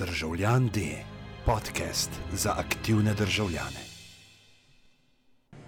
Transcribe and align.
Državljan 0.00 0.68
D, 0.68 0.80
podcast 1.46 2.10
za 2.32 2.54
aktivne 2.58 3.14
državljane. 3.14 3.89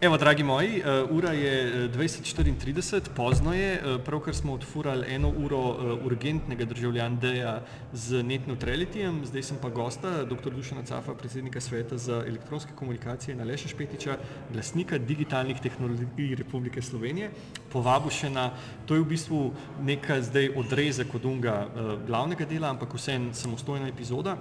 Evo, 0.03 0.17
dragi 0.17 0.43
moji, 0.43 0.83
uh, 0.83 1.11
ura 1.11 1.31
je 1.31 1.89
20:34, 1.89 3.01
pozno 3.15 3.55
je, 3.55 3.79
uh, 3.79 4.01
pravkar 4.05 4.35
smo 4.35 4.53
odfurali 4.53 5.07
eno 5.15 5.29
uro 5.29 5.77
urgentnega 6.05 6.65
državljandeja 6.65 7.61
z 7.93 8.23
net 8.23 8.47
neutralityjem, 8.47 9.21
zdaj 9.25 9.43
sem 9.43 9.61
pa 9.63 9.69
gosta, 9.69 10.25
dr. 10.25 10.51
Dušana 10.51 10.83
Cafa, 10.83 11.15
predsednika 11.15 11.61
sveta 11.61 11.99
za 11.99 12.25
elektronske 12.27 12.73
komunikacije 12.75 13.35
in 13.35 13.41
Aleša 13.41 13.69
Špetiča, 13.69 14.17
glasnika 14.53 14.99
digitalnih 14.99 15.61
tehnologij 15.61 16.35
Republike 16.35 16.83
Slovenije. 16.83 17.31
Povabu 17.73 18.11
še 18.11 18.31
na, 18.31 18.51
to 18.87 18.99
je 18.99 19.05
v 19.07 19.09
bistvu 19.15 19.53
neka 19.87 20.19
zdaj 20.23 20.51
odrezek 20.57 21.15
od 21.15 21.25
unga 21.25 21.69
glavnega 22.07 22.45
dela, 22.45 22.75
ampak 22.75 22.99
vseeno 22.99 23.31
samostojna 23.35 23.89
epizoda 23.89 24.37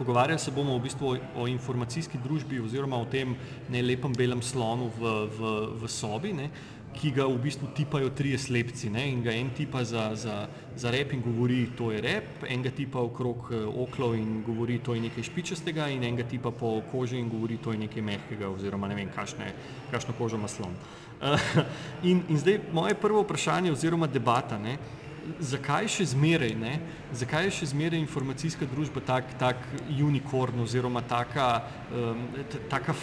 pogovarjali 0.00 0.40
se 0.40 0.50
bomo 0.50 0.78
v 0.78 0.82
bistvu 0.88 1.08
o, 1.12 1.16
o 1.44 1.46
informacijski 1.48 2.18
družbi 2.24 2.60
oziroma 2.64 2.96
o 2.96 3.04
tem 3.04 3.36
nelepem 3.68 4.16
belem 4.16 4.40
slonu 4.42 4.88
v, 4.96 5.16
v, 5.28 5.50
v 5.82 5.90
sobi, 5.92 6.32
ne, 6.32 6.48
ki 6.96 7.12
ga 7.14 7.26
v 7.28 7.36
bistvu 7.38 7.68
tipajo 7.76 8.10
trije 8.16 8.38
slepci. 8.40 8.90
Ne, 8.90 9.04
in 9.12 9.20
ga 9.22 9.34
en 9.36 9.50
tipa 9.54 9.84
za, 9.84 10.10
za, 10.18 10.36
za 10.76 10.90
rep 10.90 11.12
in 11.14 11.22
govori, 11.22 11.66
to 11.76 11.92
je 11.92 12.00
rep, 12.02 12.46
en 12.48 12.64
ga 12.64 12.72
tipa 12.74 13.02
okrog 13.04 13.52
eh, 13.52 13.66
oklov 13.84 14.16
in 14.18 14.40
govori, 14.46 14.80
to 14.82 14.96
je 14.96 15.04
nekaj 15.04 15.28
špičastega 15.28 15.90
in 15.92 16.04
en 16.08 16.16
ga 16.18 16.26
tipa 16.26 16.50
po 16.50 16.80
koži 16.90 17.20
in 17.20 17.28
govori, 17.30 17.60
to 17.62 17.76
je 17.76 17.84
nekaj 17.84 18.02
mehkega 18.02 18.50
oziroma 18.50 18.88
ne 18.88 18.98
vem, 18.98 19.12
kašne, 19.14 19.52
kašno 19.92 20.16
kožo 20.18 20.40
ima 20.40 20.48
slon. 20.48 20.74
in, 22.10 22.24
in 22.32 22.40
zdaj 22.40 22.58
moje 22.72 22.96
prvo 22.96 23.22
vprašanje 23.22 23.72
oziroma 23.72 24.08
debata, 24.08 24.58
ne, 24.58 24.78
zakaj 25.38 25.88
še 25.88 26.04
zmeraj, 26.12 26.54
ne? 26.58 26.78
zakaj 27.12 27.48
je 27.48 27.56
še 27.60 27.70
zmeraj 27.72 28.00
informacijska 28.00 28.66
družba 28.66 29.02
tak, 29.04 29.34
tak 29.38 29.60
unikorn 29.90 30.62
oziroma 30.64 31.02
taka, 31.06 31.62
um, 31.92 32.26
taka 32.70 32.94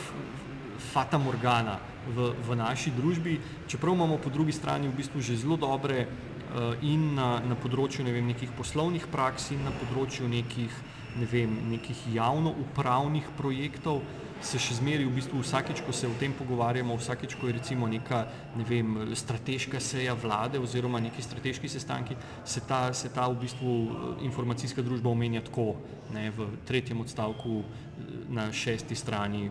fata 0.91 1.17
morgana 1.17 1.79
v, 2.07 2.31
v 2.43 2.57
naši 2.57 2.93
družbi, 2.95 3.39
čeprav 3.67 3.95
imamo 3.95 4.19
po 4.21 4.29
drugi 4.33 4.55
strani 4.55 4.87
v 4.87 4.97
bistvu 4.97 5.21
že 5.21 5.39
zelo 5.39 5.57
dobre 5.57 6.05
uh, 6.05 6.75
in 6.81 7.15
na, 7.17 7.39
na 7.43 7.57
področju 7.57 8.05
ne 8.05 8.13
vem, 8.13 8.27
nekih 8.29 8.53
poslovnih 8.57 9.09
praks 9.11 9.51
in 9.55 9.63
na 9.67 9.73
področju 9.75 10.29
nekih, 10.29 10.73
ne 11.17 11.27
vem, 11.29 11.53
nekih 11.73 12.07
javno 12.13 12.53
upravnih 12.53 13.27
projektov, 13.37 14.03
se 14.41 14.59
še 14.61 14.77
zmeri 14.77 15.05
v 15.07 15.13
bistvu 15.17 15.41
vsakeč, 15.41 15.81
ko 15.85 15.93
se 15.95 16.07
o 16.07 16.13
tem 16.19 16.33
pogovarjamo, 16.35 16.95
vsakeč, 16.99 17.35
ko 17.39 17.49
je 17.49 17.57
recimo 17.57 17.87
neka 17.89 18.23
ne 18.57 18.65
vem, 18.67 18.93
strateška 19.17 19.79
seja 19.81 20.13
vlade 20.17 20.59
oziroma 20.61 21.01
neki 21.01 21.23
strateški 21.23 21.69
sestanki, 21.69 22.17
se 22.45 22.61
ta, 22.67 22.93
se 22.93 23.09
ta 23.13 23.27
v 23.27 23.39
bistvu 23.41 23.73
eh, 23.73 24.25
informacijska 24.29 24.85
družba 24.85 25.09
omenja 25.09 25.43
tako, 25.45 25.75
ne, 26.13 26.29
v 26.31 26.49
tretjem 26.67 27.01
odstavku 27.01 27.61
eh, 27.61 28.17
na 28.29 28.49
šesti 28.53 28.95
strani 28.95 29.49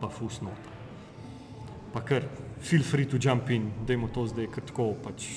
pa 0.00 0.10
fusno. 0.12 0.54
Pa 1.92 2.04
kar, 2.04 2.26
feel 2.60 2.84
free 2.84 3.08
to 3.08 3.18
jump 3.20 3.50
in, 3.50 3.70
dajmo 3.88 4.10
to 4.14 4.26
zdaj 4.30 4.50
kar 4.54 4.66
tako 4.70 4.92
pač. 5.02 5.28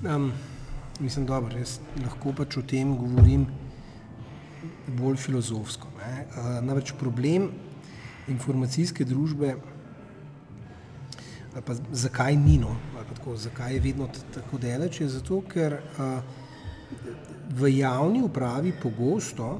Um, 0.00 0.30
mislim, 1.00 1.26
dobro, 1.28 1.58
jaz 1.58 1.80
lahko 2.00 2.32
pač 2.36 2.56
o 2.56 2.62
tem 2.64 2.94
govorim 2.96 3.44
bolj 4.96 5.18
filozofsko. 5.20 5.90
Uh, 6.00 6.60
namreč 6.64 6.94
problem 6.96 7.50
informacijske 8.30 9.04
družbe, 9.04 9.54
pa 11.66 11.74
zakaj 11.92 12.36
ni 12.36 12.58
no, 12.58 12.76
tako, 13.14 13.36
zakaj 13.36 13.74
je 13.74 13.80
vedno 13.80 14.08
tako 14.34 14.58
daleč, 14.58 15.00
je 15.00 15.08
zato, 15.08 15.40
ker 15.50 15.76
a, 15.98 16.10
v 17.50 17.72
javni 17.76 18.22
upravi 18.22 18.72
pogosto 18.82 19.58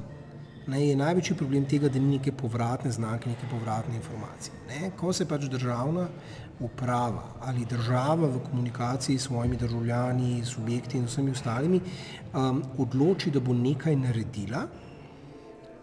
ne, 0.71 0.81
je 0.87 0.97
največji 0.97 1.37
problem 1.37 1.65
tega, 1.67 1.89
da 1.89 1.99
ni 1.99 2.17
neke 2.19 2.33
povratne 2.33 2.93
znake, 2.93 3.31
neke 3.31 3.49
povratne 3.51 3.97
informacije. 3.97 4.55
Ne. 4.69 4.91
Ko 4.97 5.13
se 5.13 5.27
pač 5.27 5.49
državna 5.51 6.07
uprava 6.61 7.25
ali 7.41 7.65
država 7.65 8.29
v 8.29 8.43
komunikaciji 8.51 9.19
s 9.19 9.27
svojimi 9.31 9.57
državljani, 9.57 10.45
subjekti 10.45 10.99
in 10.99 11.07
vsemi 11.09 11.31
ostalimi 11.31 11.81
um, 11.81 12.63
odloči, 12.79 13.31
da 13.31 13.41
bo 13.41 13.55
nekaj 13.57 13.97
naredila, 13.97 14.67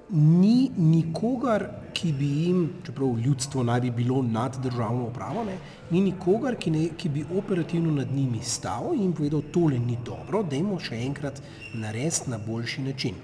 ni 0.10 0.72
nikogar, 0.78 1.68
ki 1.94 2.12
bi 2.14 2.28
jim, 2.44 2.60
čeprav 2.86 3.18
ljudstvo 3.20 3.64
naj 3.64 3.82
bi 3.82 3.92
bilo 3.92 4.22
nad 4.22 4.58
državno 4.64 5.08
upravo, 5.08 5.44
ne, 5.44 5.58
ni 5.92 6.02
nikogar, 6.02 6.56
ki, 6.56 6.72
ne, 6.72 6.84
ki 6.98 7.10
bi 7.10 7.26
operativno 7.38 7.92
nad 7.92 8.12
njimi 8.14 8.40
stal 8.44 8.94
in 8.96 9.14
povedal, 9.14 9.42
tole 9.52 9.80
ni 9.80 9.98
dobro, 10.06 10.44
dajmo 10.44 10.80
še 10.80 11.02
enkrat 11.08 11.42
narediti 11.74 12.30
na 12.32 12.38
boljši 12.38 12.86
način. 12.86 13.18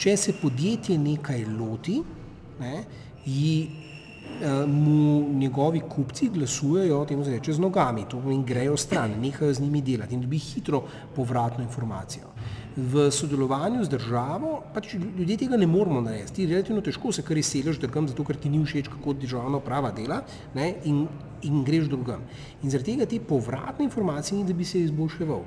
Če 0.00 0.16
se 0.16 0.34
podjetje 0.40 0.98
nekaj 0.98 1.44
loti, 1.44 2.00
ne, 2.60 2.82
ji, 3.26 3.52
eh, 4.40 4.66
mu 4.66 5.28
njegovi 5.38 5.84
kupci 5.88 6.30
glasujejo, 6.34 7.04
temu 7.06 7.24
se 7.24 7.36
reče, 7.36 7.52
z 7.52 7.60
nogami, 7.60 8.08
to 8.08 8.18
pomeni, 8.18 8.44
grejo 8.48 8.76
stran, 8.76 9.14
nehajo 9.20 9.52
z 9.54 9.62
njimi 9.62 9.82
delati 9.82 10.14
in 10.14 10.26
dobi 10.26 10.38
hitro 10.38 10.82
povratno 11.14 11.64
informacijo 11.64 12.29
v 12.76 13.10
sodelovanju 13.10 13.84
z 13.84 13.90
državo, 13.90 14.52
pač 14.74 14.94
ljudje 14.94 15.36
tega 15.42 15.56
ne 15.56 15.66
moramo 15.66 16.00
narediti. 16.00 16.46
Relativno 16.46 16.82
težko 16.84 17.12
se 17.12 17.24
kar 17.26 17.38
izseliš 17.38 17.80
drugam, 17.82 18.08
zato 18.08 18.24
ker 18.24 18.38
ti 18.38 18.50
ni 18.50 18.62
všeč, 18.64 18.88
kako 18.92 19.16
državna 19.18 19.60
prava 19.60 19.90
dela 19.96 20.20
ne, 20.54 20.68
in, 20.84 21.02
in 21.42 21.64
greš 21.66 21.90
drugam. 21.90 22.22
In 22.62 22.70
zaradi 22.70 22.94
tega 22.94 23.08
te 23.10 23.20
povratne 23.20 23.84
informacije 23.88 24.38
ni, 24.38 24.46
da 24.46 24.54
bi 24.54 24.64
se 24.64 24.84
izboljševal. 24.86 25.44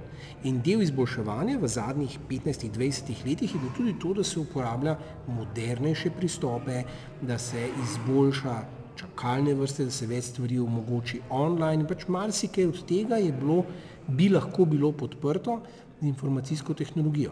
In 0.50 0.61
del 0.66 0.84
izboljševanja 0.84 1.57
v 1.61 1.72
zadnjih 1.72 2.19
15-20 2.29 3.25
letih 3.25 3.55
je 3.55 3.59
bilo 3.59 3.75
tudi 3.78 3.97
to, 4.00 4.13
da 4.13 4.23
se 4.23 4.40
uporablja 4.40 4.97
modernejše 5.28 6.11
pristope, 6.17 6.84
da 7.22 7.38
se 7.40 7.69
izboljša 7.84 8.61
čakalne 8.95 9.53
vrste, 9.57 9.88
da 9.88 9.91
se 9.91 10.07
več 10.09 10.29
stvari 10.34 10.59
omogoči 10.61 11.22
online. 11.34 11.88
Pač 11.90 12.07
marsikaj 12.11 12.69
od 12.69 12.84
tega 12.90 13.17
je 13.22 13.31
bilo, 13.34 13.63
bi 14.07 14.29
lahko 14.29 14.66
bilo 14.69 14.91
podprto, 14.91 15.61
informacijsko 16.08 16.74
tehnologijo. 16.74 17.31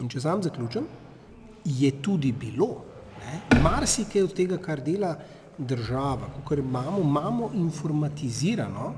In 0.00 0.08
če 0.08 0.20
sam 0.20 0.42
zaključim, 0.42 0.86
je 1.64 1.90
tudi 2.02 2.32
bilo, 2.32 2.84
marsikaj 3.62 4.22
od 4.22 4.34
tega, 4.34 4.58
kar 4.58 4.80
dela 4.82 5.14
država, 5.58 6.28
kar 6.48 6.58
imamo, 6.58 6.98
imamo 7.00 7.50
informatizirano, 7.54 8.92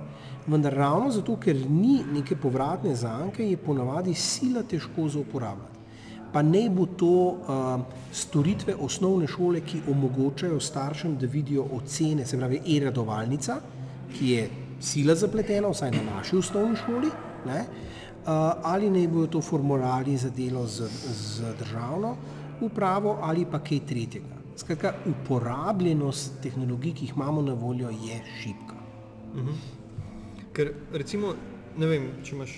vendar 0.47 0.75
ravno 0.75 1.11
zato, 1.11 1.37
ker 1.41 1.57
ni 1.71 2.01
neke 2.13 2.37
povratne 2.37 2.95
zanke, 2.97 3.45
je 3.49 3.57
ponavadi 3.57 4.15
sila 4.15 4.63
težko 4.63 5.09
za 5.09 5.19
uporabljati. 5.19 5.83
Pa 6.33 6.43
ne 6.43 6.65
bo 6.71 6.87
to 6.87 7.07
uh, 7.07 7.81
storitve 8.13 8.75
osnovne 8.75 9.27
šole, 9.31 9.61
ki 9.61 9.85
omogočajo 9.91 10.59
staršem, 10.61 11.17
da 11.19 11.31
vidijo 11.31 11.67
ocene, 11.77 12.27
se 12.27 12.39
pravi 12.39 12.61
e-radovalnica, 12.77 13.61
ki 14.17 14.31
je 14.31 14.49
sila 14.81 15.15
zapletena, 15.15 15.71
vsaj 15.71 15.93
na 15.95 16.03
naši 16.09 16.37
osnovni 16.37 16.77
šoli, 16.77 17.13
ne, 17.47 17.61
ali 18.63 18.91
naj 18.91 19.09
bojo 19.09 19.27
to 19.27 19.41
formulari 19.41 20.17
za 20.17 20.31
delo 20.31 20.67
z, 20.67 20.89
z 21.13 21.55
državno 21.59 22.17
upravo 22.61 23.19
ali 23.23 23.47
pa 23.51 23.59
kaj 23.59 23.81
tretjega. 23.87 24.35
Skratka, 24.57 24.95
uporabljenost 25.07 26.39
tehnologij, 26.43 26.95
ki 26.95 27.05
jih 27.05 27.17
imamo 27.17 27.43
na 27.43 27.55
voljo, 27.55 27.91
je 27.91 28.21
šipka. 28.41 28.77
Mhm. 29.35 29.51
Ker 30.53 30.71
recimo, 30.93 31.35
ne 31.77 31.87
vem, 31.87 32.07
če 32.23 32.37
imaš, 32.37 32.53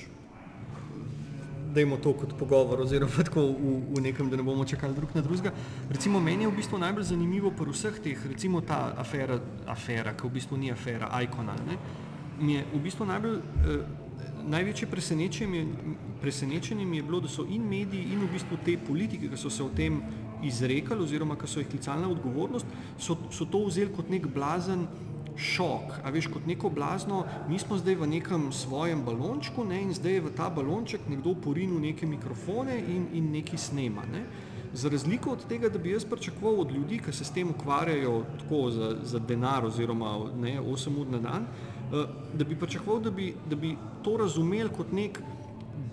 da 1.72 1.81
imamo 1.81 1.97
to 2.03 2.12
kot 2.12 2.34
pogovor 2.38 2.81
oziroma 2.81 3.25
tako 3.28 3.47
v, 3.48 3.78
v 3.97 4.03
nekem, 4.04 4.28
da 4.31 4.37
ne 4.37 4.43
bomo 4.43 4.65
čakali 4.65 4.94
drug 4.94 5.15
na 5.15 5.22
drugega. 5.25 5.53
Recimo, 5.91 6.21
meni 6.21 6.44
je 6.44 6.50
v 6.50 6.56
bistvu 6.56 6.78
najbolj 6.78 7.09
zanimivo 7.15 7.50
pri 7.56 7.72
vseh 7.72 8.00
teh, 8.04 8.27
recimo 8.28 8.60
ta 8.60 8.93
afera, 8.98 9.41
afera, 9.66 10.12
ki 10.12 10.28
v 10.28 10.34
bistvu 10.37 10.60
ni 10.60 10.72
afera, 10.72 11.09
ikona, 11.25 11.56
ne, 11.66 11.78
mi 12.41 12.59
je 12.59 12.66
v 12.75 12.83
bistvu 12.84 13.09
najbolj 13.09 13.38
eh, 13.41 14.05
največje 14.46 14.88
presenečenje, 14.88 15.66
presenečenje 16.20 16.86
mi 16.86 16.96
je 16.96 17.02
bilo, 17.02 17.20
da 17.20 17.28
so 17.28 17.46
in 17.50 17.66
mediji 17.68 18.12
in 18.12 18.22
v 18.22 18.30
bistvu 18.32 18.58
te 18.64 18.76
politike, 18.78 19.28
ki 19.28 19.36
so 19.36 19.50
se 19.50 19.62
o 19.62 19.68
tem 19.68 20.00
izrekali 20.44 21.03
oziroma 21.03 21.36
ki 21.36 21.48
so 21.48 21.60
jih 21.60 21.68
klicali 21.68 22.03
na 22.03 22.10
odgovornost, 22.10 22.66
so, 22.98 23.16
so 23.30 23.44
to 23.44 23.65
vzeli 23.66 23.92
kot 23.97 24.10
nek 24.10 24.26
blazen 24.26 24.86
šok, 25.36 26.00
a 26.04 26.10
veš, 26.10 26.30
kot 26.32 26.47
neko 26.48 26.71
blazno, 26.72 27.24
mi 27.48 27.59
smo 27.59 27.76
zdaj 27.76 27.98
v 28.00 28.09
nekem 28.09 28.48
svojem 28.53 29.03
balončku 29.04 29.65
ne, 29.65 29.82
in 29.84 29.92
zdaj 29.94 30.18
je 30.18 30.26
v 30.28 30.34
ta 30.36 30.48
balonček 30.50 31.09
nekdo 31.12 31.34
porinil 31.34 31.80
neke 31.80 32.06
mikrofone 32.06 32.78
in, 32.78 33.09
in 33.12 33.32
neki 33.32 33.59
snema. 33.60 34.06
Ne. 34.12 34.24
Za 34.76 34.88
razliko 34.88 35.32
od 35.36 35.44
tega, 35.48 35.68
da 35.68 35.78
bi 35.78 35.92
jaz 35.92 36.04
pričakoval 36.04 36.60
od 36.60 36.72
ljudi, 36.72 36.98
ki 37.04 37.12
se 37.12 37.24
s 37.24 37.32
tem 37.32 37.50
ukvarjajo 37.50 38.24
tako 38.41 38.71
za, 38.71 38.97
za 39.03 39.18
denar 39.18 39.65
oziroma 39.65 40.16
ne, 40.41 40.56
8 40.60 41.00
ur 41.00 41.12
na 41.12 41.21
dan, 41.21 41.47
Eh, 41.47 41.75
da 41.91 42.44
bi 42.44 42.56
pričakoval, 42.59 43.00
da 43.00 43.10
bi, 43.10 43.34
da 43.50 43.56
bi 43.56 43.77
to 44.04 44.16
razumeli 44.16 44.71
kot 44.77 44.92
nek 44.92 45.21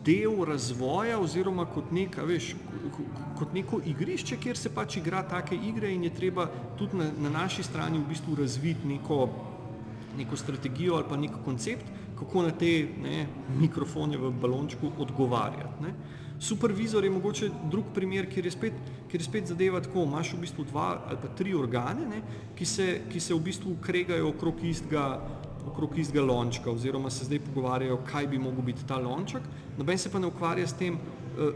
del 0.06 0.44
razvoja 0.46 1.20
oziroma 1.20 1.66
kot, 1.66 1.92
nek, 1.92 2.18
veš, 2.28 2.54
kot 3.40 3.54
neko 3.54 3.80
igrišče, 3.86 4.38
kjer 4.42 4.58
se 4.58 4.72
pač 4.74 4.98
igra 5.00 5.24
take 5.30 5.56
igre 5.56 5.92
in 5.94 6.04
je 6.04 6.14
treba 6.16 6.48
tudi 6.80 6.98
na, 7.00 7.10
na 7.26 7.30
naši 7.30 7.64
strani 7.64 8.00
v 8.00 8.08
bistvu 8.10 8.36
razviti 8.40 8.88
neko, 8.88 9.28
neko 10.18 10.38
strategijo 10.38 10.98
ali 10.98 11.10
pa 11.10 11.20
nek 11.20 11.38
koncept, 11.46 11.86
kako 12.20 12.44
na 12.48 12.52
te 12.52 12.74
ne, 13.04 13.28
mikrofone 13.60 14.18
v 14.18 14.32
balončku 14.42 14.92
odgovarjati. 15.00 15.84
Ne. 15.84 15.94
Supervizor 16.44 17.04
je 17.04 17.12
mogoče 17.12 17.50
drug 17.72 17.94
primer, 17.96 18.28
kjer 18.30 18.46
je 18.46 18.52
spet, 18.52 18.74
kjer 19.12 19.22
je 19.22 19.26
spet 19.26 19.48
zadeva 19.48 19.80
tako, 19.82 20.04
imaš 20.04 20.34
v 20.34 20.42
bistvu 20.44 20.66
dva 20.68 20.90
ali 21.08 21.18
pa 21.22 21.32
tri 21.38 21.54
organe, 21.56 22.08
ne, 22.10 22.22
ki, 22.58 22.66
se, 22.66 22.88
ki 23.12 23.20
se 23.20 23.34
v 23.34 23.40
bistvu 23.48 23.78
kregajo 23.82 24.34
okrog 24.34 24.64
istega, 24.68 25.06
okrog 25.68 25.98
istega 25.98 26.22
lončka 26.22 26.72
oziroma 26.72 27.10
se 27.10 27.26
zdaj 27.26 27.40
pogovarjajo, 27.40 27.98
kaj 28.12 28.28
bi 28.28 28.40
mogel 28.40 28.62
biti 28.62 28.86
ta 28.88 28.98
lonček, 28.98 29.42
noben 29.78 29.98
se 29.98 30.12
pa 30.12 30.20
ne 30.20 30.28
ukvarja 30.28 30.68
s 30.68 30.74
tem, 30.74 30.96
eh, 30.96 31.54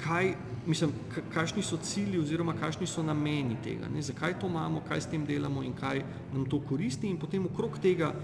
kaj, 0.00 0.34
mislim, 0.66 0.92
kakšni 1.34 1.62
so 1.62 1.76
cilji 1.76 2.18
oziroma 2.18 2.54
kakšni 2.60 2.86
so 2.86 3.02
nameni 3.02 3.56
tega, 3.64 3.88
ne, 3.88 4.02
zakaj 4.02 4.38
to 4.40 4.46
imamo, 4.46 4.82
kaj 4.88 5.00
s 5.00 5.10
tem 5.10 5.26
delamo 5.26 5.62
in 5.62 5.72
kaj 5.72 6.04
nam 6.32 6.44
to 6.44 6.60
koristi 6.60 7.08
in 7.08 7.18
potem 7.18 7.46
okrog 7.46 7.78
tega 7.78 8.14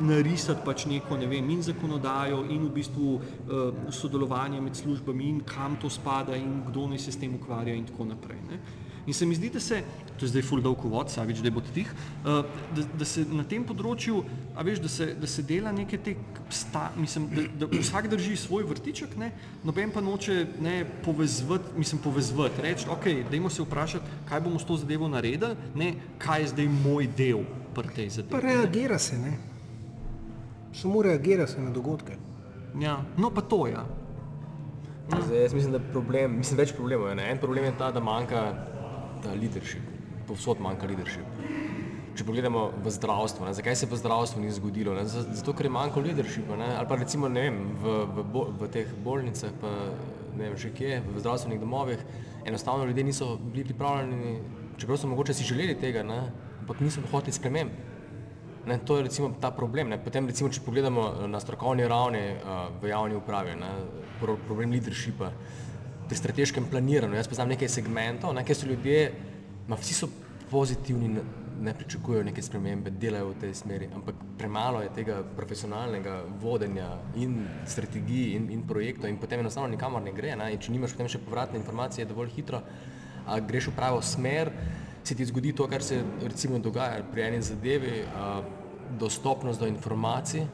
narisati 0.00 0.60
pač 0.64 0.84
neko, 0.86 1.16
ne 1.16 1.26
vem, 1.26 1.50
in 1.50 1.62
zakonodajo 1.62 2.42
in 2.52 2.66
v 2.66 2.72
bistvu 2.74 3.14
uh, 3.16 3.22
sodelovanje 3.90 4.60
med 4.60 4.76
službami 4.76 5.28
in 5.28 5.40
kam 5.40 5.76
to 5.80 5.90
spada 5.90 6.36
in 6.36 6.62
kdo 6.68 6.86
naj 6.90 6.98
se 6.98 7.12
s 7.12 7.20
tem 7.20 7.34
ukvarja 7.34 7.74
in 7.74 7.86
tako 7.88 8.04
naprej. 8.04 8.42
Ne. 8.50 8.60
In 9.06 9.14
se 9.14 9.26
mi 9.26 9.34
zdi, 9.38 9.50
da 9.54 9.60
se, 9.60 9.82
to 10.18 10.26
je 10.26 10.32
zdaj 10.32 10.42
full 10.42 10.62
dolg 10.62 10.84
uvod, 10.84 11.10
Savič, 11.12 11.40
da 11.44 11.50
bo 11.54 11.62
tih, 11.62 11.90
uh, 12.24 12.42
da, 12.74 12.84
da 12.98 13.06
se 13.06 13.22
na 13.30 13.44
tem 13.46 13.64
področju, 13.66 14.22
a 14.56 14.64
veš, 14.66 14.82
da 14.82 14.90
se, 14.90 15.08
da 15.20 15.30
se 15.30 15.44
dela 15.46 15.72
neke 15.72 15.98
te, 16.02 16.16
sta, 16.50 16.88
mislim, 16.98 17.28
da, 17.30 17.46
da 17.62 17.70
vsak 17.70 18.10
drži 18.10 18.34
svoj 18.40 18.66
vrtiček, 18.66 19.14
ne, 19.20 19.30
noben 19.66 19.94
pa 19.94 20.02
noče 20.02 20.40
ne, 20.62 20.78
povezvati, 21.06 21.76
mislim, 21.78 22.02
povezvati, 22.02 22.64
reči, 22.66 22.90
ok, 22.90 23.10
dajmo 23.30 23.50
se 23.50 23.62
vprašati, 23.62 24.22
kaj 24.28 24.42
bomo 24.42 24.58
s 24.58 24.66
to 24.66 24.78
zadevo 24.82 25.10
naredili, 25.12 25.54
ne, 25.78 25.92
kaj 26.18 26.42
je 26.42 26.54
zdaj 26.56 26.72
moj 26.80 27.10
del 27.18 27.44
pri 27.76 27.94
tej 27.94 28.16
zadevi. 28.18 28.34
Pa 28.34 28.42
reagira 28.42 28.98
se, 28.98 29.18
ne 29.22 29.36
samo 30.76 31.02
reagira 31.02 31.46
se 31.46 31.60
na 31.60 31.70
dogodke. 31.70 32.12
Ja, 32.80 33.00
no 33.16 33.30
pa 33.30 33.40
to 33.40 33.66
je. 33.66 33.72
Ja. 33.72 33.84
Zdaj, 35.26 35.42
jaz 35.42 35.54
mislim, 35.54 35.72
da 35.72 35.78
je 35.78 35.92
problem, 35.92 36.36
mislim, 36.36 36.58
več 36.58 36.72
problemov 36.74 37.08
je. 37.08 37.14
Ne? 37.14 37.30
En 37.30 37.38
problem 37.38 37.64
je 37.64 37.76
ta, 37.78 37.90
da 37.94 38.00
manjka 38.00 38.42
ta 39.26 39.34
leadership, 39.34 39.82
povsod 40.26 40.62
manjka 40.62 40.86
leadership. 40.86 41.40
Če 42.16 42.24
pogledamo 42.24 42.70
v 42.80 42.92
zdravstvo, 42.94 43.44
ne? 43.44 43.52
zakaj 43.56 43.76
se 43.76 43.88
v 43.90 43.98
zdravstvu 44.00 44.40
ni 44.40 44.52
zgodilo? 44.54 44.94
Ne? 44.96 45.04
Zato, 45.04 45.52
ker 45.52 45.68
je 45.68 45.72
manjko 45.74 46.00
leadershipa. 46.04 46.56
Ne? 46.56 46.70
Ali 46.78 46.88
pa 46.88 46.96
recimo 46.96 47.28
ne 47.28 47.42
vem, 47.44 47.58
v, 47.82 47.96
v, 48.08 48.24
bo, 48.32 48.46
v 48.56 48.70
teh 48.72 48.94
bolnicah, 49.04 49.52
pa 49.60 49.72
ne 50.36 50.48
vem 50.48 50.56
še 50.60 50.70
kje, 50.76 51.02
v 51.04 51.20
zdravstvenih 51.20 51.60
domovih, 51.60 52.00
enostavno 52.48 52.86
ljudje 52.88 53.04
niso 53.04 53.34
bili 53.42 53.66
pripravljeni, 53.68 54.38
čeprav 54.80 55.00
so 55.02 55.10
mogoče 55.12 55.36
si 55.36 55.44
želeli 55.44 55.76
tega, 55.80 56.06
ne? 56.06 56.22
ampak 56.62 56.80
niso 56.80 57.04
hoteli 57.12 57.36
sprememb. 57.36 57.84
Ne, 58.66 58.80
to 58.82 58.96
je 58.96 59.04
recimo 59.06 59.30
ta 59.40 59.52
problem. 59.54 59.92
Ne. 59.92 59.98
Potem, 60.02 60.26
recimo, 60.26 60.50
če 60.50 60.64
pogledamo 60.64 61.02
eh, 61.06 61.26
na 61.30 61.38
strokovni 61.38 61.86
ravni 61.86 62.24
uh, 62.34 62.64
v 62.82 62.90
javni 62.90 63.14
upravi, 63.14 63.54
ne, 63.60 63.68
pro, 64.18 64.34
problem 64.48 64.74
leadershipa, 64.74 65.30
pri 66.08 66.16
strateškem 66.16 66.68
planiranju. 66.70 67.16
Jaz 67.16 67.28
poznam 67.28 67.50
nekaj 67.54 67.68
segmentov, 67.68 68.34
ne, 68.34 68.44
kjer 68.44 68.58
so 68.58 68.68
ljudje, 68.70 69.10
ma 69.68 69.78
vsi 69.80 69.94
so 69.94 70.08
pozitivni, 70.50 71.08
ne, 71.08 71.22
ne 71.60 71.74
pričakujejo 71.74 72.24
neke 72.24 72.42
spremembe, 72.42 72.90
delajo 72.90 73.32
v 73.32 73.38
tej 73.40 73.54
smeri, 73.56 73.88
ampak 73.94 74.18
premalo 74.38 74.82
je 74.84 74.92
tega 74.94 75.22
profesionalnega 75.36 76.18
vodenja 76.42 76.90
in 77.16 77.38
strategij 77.66 78.36
in, 78.36 78.50
in 78.52 78.66
projektov 78.68 79.10
in 79.10 79.18
potem 79.18 79.40
enostavno 79.40 79.72
nikamor 79.72 80.04
ne 80.04 80.12
gre. 80.12 80.36
Ne, 80.36 80.52
in 80.52 80.60
če 80.62 80.74
nimaš 80.74 80.94
potem 80.94 81.10
še 81.10 81.22
povratne 81.24 81.58
informacije 81.58 82.06
dovolj 82.06 82.34
hitro, 82.36 82.62
a 83.26 83.40
greš 83.40 83.72
v 83.72 83.76
pravo 83.78 84.02
smer, 84.02 84.52
se 85.06 85.14
ti 85.14 85.26
zgodi 85.26 85.52
to, 85.54 85.66
kar 85.70 85.82
se 85.82 86.02
recimo 86.22 86.58
dogaja 86.58 87.02
pri 87.10 87.26
eni 87.28 87.42
zadevi, 87.42 88.02
uh, 88.06 88.38
dostopnost 88.98 89.60
do 89.60 89.66
informacij, 89.66 90.46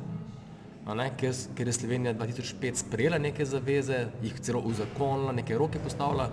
ker, 1.17 1.35
ker 1.57 1.67
je 1.67 1.73
Slovenija 1.73 2.15
2005 2.15 2.75
sprejela 2.75 3.19
neke 3.19 3.45
zaveze, 3.45 4.07
jih 4.23 4.41
celo 4.41 4.61
uzakonila, 4.61 5.33
neke 5.33 5.59
roke 5.59 5.79
postavila 5.79 6.31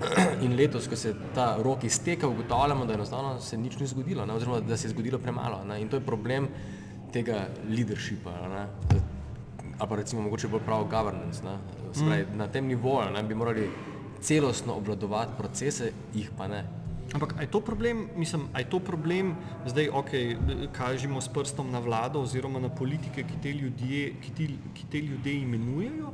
in 0.44 0.56
letos, 0.56 0.88
ko 0.88 0.96
se 0.96 1.14
ta 1.34 1.56
rok 1.62 1.84
izteka, 1.84 2.28
ugotavljamo, 2.28 2.86
da 2.86 2.94
enostavno 2.94 3.40
se 3.40 3.58
nič 3.58 3.78
ni 3.78 3.86
zgodilo, 3.86 4.26
ne, 4.26 4.34
oziroma 4.34 4.60
da 4.60 4.76
se 4.76 4.88
je 4.88 4.94
zgodilo 4.94 5.18
premalo. 5.18 5.64
Ne, 5.64 5.80
in 5.82 5.88
to 5.88 5.96
je 5.96 6.06
problem 6.06 6.48
tega 7.12 7.48
leadershipa. 7.68 8.32
Ne, 8.48 8.66
ali 9.78 9.88
pa 9.88 9.96
recimo 9.96 10.22
mogoče 10.22 10.48
bolj 10.48 10.64
prav 10.64 10.84
governance. 10.84 11.44
Ne, 11.44 11.58
spravi, 11.92 12.24
mm. 12.32 12.38
Na 12.38 12.48
tem 12.48 12.66
nivoju 12.66 13.10
ne, 13.10 13.22
bi 13.22 13.34
morali 13.34 13.70
celostno 14.20 14.74
obvladovati 14.74 15.32
procese, 15.38 15.92
jih 16.14 16.30
pa 16.36 16.48
ne. 16.48 16.64
Ampak 17.10 17.34
je 17.40 17.46
to 17.50 17.60
problem, 17.60 18.06
mislim, 18.16 18.46
je 18.58 18.68
to 18.70 18.78
problem, 18.78 19.34
zdaj 19.66 19.88
ok, 19.88 20.10
kažemo 20.72 21.20
s 21.20 21.28
prstom 21.28 21.70
na 21.70 21.82
vlado 21.82 22.22
oziroma 22.22 22.60
na 22.62 22.68
politike, 22.68 23.24
ki 23.26 23.40
te 23.42 23.52
ljudje, 23.52 24.14
ki 24.22 24.30
ti, 24.36 24.46
ki 24.74 24.84
te 24.90 25.00
ljudje 25.02 25.34
imenujejo, 25.42 26.12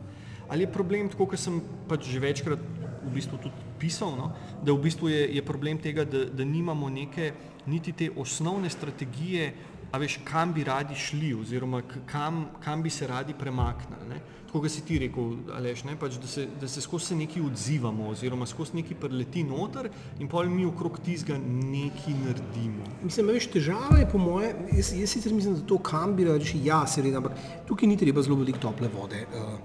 ali 0.49 0.65
je 0.65 0.73
problem, 0.73 1.11
tako 1.13 1.27
kot 1.27 1.43
sem 1.43 1.61
pač 1.89 2.09
že 2.09 2.23
večkrat 2.23 2.63
v 3.05 3.13
bistvu 3.13 3.39
tudi 3.43 3.67
pisal, 3.79 4.17
no, 4.17 4.33
da 4.65 4.73
v 4.73 4.81
bistvu 4.89 5.13
je, 5.13 5.23
je 5.37 5.45
problem 5.45 5.79
tega, 5.79 6.05
da, 6.09 6.25
da 6.33 6.45
nimamo 6.45 6.89
neke 6.89 7.33
niti 7.67 7.93
te 7.93 8.11
osnovne 8.17 8.71
strategije, 8.71 9.53
a 9.93 9.99
veš, 9.99 10.19
kam 10.25 10.53
bi 10.53 10.65
radi 10.65 10.95
šli 10.95 11.35
oziroma 11.35 11.83
kam, 12.07 12.47
kam 12.65 12.83
bi 12.83 12.91
se 12.91 13.07
radi 13.07 13.35
premaknili 13.39 14.21
tako 14.57 14.65
kot 14.65 14.73
si 14.73 14.83
ti 14.89 14.99
rekel, 14.99 15.35
Aleš, 15.53 15.83
ne, 15.85 15.95
pač, 16.01 16.17
da, 16.21 16.29
se, 16.31 16.47
da 16.61 16.69
se 16.69 16.81
skozi 16.81 17.17
nekaj 17.19 17.43
odzivamo, 17.45 18.09
oziroma 18.09 18.47
skozi 18.49 18.79
nekaj 18.79 18.97
preleti 19.03 19.43
noter 19.45 19.91
in 20.21 20.31
pol 20.33 20.49
mi 20.49 20.65
okrog 20.65 20.97
tizga 21.05 21.37
nekaj 21.45 22.15
naredimo. 22.23 22.87
Mislim, 23.03 23.29
veš, 23.35 23.51
težava 23.53 23.99
je 24.01 24.09
po 24.13 24.21
moje, 24.23 24.55
jaz, 24.79 24.93
jaz 24.97 25.13
sicer 25.13 25.35
mislim, 25.37 25.59
da 25.59 25.67
to 25.69 25.79
kam 25.85 26.15
bi 26.17 26.25
reči, 26.25 26.63
ja, 26.65 26.81
seveda, 26.89 27.21
ampak 27.21 27.37
tukaj 27.69 27.91
ni 27.91 27.99
treba 28.01 28.25
zelo 28.25 28.39
veliko 28.41 28.63
tople 28.63 28.89
vode 28.95 29.27
uh, 29.27 29.59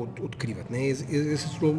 od, 0.00 0.22
odkrivati. 0.30 0.72
Ne. 0.72 0.86
Jaz, 0.88 1.04
jaz, 1.10 1.44
celo, 1.58 1.74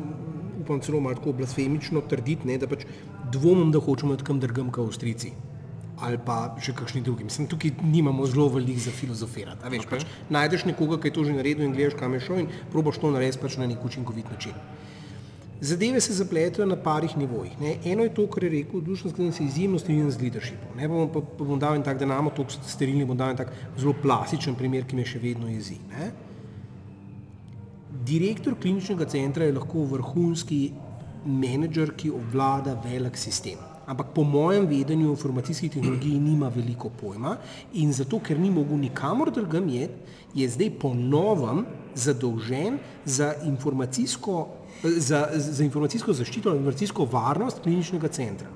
upam 0.61 0.83
celo 0.85 1.01
malo 1.01 1.33
blasfemično 1.33 2.05
trditi, 2.11 2.47
ne, 2.51 2.59
da 2.61 2.69
pač 2.69 2.85
dvomim, 3.33 3.71
da 3.73 3.81
hočemo 3.81 4.19
tam 4.21 4.43
drgam 4.43 4.69
kot 4.69 4.91
Avstrici 4.91 5.33
ali 6.01 6.17
pa 6.25 6.55
še 6.61 6.73
kakšni 6.77 7.01
drugi. 7.05 7.25
Mislim, 7.27 7.47
tukaj 7.47 7.75
nimamo 7.83 8.25
zelo 8.27 8.47
veliko 8.55 8.81
za 8.81 8.93
filozofirati. 8.95 9.69
Veš, 9.69 9.85
okay. 9.85 10.01
pač, 10.01 10.05
najdeš 10.33 10.65
nekoga, 10.69 10.97
ki 11.01 11.11
je 11.11 11.15
to 11.17 11.25
že 11.27 11.35
naredil 11.37 11.67
in 11.67 11.75
gledaš, 11.77 11.97
kam 11.99 12.17
je 12.17 12.23
šel 12.25 12.43
in 12.43 12.49
probaš 12.73 13.01
to 13.01 13.11
narediti 13.13 13.41
pač 13.41 13.59
na 13.61 13.69
nek 13.69 13.85
učinkovit 13.85 14.31
način. 14.33 14.57
Zadeve 15.61 16.01
se 16.01 16.15
zapletajo 16.17 16.65
na 16.65 16.75
parih 16.75 17.13
nivojih. 17.17 17.53
Ne. 17.61 17.75
Eno 17.85 18.07
je 18.07 18.13
to, 18.17 18.25
kar 18.33 18.47
je 18.47 18.49
rekel 18.49 18.81
Dušan 18.81 19.11
Sklen, 19.13 19.29
se 19.31 19.43
izjemno 19.45 19.79
strinjam 19.79 20.09
z 20.11 20.21
leadershipom. 20.23 20.73
Ne, 20.77 20.89
bom, 20.89 21.05
pa, 21.13 21.21
pa 21.21 21.45
bom 21.45 21.59
dal 21.61 21.77
en 21.77 21.85
tak, 21.85 21.99
da 22.01 22.09
namo 22.09 22.33
to 22.33 22.47
sterilni, 22.49 23.05
bom 23.05 23.17
dal 23.17 23.35
en 23.35 23.43
tak 23.43 23.53
zelo 23.77 23.93
plastičen 24.01 24.57
primer, 24.57 24.89
ki 24.89 24.97
me 24.97 25.05
še 25.05 25.21
vedno 25.21 25.51
jezi. 25.51 25.77
Ne. 25.93 26.09
Direktor 28.09 28.57
kliničnega 28.57 29.05
centra 29.05 29.45
je 29.45 29.53
lahko 29.53 29.85
vrhunski 29.91 30.63
menedžer, 31.29 31.93
ki 31.93 32.09
obvlada 32.17 32.73
velik 32.81 33.21
sistem 33.21 33.61
ampak 33.85 34.13
po 34.15 34.23
mojem 34.23 34.65
vedenju 34.69 35.09
informacijskih 35.09 35.71
tehnologij 35.71 36.19
nima 36.19 36.47
veliko 36.47 36.89
pojma 36.89 37.37
in 37.73 37.93
zato, 37.93 38.19
ker 38.19 38.39
ni 38.39 38.51
mogel 38.51 38.77
nikamor 38.77 39.31
drugam 39.31 39.69
jeti, 39.69 39.93
je 40.33 40.49
zdaj 40.49 40.69
po 40.79 40.93
novem 40.93 41.65
zadolžen 41.95 42.79
za 43.05 43.33
informacijsko, 43.43 44.47
za, 44.83 45.27
za 45.33 45.63
informacijsko 45.63 46.13
zaščito 46.13 46.49
in 46.49 46.61
informacijsko 46.61 47.05
varnost 47.11 47.63
kliničnega 47.63 48.07
centra. 48.07 48.49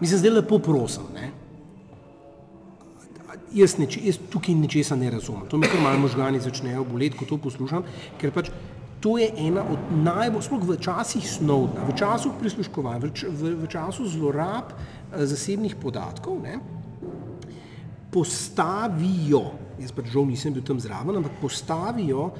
Mislim, 0.00 0.18
zdaj 0.18 0.30
lepo 0.30 0.58
prosim, 0.58 1.10
ne? 1.14 1.30
Jaz, 3.54 3.76
neče, 3.78 4.00
jaz 4.02 4.16
tukaj 4.30 4.54
nečesa 4.58 4.96
ne 4.98 5.10
razumem. 5.10 5.46
To 5.48 5.58
mi 5.58 5.68
kar 5.70 5.80
malo 5.80 5.98
možgani 6.02 6.40
začnejo 6.40 6.82
boleti, 6.84 7.18
ko 7.18 7.28
to 7.28 7.38
poslušam, 7.38 7.84
ker 8.18 8.32
pač 8.34 8.50
to 9.04 9.18
je 9.20 9.28
ena 9.36 9.60
od 9.68 9.90
najbolj, 9.92 10.46
sploh 10.46 10.62
v 10.64 10.78
časih 10.80 11.24
snovna, 11.28 11.84
v 11.84 11.92
času 11.92 12.30
prisluškovanja, 12.40 13.02
v, 13.04 13.10
v, 13.36 13.50
v 13.60 13.68
času 13.68 14.08
zlorab 14.08 14.72
eh, 14.72 15.26
zasebnih 15.28 15.76
podatkov, 15.76 16.40
ne, 16.40 16.56
postavijo, 18.08 19.42
jaz 19.76 19.92
pač 19.92 20.08
žal 20.08 20.24
nisem 20.24 20.56
bil 20.56 20.64
tam 20.64 20.80
zraven, 20.80 21.20
ampak 21.20 21.36
postavijo 21.42 22.30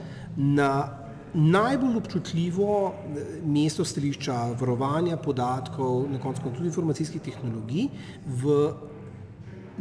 na 0.40 1.04
najbolj 1.36 2.00
občutljivo 2.00 2.72
eh, 2.88 3.28
mesto 3.44 3.84
stališča 3.84 4.56
varovanja 4.56 5.20
podatkov, 5.20 6.08
na 6.08 6.22
koncu 6.22 6.48
tudi 6.48 6.72
informacijskih 6.72 7.20
tehnologij, 7.28 7.90
v 8.24 8.56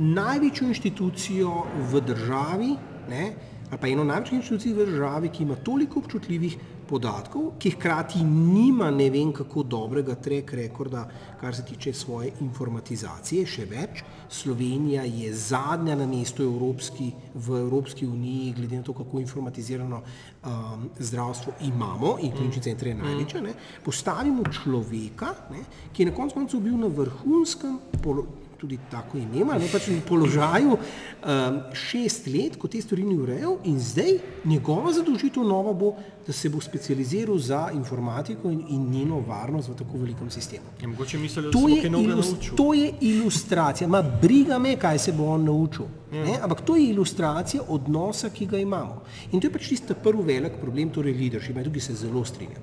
največjo 0.04 0.68
inštitucijo 0.68 1.56
v 1.94 2.04
državi, 2.12 2.72
ne, 3.08 3.53
ali 3.74 3.82
pa 3.82 3.88
eno 3.89 4.03
največjih 4.06 4.38
inštitucij 4.38 4.74
v 4.74 4.86
državi, 4.86 5.30
ki 5.34 5.44
ima 5.44 5.56
toliko 5.56 6.00
občutljivih 6.03 6.58
podatkov, 6.86 7.56
ki 7.58 7.72
hkrati 7.74 8.20
nima 8.24 8.92
ne 8.92 9.08
vem 9.10 9.32
kako 9.34 9.63
dobrega 9.63 10.13
trek 10.15 10.53
rekorda, 10.53 11.08
kar 11.42 11.56
se 11.56 11.65
tiče 11.65 11.94
svoje 11.94 12.30
informatizacije, 12.46 13.48
še 13.50 13.65
več. 13.65 14.03
Slovenija 14.30 15.08
je 15.10 15.32
zadnja 15.34 15.96
na 15.98 16.06
mestu 16.06 16.44
Evropski, 16.46 17.10
v 17.34 17.58
Evropski 17.63 18.06
uniji, 18.06 18.53
glede 18.60 18.77
na 18.77 18.86
to, 18.86 18.94
kako 18.94 19.24
informatizirano 19.24 20.03
um, 20.03 20.86
zdravstvo 21.00 21.58
imamo 21.65 22.18
in 22.22 22.32
klinični 22.38 22.62
center 22.70 22.92
je 22.92 22.96
največja. 23.01 23.42
Ne, 23.42 23.58
postavimo 23.86 24.46
človeka, 24.62 25.34
ne, 25.50 25.65
ki 25.94 26.06
je 26.06 26.12
na 26.12 26.15
koncu 26.15 26.44
koncev 26.44 26.62
bil 26.62 26.77
na 26.77 26.94
vrhunskem 26.94 27.80
položaju 28.03 28.43
tudi 28.63 28.79
tako 28.91 29.17
ime, 29.20 29.41
ima, 29.43 29.58
ne 29.60 29.67
pač 29.67 29.89
na 29.91 30.00
položaju 30.08 30.77
um, 30.77 31.58
šest 31.75 32.29
let, 32.32 32.55
ko 32.60 32.70
te 32.72 32.79
stvari 32.82 33.03
ni 33.03 33.17
urejal 33.20 33.58
in 33.67 33.79
zdaj 33.84 34.13
njegova 34.48 34.93
zadolžitev 34.96 35.43
nova 35.43 35.74
bo, 35.75 35.93
da 36.24 36.32
se 36.34 36.50
bo 36.50 36.62
specializiral 36.63 37.38
za 37.43 37.65
informatiko 37.75 38.51
in, 38.51 38.62
in 38.72 38.86
njeno 38.91 39.20
varnost 39.27 39.70
v 39.70 39.75
tako 39.82 40.00
velikem 40.00 40.29
sistemu. 40.32 40.72
Ja, 40.82 40.88
mogoče 40.88 41.20
mislijo, 41.20 41.50
da 41.50 41.51
To 41.51 41.67
je, 41.67 41.82
kaj 41.82 41.91
novega 41.91 42.13
ilus, 42.13 42.32
naučil. 42.32 42.55
to 42.55 42.74
je 42.74 42.93
ilustracija, 43.01 43.88
ma 43.88 44.01
briga 44.22 44.60
me, 44.60 44.77
kaj 44.79 45.00
se 45.00 45.12
bo 45.12 45.27
on 45.36 45.43
naučil. 45.43 45.91
Ne? 46.13 46.38
Ampak 46.41 46.62
to 46.62 46.75
je 46.75 46.89
ilustracija 46.93 47.63
odnosa, 47.67 48.29
ki 48.29 48.46
ga 48.46 48.58
imamo. 48.62 49.01
In 49.32 49.41
to 49.41 49.50
je 49.50 49.53
pač 49.53 49.67
tisti 49.74 49.98
prvi 50.03 50.24
velik 50.24 50.60
problem, 50.62 50.93
torej 50.93 51.17
leadership, 51.17 51.58
in 51.58 51.67
tukaj 51.67 51.82
se 51.89 51.96
zelo 52.05 52.24
strinjam. 52.25 52.62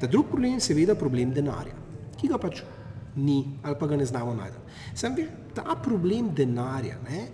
Ta 0.00 0.06
drugi 0.06 0.28
problem 0.28 0.58
je 0.58 0.66
seveda 0.68 0.94
problem 0.98 1.32
denarja, 1.32 1.78
ki 2.20 2.28
ga 2.28 2.38
pač 2.42 2.60
ni 3.18 3.42
ali 3.62 3.76
pa 3.80 3.86
ga 3.86 3.98
ne 3.98 4.06
znamo 4.06 4.34
najti. 4.34 4.64
Sam 4.94 5.18
veš, 5.18 5.28
ta 5.54 5.76
problem 5.82 6.32
denarja 6.34 6.96
ne, 7.08 7.26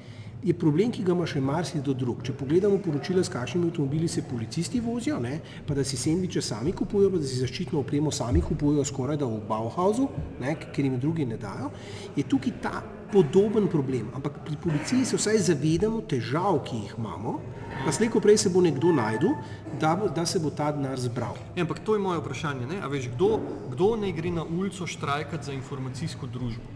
je 0.44 0.52
problem, 0.52 0.90
ki 0.92 1.02
ga 1.04 1.14
ima 1.14 1.24
še 1.28 1.40
marsikdo 1.40 1.94
drug. 1.96 2.20
Če 2.26 2.34
pogledamo 2.36 2.76
poročila, 2.84 3.22
s 3.24 3.32
kakšnimi 3.32 3.70
avtomobili 3.70 4.08
se 4.12 4.26
policisti 4.28 4.80
vozijo, 4.84 5.16
ne, 5.24 5.38
pa 5.64 5.76
da 5.76 5.84
si 5.84 5.96
sendviče 5.96 6.42
sami 6.44 6.74
kupujejo, 6.76 7.14
pa 7.14 7.20
da 7.22 7.28
si 7.28 7.40
zaščitno 7.40 7.80
opremo 7.80 8.12
sami 8.12 8.42
kupujejo 8.44 8.84
skoraj 8.84 9.22
da 9.22 9.28
v 9.30 9.40
Bauhausu, 9.48 10.10
ne, 10.42 10.52
ker 10.66 10.84
jim 10.84 10.98
drugi 11.00 11.24
ne 11.30 11.40
dajo, 11.40 11.70
je 12.16 12.26
tukaj 12.28 12.58
ta 12.60 12.82
podoben 13.12 13.68
problem. 13.68 14.08
Ampak 14.14 14.44
pri 14.44 14.56
policiji 14.62 15.04
se 15.04 15.16
vsaj 15.16 15.38
zavedamo 15.50 16.00
težav, 16.08 16.60
ki 16.64 16.76
jih 16.76 16.94
imamo, 16.98 17.40
pa 17.84 17.92
slejko 17.92 18.20
prej 18.20 18.38
se 18.44 18.50
bo 18.50 18.62
nekdo 18.64 18.92
najdel, 18.92 19.34
da, 19.80 19.94
bo, 19.96 20.08
da 20.08 20.26
se 20.26 20.38
bo 20.38 20.50
ta 20.50 20.70
denar 20.72 21.00
zbral. 21.00 21.36
Ja, 21.56 21.64
ampak 21.66 21.82
to 21.84 21.94
je 21.94 22.02
moje 22.02 22.20
vprašanje. 22.20 22.66
Ne? 22.66 22.80
A 22.82 22.88
veš, 22.88 23.10
kdo, 23.16 23.40
kdo 23.72 23.96
ne 23.96 24.12
gre 24.12 24.30
na 24.30 24.44
ulico 24.44 24.86
štrajkati 24.86 25.50
za 25.50 25.52
informacijsko 25.52 26.26
družbo? 26.26 26.74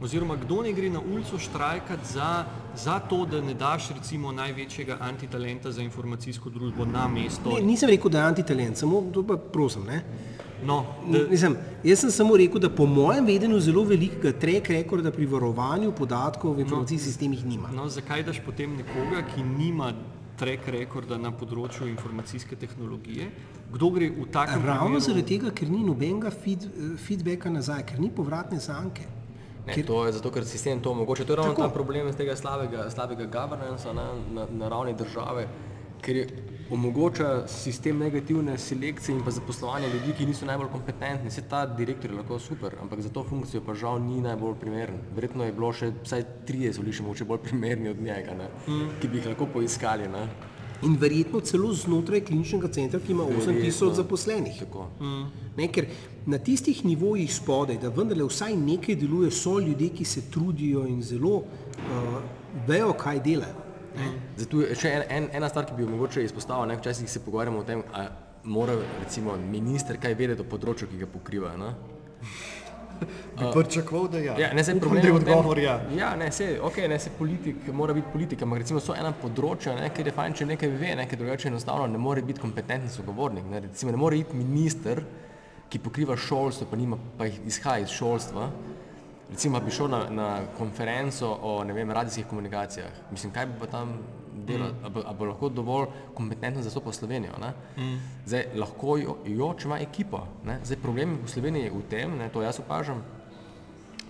Oziroma, 0.00 0.36
kdo 0.40 0.62
ne 0.64 0.72
gre 0.72 0.88
na 0.90 1.00
ulico 1.00 1.38
štrajkati 1.38 2.12
za, 2.12 2.44
za 2.74 2.98
to, 3.00 3.26
da 3.28 3.40
ne 3.44 3.54
daš 3.54 3.90
recimo 3.94 4.32
največjega 4.32 4.96
antitalenta 5.00 5.72
za 5.72 5.82
informacijsko 5.82 6.50
družbo 6.50 6.84
na 6.88 7.08
mesto? 7.08 7.52
Ne, 7.52 7.60
nisem 7.62 7.90
rekel, 7.92 8.10
da 8.10 8.22
je 8.22 8.30
antitalent, 8.32 8.80
samo 8.80 9.02
to 9.12 9.26
pa 9.26 9.36
prosim. 9.36 9.84
Ne? 9.84 10.00
No, 10.62 10.76
da, 11.06 11.18
Mislim, 11.26 11.54
jaz 11.82 11.98
sem 11.98 12.10
samo 12.10 12.36
rekel, 12.36 12.60
da 12.60 12.70
po 12.70 12.86
mojem 12.86 13.26
vedenju 13.26 13.60
zelo 13.60 13.84
velikega 13.84 14.32
trek 14.34 14.68
rekorda 14.68 15.10
pri 15.10 15.26
varovanju 15.26 15.92
podatkov 15.92 16.52
v 16.52 16.60
informacijskih 16.60 17.00
sistemih 17.02 17.46
nima. 17.46 17.68
no, 17.70 17.88
zakaj 17.88 18.22
daš 18.22 18.40
potem 18.40 18.76
nekoga, 18.76 19.22
ki 19.24 19.42
nima 19.44 19.92
track 20.36 20.68
rekorda 20.68 21.18
na 21.18 21.30
področju 21.30 21.88
informacijske 21.88 22.56
tehnologije? 22.56 23.30
Kdo 23.72 23.90
gre 23.90 24.10
v 24.10 24.26
takem 24.26 24.62
Ravno 24.62 24.84
primeru? 24.86 25.00
zaradi 25.00 25.22
tega, 25.28 25.50
ker 25.50 25.68
ni 25.68 25.80
nobenega 25.80 26.30
feed, 26.32 26.64
feedbacka 26.98 27.50
nazaj, 27.50 27.82
ker 27.84 28.00
ni 28.00 28.10
povratne 28.10 28.58
zanke. 28.58 29.04
Ne, 29.66 29.74
Ker- 29.74 29.86
to 29.86 30.06
je 30.06 30.12
zato, 30.12 30.30
ker 30.30 30.44
sistem 30.44 30.80
to 30.80 30.90
omogoča. 30.90 31.24
To 31.24 31.32
je 31.32 31.36
ravno 31.36 31.52
Tako. 31.52 31.62
ta 31.62 31.68
problem 31.70 32.12
z 32.12 32.16
tega 32.16 32.34
slabega, 32.34 32.90
slabega 32.90 33.26
governanca 33.26 33.92
na, 33.92 34.06
na, 34.30 34.46
na 34.50 34.68
ravni 34.68 34.94
države, 34.94 35.44
ker 36.00 36.16
je 36.16 36.24
omogoča 36.70 37.48
sistem 37.48 37.98
negativne 37.98 38.58
selekcije 38.58 39.16
in 39.16 39.24
pa 39.24 39.30
zaposlovanja 39.30 39.88
ljudi, 39.88 40.12
ki 40.18 40.26
niso 40.26 40.46
najbolj 40.46 40.68
kompetentni. 40.72 41.30
Se 41.30 41.42
ta 41.48 41.66
direktor 41.66 42.10
je 42.10 42.16
lahko 42.16 42.38
super, 42.38 42.76
ampak 42.82 43.00
za 43.00 43.08
to 43.08 43.24
funkcijo 43.24 43.62
pa 43.66 43.74
žal 43.74 43.98
ni 44.02 44.20
najbolj 44.20 44.54
primeren. 44.60 45.00
Verjetno 45.14 45.44
je 45.44 45.52
bilo 45.52 45.72
še 45.72 45.90
vsaj 46.04 46.24
trije 46.46 46.72
so 46.74 46.84
bili 46.84 46.94
še 46.94 47.02
mogoče 47.02 47.26
bolj 47.26 47.42
primerni 47.48 47.90
od 47.90 48.00
njega, 48.02 48.36
ne? 48.38 48.48
ki 49.00 49.08
bi 49.08 49.18
jih 49.18 49.32
lahko 49.32 49.48
poiskali. 49.52 50.08
Ne? 50.08 50.28
In 50.82 50.94
verjetno 50.96 51.40
celo 51.44 51.72
znotraj 51.76 52.22
kliničnega 52.24 52.68
centra, 52.72 53.00
ki 53.00 53.12
ima 53.12 53.24
8000 53.24 53.46
Verjetno. 53.46 53.94
zaposlenih. 53.94 54.60
Tako. 54.62 54.86
Ne, 55.56 55.66
ker 55.68 55.90
na 56.26 56.38
tistih 56.38 56.84
nivojih 56.84 57.34
spodaj, 57.34 57.76
da 57.82 57.90
vendarle 57.92 58.24
vsaj 58.24 58.56
nekaj 58.56 58.96
deluje, 58.96 59.30
so 59.30 59.58
ljudje, 59.60 59.90
ki 59.98 60.04
se 60.04 60.22
trudijo 60.30 60.86
in 60.88 61.02
zelo 61.02 61.42
uh, 61.42 62.22
vejo, 62.68 62.94
kaj 62.96 63.20
delajo. 63.26 63.69
Zdaj, 64.36 64.48
tu 64.50 64.60
je 64.62 64.74
še 64.78 64.92
en, 64.98 65.04
en, 65.08 65.28
ena 65.40 65.48
stvar, 65.48 65.66
ki 65.66 65.74
bi 65.76 65.82
jo 65.82 65.88
mogoče 65.90 66.22
izpostavil. 66.24 66.66
ne, 66.70 66.76
Včasih 66.76 67.10
se 67.10 67.24
pogovarjamo 67.24 67.58
o 67.58 67.64
tem, 67.64 67.82
ali 67.92 68.08
mora 68.44 68.76
recimo 69.02 69.36
minister 69.36 69.98
kaj 70.00 70.14
vedeti 70.14 70.40
o 70.40 70.48
področju, 70.48 70.88
ki 70.88 71.02
ga 71.02 71.06
pokriva. 71.10 71.56
Ne? 71.56 71.74
Bi 73.00 73.46
pričakoval, 73.54 74.08
da 74.12 74.18
ja. 74.18 74.34
Ja, 74.38 74.48
ne, 74.52 74.64
saj 74.64 74.74
Upam, 74.74 74.80
problem 74.80 75.02
da 75.02 75.08
je 75.08 75.12
v 75.14 75.20
tem- 75.24 75.34
odgovor 75.38 75.58
ja. 75.58 75.80
Ja, 75.96 76.10
ne, 76.16 76.26
se, 76.32 76.58
okay, 76.62 76.88
ne, 76.88 76.98
se 77.00 77.10
politik, 77.18 77.68
mora 77.72 77.94
biti 77.96 78.12
politik, 78.12 78.42
ampak 78.42 78.58
recimo 78.60 78.80
so 78.80 78.92
ena 78.92 79.12
področja, 79.16 79.72
ne, 79.78 79.88
kjer 79.88 80.10
je 80.10 80.12
fajn, 80.12 80.34
če 80.36 80.46
nekaj 80.50 80.68
ve, 80.68 80.90
ne, 80.98 81.06
ker 81.08 81.18
drugače 81.18 81.48
enostavno 81.48 81.86
ne 81.88 81.98
more 81.98 82.20
biti 82.22 82.40
kompetenten 82.40 82.92
sogovornik. 82.92 83.46
Ne, 83.48 83.62
recimo 83.70 83.94
ne 83.94 83.96
more 83.96 84.18
iti 84.20 84.36
minister, 84.36 85.00
ki 85.72 85.78
pokriva 85.80 86.16
šolstvo, 86.16 86.66
pa, 86.68 86.76
nima, 86.76 86.98
pa 87.16 87.24
izhaja 87.26 87.86
iz 87.86 87.94
šolstva. 87.94 88.50
Recimo 89.30 89.60
bi 89.60 89.70
šel 89.70 89.88
na, 89.88 90.00
na 90.10 90.28
konferenco 90.58 91.28
o 91.42 91.58
vem, 91.64 91.90
radijskih 91.90 92.26
komunikacijah. 92.26 92.90
Mislim, 93.10 93.32
kaj 93.32 93.46
bi 93.46 93.58
pa 93.60 93.66
tam 93.66 93.98
delal, 94.46 94.68
mm. 94.68 94.84
a, 94.84 94.88
bo, 94.88 95.02
a 95.06 95.12
bo 95.12 95.24
lahko 95.24 95.48
dovolj 95.48 95.86
kompetentno 96.14 96.62
zastopal 96.62 96.92
Slovenijo. 96.92 97.38
Ne? 97.40 97.52
Mm. 97.76 98.00
Zdaj, 98.26 98.46
lahko 98.54 98.96
jo, 98.96 99.16
jo, 99.26 99.52
če 99.58 99.68
ima 99.68 99.78
ekipo. 99.78 100.24
Ne? 100.44 100.58
Zdaj, 100.64 100.80
problem 100.82 101.18
v 101.24 101.30
Sloveniji 101.30 101.68
je 101.68 101.72
v 101.74 101.84
tem, 101.90 102.18
ne, 102.18 102.28
to 102.32 102.42
jaz 102.42 102.60
opažam, 102.62 103.02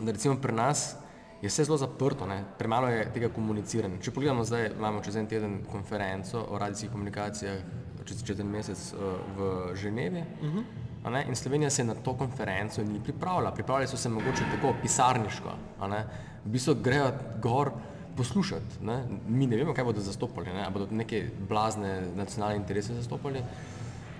da 0.00 0.12
recimo 0.12 0.36
pri 0.40 0.56
nas 0.56 0.94
je 1.42 1.48
vse 1.48 1.64
zelo 1.64 1.78
zaprto, 1.80 2.26
ne? 2.26 2.42
premalo 2.58 2.88
je 2.88 3.06
tega 3.14 3.28
komuniciranja. 3.32 4.00
Če 4.04 4.12
pogledamo 4.12 4.44
zdaj, 4.44 4.72
imamo 4.76 5.00
čez 5.04 5.16
en 5.16 5.28
teden 5.28 5.60
konferenco 5.68 6.44
o 6.48 6.58
radijskih 6.60 6.92
komunikacijah, 6.92 7.62
čez, 8.04 8.24
čez 8.24 8.40
en 8.40 8.52
mesec 8.52 8.90
uh, 8.92 9.14
v 9.36 9.50
Ženevi. 9.76 10.24
Uh 10.40 10.54
-huh. 10.54 10.64
Ne, 11.08 11.24
In 11.28 11.36
Slovenija 11.36 11.70
se 11.70 11.84
na 11.84 11.94
to 11.94 12.14
konferenco 12.14 12.82
ni 12.84 13.00
pripravila. 13.00 13.54
Pripravljali 13.54 13.88
so 13.88 13.96
se 13.96 14.08
mogoče 14.08 14.44
tako 14.54 14.74
pisarniško. 14.82 15.52
ne. 15.88 16.04
V 16.44 16.48
bistvu 16.48 16.74
grejo 16.74 17.12
gor 17.42 17.70
poslušati. 18.16 18.84
Ne? 18.84 19.04
Mi 19.28 19.46
ne 19.46 19.56
vemo, 19.56 19.74
kaj 19.74 19.84
bodo 19.84 20.00
zastopali, 20.00 20.52
ne? 20.52 20.64
ali 20.64 20.72
bodo 20.72 20.86
neke 20.90 21.28
blazne 21.48 22.02
nacionalne 22.16 22.56
interese 22.56 22.94
zastopali. 22.94 23.42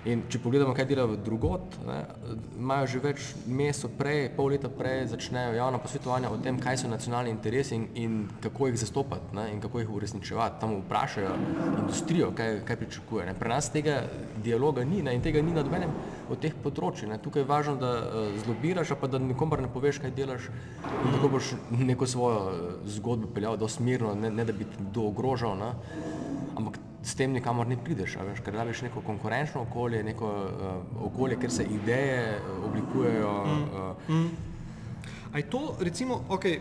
In 0.09 0.23
če 0.33 0.39
pogledamo, 0.41 0.73
kaj 0.73 0.87
delajo 0.89 1.13
drugot, 1.21 1.75
ne, 1.85 1.99
imajo 2.57 2.87
že 2.89 3.01
več 3.03 3.25
mesecev 3.45 3.91
prej, 3.99 4.31
pol 4.33 4.49
leta 4.49 4.71
prej, 4.73 5.03
začnejo 5.11 5.53
javna 5.53 5.77
posvetovanja 5.83 6.31
o 6.33 6.39
tem, 6.41 6.57
kaj 6.57 6.79
so 6.81 6.89
nacionalni 6.89 7.29
interesi 7.29 7.77
in, 7.77 7.85
in 8.01 8.15
kako 8.41 8.71
jih 8.71 8.79
zastopati 8.81 9.37
ne, 9.37 9.45
in 9.53 9.61
kako 9.61 9.83
jih 9.83 9.93
uresničevati. 9.93 10.57
Tam 10.63 10.73
vprašajo 10.79 11.35
industrijo, 11.83 12.31
kaj, 12.33 12.63
kaj 12.65 12.81
pričakuje. 12.81 13.27
Ne. 13.29 13.37
Pri 13.37 13.53
nas 13.53 13.69
tega 13.69 14.01
dialoga 14.41 14.87
ni 14.89 15.03
ne, 15.05 15.13
in 15.13 15.21
tega 15.21 15.45
ni 15.45 15.53
na 15.53 15.61
nobenem 15.67 15.93
od 16.33 16.41
teh 16.41 16.57
področji. 16.65 17.11
Ne. 17.11 17.21
Tukaj 17.21 17.45
je 17.45 17.51
važno, 17.53 17.77
da 17.77 17.93
uh, 18.01 18.35
zlobiraš, 18.41 18.97
pa 18.97 19.05
da 19.05 19.21
nikomor 19.21 19.61
ne 19.61 19.69
poveš, 19.69 20.01
kaj 20.01 20.17
delaš 20.17 20.49
in 20.81 21.11
tako 21.13 21.35
boš 21.37 21.53
neko 21.69 22.09
svojo 22.09 22.41
eh, 22.49 22.69
zgodbo 22.97 23.29
peljal 23.35 23.59
dosmerno, 23.61 24.15
ne, 24.17 24.33
ne 24.33 24.49
da 24.49 24.55
bi 24.55 24.65
kdo 24.65 25.11
ogrožal. 25.11 25.59
Ne. 25.61 25.75
Ampak 26.57 26.81
s 27.03 27.15
tem 27.15 27.31
nikamor 27.33 27.67
ne 27.67 27.77
prideš, 27.83 28.17
veš, 28.21 28.43
ker 28.45 28.53
rabiš 28.53 28.81
neko 28.85 29.01
konkurenčno 29.01 29.61
okolje, 29.61 30.03
neko 30.03 30.29
uh, 30.29 31.05
okolje, 31.07 31.39
kjer 31.39 31.51
se 31.51 31.65
ideje 31.65 32.37
uh, 32.37 32.65
oblikujejo. 32.69 33.35
Uh, 34.07 34.25
A 35.33 35.37
je 35.37 35.49
to, 35.49 35.77
recimo, 35.79 36.25
okay, 36.29 36.59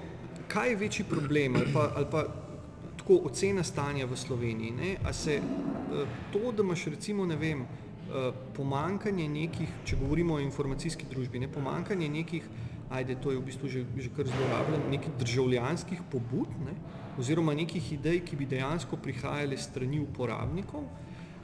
kaj 0.49 0.71
je 0.71 0.77
večji 0.77 1.05
problem 1.05 1.57
ali 1.57 1.73
pa, 1.75 1.91
ali 1.97 2.07
pa 2.11 2.25
tako 2.97 3.21
ocena 3.25 3.63
stanja 3.63 4.07
v 4.07 4.17
Sloveniji? 4.17 4.71
Ne? 4.71 4.97
A 5.05 5.13
se 5.13 5.35
eh, 5.35 6.07
to, 6.33 6.53
da 6.53 6.63
imaš 6.63 6.85
recimo, 6.87 7.27
ne 7.27 7.37
vem, 7.37 7.63
eh, 7.63 8.33
pomankanje 8.57 9.29
nekih, 9.29 9.69
če 9.85 9.97
govorimo 9.97 10.35
o 10.35 10.41
informacijski 10.41 11.07
družbi, 11.11 11.39
ne, 11.39 11.49
pomankanje 11.49 12.09
nekih, 12.09 12.47
ajde, 12.91 13.17
to 13.23 13.31
je 13.31 13.39
v 13.39 13.45
bistvu 13.47 13.69
že, 13.69 13.85
že 13.97 14.11
kar 14.17 14.27
zlorabljeno, 14.27 14.91
nekih 14.91 15.19
državljanskih 15.19 16.03
pobud, 16.11 16.55
ne, 16.67 16.75
oziroma 17.21 17.55
nekih 17.55 17.93
idej, 17.93 18.23
ki 18.25 18.37
bi 18.37 18.49
dejansko 18.49 18.97
prihajale 18.97 19.59
strani 19.61 20.01
uporabnikov, 20.01 20.89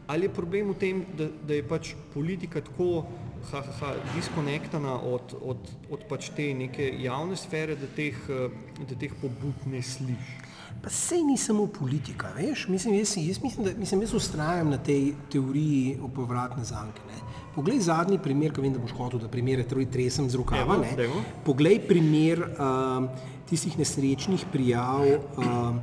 ali 0.06 0.26
je 0.26 0.34
problem 0.34 0.72
v 0.72 0.78
tem, 0.80 1.04
da, 1.18 1.28
da 1.48 1.54
je 1.54 1.66
pač 1.66 1.94
politika 2.14 2.62
tako 2.64 3.04
ha, 3.52 3.62
ha, 3.62 3.72
ha, 3.80 3.92
diskonektana 4.14 4.96
od, 5.00 5.34
od, 5.42 5.70
od 5.90 6.04
pač 6.08 6.30
te 6.36 6.48
neke 6.54 6.88
javne 7.02 7.36
sfere, 7.36 7.76
da 7.76 7.88
teh, 7.96 8.18
eh, 8.30 8.58
da 8.82 8.98
teh 8.98 9.14
pobud 9.20 9.66
ne 9.70 9.82
sliši. 9.82 10.42
Pa 10.82 10.90
sej 10.92 11.22
ni 11.24 11.38
samo 11.40 11.66
politika, 11.66 12.28
veš? 12.36 12.66
Mislim, 12.68 12.94
jaz, 12.94 13.16
jaz 13.16 13.40
mislim, 13.42 13.64
da 13.64 13.72
mislim, 13.78 14.02
jaz 14.04 14.14
ustrajam 14.14 14.70
na 14.70 14.78
tej 14.78 15.14
teoriji 15.32 15.96
o 16.02 16.08
povratne 16.08 16.64
zanke. 16.64 17.00
Ne? 17.08 17.22
Poglej 17.54 17.80
zadnji 17.80 18.18
primer, 18.22 18.52
ki 18.52 18.60
vem, 18.60 18.74
da 18.76 18.82
boš 18.82 18.92
hotel, 18.98 19.22
da 19.22 19.30
primere 19.32 19.64
troj 19.64 19.88
tresem 19.90 20.28
z 20.30 20.36
rokava. 20.36 20.76
Evo, 20.76 20.82
ne. 20.82 20.92
dajmo. 20.96 21.22
Poglej 21.46 21.80
primer 21.88 22.44
um, 22.44 23.08
tistih 23.48 23.78
nesrečnih 23.80 24.44
prijav 24.52 25.06
um, 25.16 25.80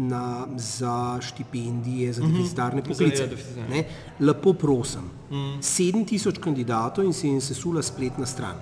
na, 0.00 0.46
za 0.56 1.18
štipendije, 1.20 2.12
za 2.12 2.22
deficitarne 2.22 2.82
Za- 2.82 2.88
poklice. 2.88 3.22
ja, 3.22 3.26
deficitarne. 3.28 3.76
Ne. 3.76 3.84
Lepo 4.20 4.52
prosim, 4.52 5.10
sedem 5.60 6.04
tisoč 6.04 6.38
kandidatov 6.38 7.04
in 7.04 7.12
se 7.12 7.28
jim 7.28 7.40
sesula 7.40 7.82
spletna 7.82 8.26
stran. 8.26 8.56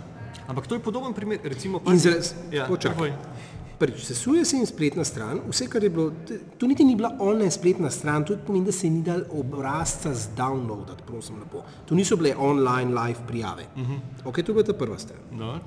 Ampak 0.49 0.67
to 0.67 0.75
je 0.75 0.81
podoben 0.81 1.13
primer, 1.15 1.39
recimo, 1.45 1.79
pazi- 1.79 2.11
zaraz, 2.11 2.33
ja, 2.53 2.67
počakaj. 2.67 3.13
Prvič, 3.79 4.05
sesuje 4.05 4.45
se 4.45 4.57
jim 4.57 4.67
spletna 4.67 5.05
stran, 5.05 5.39
vse, 5.49 5.67
kar 5.67 5.85
je 5.85 5.91
bilo, 5.91 6.13
to 6.59 6.67
niti 6.67 6.85
ni 6.85 6.97
bila 6.97 7.13
online 7.21 7.51
spletna 7.51 7.91
stran, 7.91 8.25
to 8.25 8.37
pomeni, 8.37 8.65
da 8.65 8.73
se 8.73 8.91
ni 8.91 9.03
dal 9.03 9.21
obrazca 9.31 10.15
z 10.15 10.29
downloadati, 10.37 11.03
prosim 11.07 11.39
lepo. 11.39 11.63
To 11.87 11.95
niso 11.95 12.17
bile 12.17 12.35
online 12.37 12.91
live 12.93 13.21
prijave. 13.27 13.67
Uh 13.77 13.83
-huh. 13.83 13.99
Ok, 14.25 14.35
to 14.35 14.51
je 14.51 14.55
bila 14.55 14.65
ta 14.65 14.73
prva 14.73 14.99
stran. 14.99 15.21
No. 15.33 15.61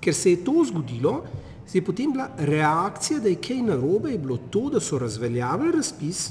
Ker 0.00 0.14
se 0.14 0.30
je 0.30 0.44
to 0.44 0.64
zgodilo, 0.64 1.24
Zdaj, 1.66 1.82
potem 1.84 2.12
bila 2.12 2.28
reakcija, 2.38 3.20
da 3.20 3.28
je 3.28 3.40
kaj 3.42 3.62
narobe, 3.66 4.12
je 4.12 4.18
bilo 4.18 4.36
to, 4.50 4.68
da 4.70 4.80
so 4.80 4.98
razveljavili 4.98 5.72
razpis, 5.74 6.28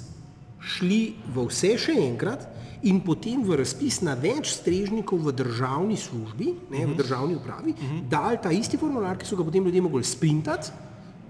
šli 0.66 1.02
v 1.36 1.44
vse 1.50 1.76
še 1.78 1.96
enkrat 2.06 2.48
in 2.86 3.02
potem 3.02 3.44
v 3.44 3.58
razpis 3.60 4.00
na 4.06 4.14
več 4.14 4.54
strežnikov 4.56 5.20
v 5.26 5.34
državni 5.36 5.98
službi, 5.98 6.54
ne, 6.72 6.86
v 6.86 6.96
državni 6.98 7.36
upravi, 7.36 7.74
dali 8.10 8.40
ta 8.42 8.52
isti 8.54 8.78
formular, 8.78 9.18
ki 9.18 9.26
so 9.26 9.36
ga 9.36 9.44
potem 9.44 9.66
ljudje 9.66 9.82
mogli 9.82 10.04
sprintati, 10.04 10.72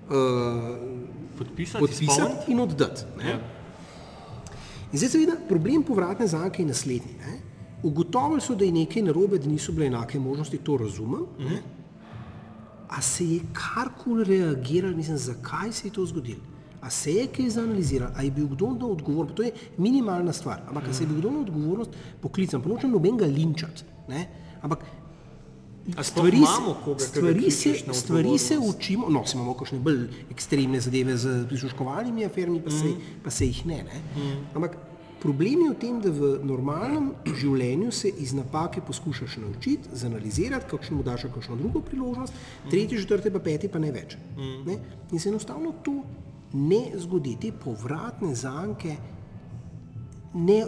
uh, 0.10 1.14
Podpisati, 1.36 1.82
podpisati 1.82 2.52
in 2.52 2.60
oddati. 2.60 3.04
ne. 3.18 3.30
Ja. 3.30 3.40
In 4.92 5.00
zdaj 5.00 5.10
seveda 5.10 5.34
problem 5.50 5.84
povratne 5.84 6.28
zanke 6.28 6.62
je 6.62 6.68
naslednji. 6.70 7.16
Ne? 7.20 7.34
Ugotovili 7.84 8.42
so, 8.42 8.56
da 8.56 8.64
je 8.64 8.72
nekaj 8.72 9.02
narobe, 9.04 9.40
da 9.40 9.50
niso 9.50 9.74
bile 9.76 9.90
enake 9.90 10.20
možnosti, 10.20 10.58
to 10.64 10.78
razumem. 10.78 11.26
Ne? 11.40 11.58
A 12.96 13.02
se 13.02 13.25
je 13.28 13.40
karkoli 13.54 14.24
reagiralo, 14.24 14.96
mislim, 14.96 15.18
zakaj 15.18 15.72
se 15.72 15.88
je 15.88 15.94
to 15.94 16.06
zgodilo? 16.06 16.40
A 16.82 16.90
se 16.90 17.12
je 17.12 17.28
kaj 17.28 17.50
zanaliziral, 17.50 18.12
a 18.16 18.22
je 18.22 18.32
bil 18.32 18.48
kdo 18.48 18.70
na 18.80 18.86
odgovornost, 18.86 19.36
to 19.36 19.44
je 19.44 19.52
minimalna 19.78 20.34
stvar, 20.34 20.62
ampak 20.68 20.88
a 20.90 20.94
se 20.94 21.04
je 21.04 21.08
bil 21.08 21.18
kdo 21.18 21.32
na 21.32 21.40
odgovornost 21.40 21.92
poklican, 22.22 22.62
pa 22.62 22.70
nočem 22.70 22.92
nobenega 22.92 23.25
linčati, 23.25 23.84
ne? 24.08 24.28
ampak 24.62 24.86
stvari, 26.02 26.38
imamo 26.38 26.75
koga, 26.86 27.00
stvari, 27.00 27.52
se, 27.52 27.74
stvari 27.94 28.38
se 28.38 28.58
učimo, 28.60 29.10
no, 29.10 29.24
imamo 29.34 29.54
kakšne 29.54 29.80
bolj 29.80 30.08
ekstremne 30.32 30.80
zadeve 30.80 31.18
z 31.18 31.46
prisluškovalnimi 31.50 32.25
aferami, 32.25 32.62
pa 32.62 32.72
se, 32.72 32.94
pa 33.24 33.30
se 33.30 33.46
jih 33.46 33.66
ne. 33.66 33.84
ne? 33.84 34.02
Ampak 34.54 34.78
problem 35.25 35.62
je 35.65 35.70
v 35.72 35.77
tem, 35.82 35.96
da 36.01 36.12
v 36.13 36.36
normalnem 36.46 37.10
življenju 37.25 37.89
se 37.91 38.12
iz 38.22 38.34
napake 38.38 38.84
poskušaš 38.86 39.39
naučiti, 39.41 39.89
zanalizirati, 39.98 40.70
kakšnemu 40.70 41.03
daš 41.03 41.25
kakšno 41.34 41.58
drugo 41.58 41.82
priložnost, 41.82 42.38
tretje, 42.70 43.01
četrte, 43.01 43.34
pa 43.34 43.41
peti, 43.41 43.72
pa 43.72 43.82
ne 43.82 43.89
več. 43.96 44.17
Ne? 44.67 44.77
In 45.12 45.20
se 45.20 45.32
enostavno 45.34 45.74
to 45.86 45.98
ne 46.53 46.84
zgodi, 47.01 47.36
te 47.41 47.51
povratne 47.51 48.36
zanke, 48.38 48.94
ne, 50.36 50.60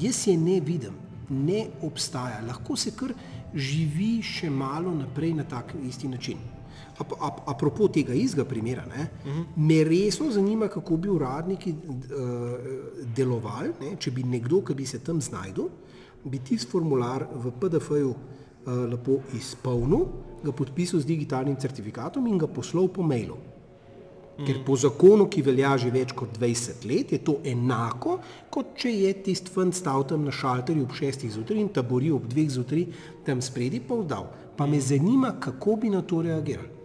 jaz 0.00 0.24
je 0.30 0.36
ne 0.40 0.58
vidim, 0.64 0.96
ne 1.28 1.66
obstaja. 1.84 2.40
Lahko 2.46 2.76
se 2.80 2.94
kar 2.96 3.12
živi 3.54 4.16
še 4.24 4.50
malo 4.50 4.94
naprej 4.96 5.36
na 5.38 5.44
tak 5.44 5.76
isti 5.84 6.08
način. 6.08 6.53
Ap, 6.98 7.12
ap, 7.18 7.40
apropo 7.50 7.88
tega 7.90 8.14
istega 8.14 8.44
primera, 8.46 8.84
ne, 8.86 9.08
uh 9.24 9.32
-huh. 9.32 9.44
me 9.56 9.84
resno 9.84 10.30
zanima, 10.30 10.68
kako 10.68 10.96
bi 10.96 11.08
uradniki 11.08 11.70
uh, 11.70 11.98
delovali, 13.16 13.72
ne, 13.80 13.96
če 13.98 14.10
bi 14.10 14.22
nekdo, 14.22 14.60
ki 14.62 14.74
bi 14.74 14.86
se 14.86 14.98
tam 14.98 15.20
znašel, 15.20 15.68
bi 16.24 16.38
tisti 16.38 16.70
formular 16.70 17.26
v 17.34 17.50
PDF-ju 17.60 18.10
uh, 18.10 18.72
lepo 18.90 19.18
izpolnil, 19.34 20.06
ga 20.44 20.52
podpisal 20.52 21.00
z 21.00 21.06
digitalnim 21.06 21.56
certifikatom 21.56 22.26
in 22.26 22.38
ga 22.38 22.46
poslal 22.46 22.88
po 22.88 23.02
mailu. 23.02 23.36
Ker 24.34 24.64
po 24.66 24.74
zakonu, 24.74 25.28
ki 25.30 25.44
velja 25.46 25.76
že 25.78 25.92
več 25.94 26.12
kot 26.16 26.32
20 26.40 26.82
let, 26.90 27.12
je 27.14 27.20
to 27.22 27.36
enako, 27.46 28.16
kot 28.50 28.72
če 28.82 28.90
je 28.90 29.12
tisti 29.28 29.52
fant 29.54 29.74
stal 29.74 30.02
tam 30.10 30.24
na 30.26 30.34
šalterju 30.34 30.88
ob 30.88 30.94
6 30.98 31.28
zjutraj 31.36 31.60
in 31.62 31.68
tabori 31.70 32.10
ob 32.10 32.26
2 32.32 32.48
zjutraj 32.56 32.88
tam 33.26 33.42
spredi 33.42 33.78
pa 33.78 33.94
vdal. 33.94 34.26
Pa 34.58 34.66
me 34.66 34.80
zanima, 34.82 35.36
kako 35.40 35.76
bi 35.82 35.90
na 35.90 36.02
to 36.02 36.22
reagirali. 36.22 36.83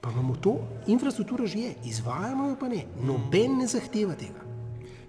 Pa 0.00 0.10
imamo 0.10 0.36
to, 0.40 0.58
infrastruktura 0.86 1.46
že 1.46 1.58
je, 1.58 1.74
izvajamo 1.84 2.48
jo 2.48 2.56
pa 2.60 2.68
ne. 2.68 2.86
Noben 3.04 3.58
ne 3.60 3.66
zahteva 3.68 4.16
tega. 4.16 4.48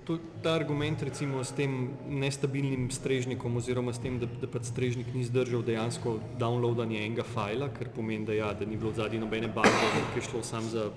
To, 0.04 0.18
ta 0.44 0.56
argument 0.58 1.04
recimo 1.06 1.44
s 1.44 1.54
tem 1.54 1.94
nestabilnim 2.10 2.90
strežnikom 2.92 3.56
oziroma 3.58 3.94
s 3.94 4.02
tem, 4.02 4.18
da, 4.20 4.26
da 4.42 4.50
pač 4.50 4.68
strežnik 4.74 5.14
ni 5.14 5.22
zdržal 5.24 5.62
dejansko 5.64 6.18
downloadanje 6.42 7.06
enega 7.06 7.24
fajla, 7.24 7.70
kar 7.70 7.92
pomeni, 7.94 8.26
da, 8.26 8.34
ja, 8.34 8.50
da 8.58 8.66
ni 8.66 8.82
bilo 8.82 8.92
zadnji 8.98 9.22
nobene 9.22 9.48
baze, 9.48 9.92
ki 10.12 10.20
je 10.20 10.26
šlo 10.26 10.42
sam 10.44 10.66
za 10.74 10.90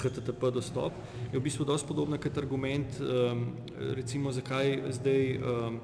HTTP 0.00 0.54
dostop, 0.54 0.94
je 1.32 1.38
v 1.38 1.42
bistvu 1.42 1.66
dosti 1.66 1.88
podobna 1.88 2.16
kot 2.22 2.38
argument, 2.38 2.96
um, 3.02 3.44
recimo 3.98 4.32
zakaj 4.32 4.78
zdaj 4.96 5.36
um, 5.36 5.80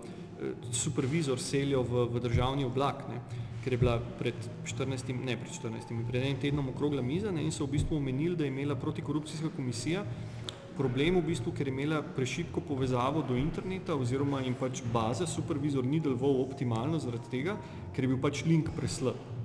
supervizor 0.72 1.40
selijo 1.40 1.82
v, 1.82 2.06
v 2.14 2.20
državni 2.20 2.64
oblak. 2.64 3.04
Ne? 3.08 3.20
Ker 3.64 3.74
je 3.74 3.78
bila 3.78 3.98
pred 4.18 4.36
14, 4.64 5.12
ne 5.12 5.36
pred 5.36 5.52
14, 5.52 5.92
pred 6.08 6.22
enim 6.22 6.38
tednom 6.40 6.70
okrogla 6.72 7.02
miza 7.02 7.32
ne, 7.32 7.44
in 7.44 7.52
so 7.52 7.66
v 7.66 7.76
bistvu 7.76 7.98
omenili, 7.98 8.36
da 8.36 8.46
je 8.46 8.52
imela 8.54 8.76
protikorupcijska 8.76 9.52
komisija 9.56 10.04
problem 10.80 11.18
v 11.20 11.26
bistvu, 11.28 11.52
ker 11.52 11.68
je 11.68 11.74
imela 11.74 12.00
prešibko 12.16 12.62
povezavo 12.64 13.22
do 13.28 13.36
interneta 13.36 13.94
oziroma 13.94 14.40
jim 14.40 14.56
pač 14.56 14.80
baza 14.92 15.26
supervizor 15.28 15.84
ni 15.84 16.00
deloval 16.00 16.40
optimalno 16.46 16.98
zaradi 17.02 17.28
tega, 17.30 17.58
ker 17.92 18.06
je 18.06 18.12
bil 18.14 18.20
pač 18.22 18.44
link 18.48 18.72
preslab. 18.76 19.39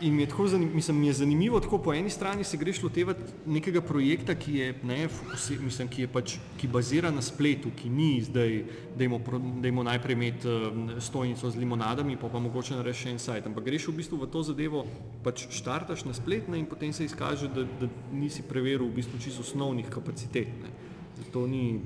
In 0.00 0.14
mi 0.14 0.22
je, 0.22 0.28
tako 0.28 0.46
zanim, 0.46 0.70
mislim, 0.74 0.98
mi 1.00 1.06
je 1.06 1.12
zanimivo, 1.12 1.60
tako 1.60 1.78
po 1.78 1.94
eni 1.94 2.10
strani 2.10 2.44
se 2.44 2.56
greš 2.56 2.82
lotevati 2.82 3.20
nekega 3.46 3.80
projekta, 3.80 4.34
ki 4.34 4.54
je, 4.54 4.74
ne, 4.82 5.08
fokusi, 5.08 5.58
mislim, 5.58 5.88
ki 5.88 6.02
je 6.02 6.08
pač, 6.08 6.34
ki 6.58 6.68
bazira 6.68 7.10
na 7.14 7.22
spletu, 7.22 7.70
ki 7.76 7.88
ni 7.88 8.22
zdaj, 8.22 8.64
pro- 9.24 9.40
dajmo 9.62 9.82
najprej 9.82 10.12
imeti 10.12 10.48
um, 10.48 10.90
stojnico 11.00 11.50
z 11.50 11.56
limonadami, 11.56 12.16
pa 12.16 12.28
pa 12.28 12.42
mogoče 12.42 12.74
narediti 12.74 13.02
še 13.04 13.14
en 13.14 13.22
sajt, 13.22 13.46
ampak 13.46 13.64
greš 13.64 13.88
v 13.88 13.96
bistvu 14.00 14.18
v 14.18 14.30
to 14.32 14.42
zadevo, 14.42 14.84
pač 15.22 15.46
štartaš 15.54 16.04
na 16.04 16.14
splet 16.14 16.50
ne, 16.50 16.58
in 16.58 16.66
potem 16.66 16.92
se 16.92 17.06
izkaže, 17.06 17.52
da, 17.54 17.62
da 17.80 17.90
nisi 18.12 18.42
preveril 18.42 18.88
v 18.90 18.98
bistvu 18.98 19.22
čisto 19.22 19.46
osnovnih 19.46 19.86
kapacitet. 19.94 20.50
Ne. 20.64 20.74
Zato 21.22 21.46
ni, 21.46 21.78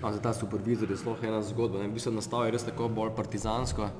A 0.00 0.12
za 0.12 0.20
ta 0.20 0.32
supervizor 0.32 0.88
je 0.88 0.96
sploh 0.96 1.20
ena 1.24 1.42
zgodba. 1.44 1.78
Ne? 1.78 1.88
V 1.92 2.00
bistvu 2.00 2.12
nastav 2.16 2.46
je 2.48 2.56
res 2.56 2.64
tako 2.64 2.88
bolj 2.88 3.12
partizansko. 3.12 3.90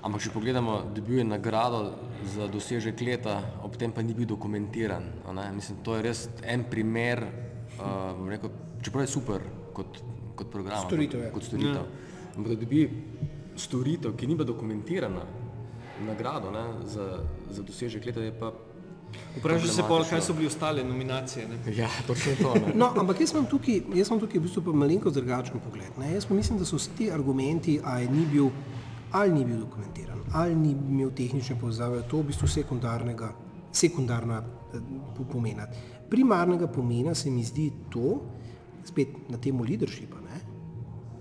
Ampak 0.00 0.22
če 0.24 0.30
pogledamo, 0.32 0.78
dobil 0.96 1.20
je 1.20 1.24
nagrado 1.28 1.80
za 2.24 2.46
dosežek 2.48 3.02
leta, 3.04 3.36
ob 3.64 3.76
tem 3.76 3.92
pa 3.92 4.00
ni 4.00 4.14
bil 4.16 4.28
dokumentiran. 4.28 5.04
a 5.28 5.32
Ne? 5.36 5.50
Mislim, 5.52 5.82
to 5.84 5.96
je 5.96 6.02
res 6.02 6.28
en 6.42 6.64
primer, 6.64 7.20
uh, 7.76 8.16
bom 8.16 8.28
rekel, 8.32 8.50
čeprav 8.80 9.04
je 9.04 9.12
super 9.12 9.44
kot, 9.76 10.00
kot 10.36 10.48
program, 10.48 10.86
Storitev, 10.86 11.20
ja. 11.20 11.30
kot, 11.34 11.42
kot 11.42 11.48
storitev. 11.50 11.84
Ampak 12.36 12.48
da 12.54 12.56
dobi 12.64 12.88
storitev, 13.56 14.16
ki 14.16 14.26
ni 14.26 14.34
bila 14.34 14.48
dokumentirana, 14.48 15.26
nagrado 16.06 16.50
ne? 16.50 16.64
za, 16.88 17.20
za 17.50 17.62
dosežek 17.62 18.06
leta, 18.08 18.24
je 18.24 18.32
pa 18.32 18.54
vprašaj 19.36 19.68
se 19.68 19.84
pol, 19.88 20.04
kaj 20.08 20.20
so 20.24 20.32
bili 20.32 20.46
ostale 20.46 20.84
nominacije. 20.84 21.48
Ne. 21.48 21.76
ja, 21.76 21.88
točno 22.06 22.32
to. 22.42 22.54
Ne? 22.54 22.72
No, 22.74 22.92
ampak 22.96 23.20
jaz 23.20 23.32
imam 23.34 23.46
tukaj, 23.46 23.82
jaz 23.94 24.08
imam 24.08 24.20
tukaj 24.20 24.40
v 24.40 24.42
bistvu 24.42 24.62
pa 24.64 24.72
malenkost 24.72 25.16
drugačen 25.16 25.60
pogled. 25.60 25.98
Ne? 25.98 26.14
Jaz 26.14 26.26
pa 26.26 26.34
mislim, 26.34 26.58
da 26.58 26.64
so 26.64 26.78
ti 26.98 27.10
argumenti, 27.12 27.80
ali 27.84 28.08
ni 28.08 28.26
bil, 28.32 28.50
ali 29.12 29.32
ni 29.32 29.44
bil 29.44 29.58
dokumentiran, 29.58 30.18
ali 30.32 30.54
ni 30.54 30.70
imel 30.70 31.10
tehnične 31.16 31.56
povezave, 31.60 32.02
to 32.08 32.20
v 32.20 32.30
bistvu 32.30 32.48
sekundarnega, 32.48 33.32
sekundarna 33.72 34.42
eh, 34.42 34.80
po- 35.16 35.24
pomena. 35.24 35.66
Primarnega 36.10 36.66
pomena 36.66 37.14
se 37.14 37.30
mi 37.30 37.44
zdi 37.44 37.70
to, 37.90 38.20
spet 38.84 39.30
na 39.30 39.38
temo 39.38 39.64
leadershipa, 39.64 40.20
ne? 40.20 40.40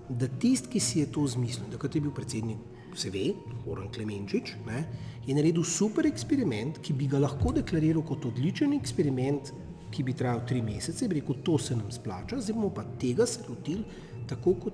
da 0.10 0.28
tisti, 0.28 0.70
ki 0.74 0.80
si 0.80 1.00
je 1.00 1.12
to 1.14 1.28
zmislil, 1.28 1.68
da 1.70 1.78
kot 1.78 1.96
je 1.96 2.02
bil 2.02 2.12
predsednik, 2.12 2.58
se 2.98 3.12
ve, 3.14 3.34
Goran 3.66 3.92
Klemenčič, 3.94 4.56
ne, 4.66 4.80
je 5.28 5.36
naredil 5.38 5.64
super 5.64 6.08
eksperiment, 6.10 6.80
ki 6.82 6.96
bi 6.98 7.08
ga 7.08 7.20
lahko 7.22 7.54
deklariral 7.54 8.02
kot 8.08 8.26
odličen 8.26 8.74
eksperiment, 8.74 9.52
ki 9.94 10.06
bi 10.06 10.14
trajal 10.18 10.42
tri 10.50 10.62
mesece, 10.66 11.08
bi 11.10 11.20
rekel, 11.20 11.42
to 11.46 11.58
se 11.62 11.78
nam 11.78 11.92
splača, 11.94 12.42
zdaj 12.42 12.58
bomo 12.58 12.72
pa 12.74 12.86
tega 13.02 13.26
se 13.30 13.46
lotili 13.48 13.86
tako, 14.30 14.56
kot 14.66 14.74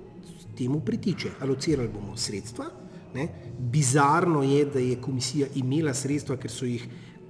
temu 0.58 0.80
pritiče. 0.80 1.36
Alocirali 1.44 1.92
bomo 1.92 2.18
sredstva. 2.18 2.68
Ne. 3.16 3.28
Bizarno 3.60 4.44
je, 4.44 4.66
da 4.66 4.80
je 4.80 5.02
komisija 5.02 5.48
imela 5.56 5.94
sredstva, 5.94 6.36
ker 6.38 6.52
so 6.52 6.68
jih 6.68 6.84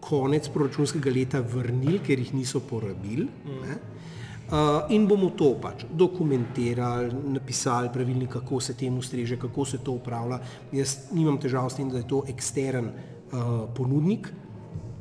konec 0.05 0.49
proračunskega 0.53 1.11
leta 1.13 1.41
vrnili, 1.41 1.99
ker 2.05 2.19
jih 2.19 2.33
niso 2.33 2.61
porabili. 2.65 3.27
Ne. 3.45 3.77
Uh, 4.45 4.91
in 4.93 5.07
bomo 5.09 5.31
to 5.33 5.55
pač 5.57 5.87
dokumentirali, 5.89 7.09
napisali 7.33 7.89
pravilnik, 7.93 8.29
kako 8.29 8.59
se 8.61 8.75
temu 8.77 9.01
streže, 9.01 9.39
kako 9.41 9.65
se 9.65 9.79
to 9.81 9.95
upravlja. 9.97 10.37
Jaz 10.71 10.97
nimam 11.17 11.39
težav 11.41 11.69
s 11.69 11.79
tem, 11.79 11.89
da 11.89 11.97
je 11.97 12.07
to 12.07 12.21
ekstern 12.29 12.91
uh, 12.91 13.65
ponudnik, 13.73 14.29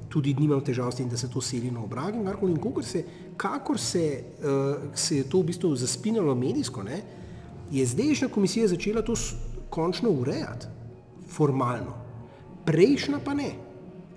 tudi 0.09 0.33
nimam 0.39 0.63
težav 0.65 0.95
s 0.95 1.03
tem, 1.03 1.11
da 1.13 1.21
se 1.21 1.29
to 1.29 1.43
seli 1.45 1.69
na 1.71 1.83
obrag 1.85 2.17
in 2.17 2.25
karkoli. 2.25 2.55
In 2.57 2.63
kakor 2.63 2.89
se, 2.89 3.05
kakor 3.37 3.79
se, 3.79 4.07
uh, 4.41 4.89
se 4.97 5.21
je 5.21 5.29
to 5.29 5.43
v 5.43 5.51
bistvu 5.53 5.75
zaspinalo 5.77 6.35
medijsko, 6.35 6.83
ne, 6.83 7.03
je 7.71 7.85
zdajšnja 7.87 8.31
komisija 8.33 8.69
začela 8.69 9.05
to 9.05 9.13
končno 9.75 10.11
urejati, 10.13 10.67
formalno. 11.29 11.95
Prejšnja 12.65 13.19
pa 13.21 13.35
ne. 13.35 13.51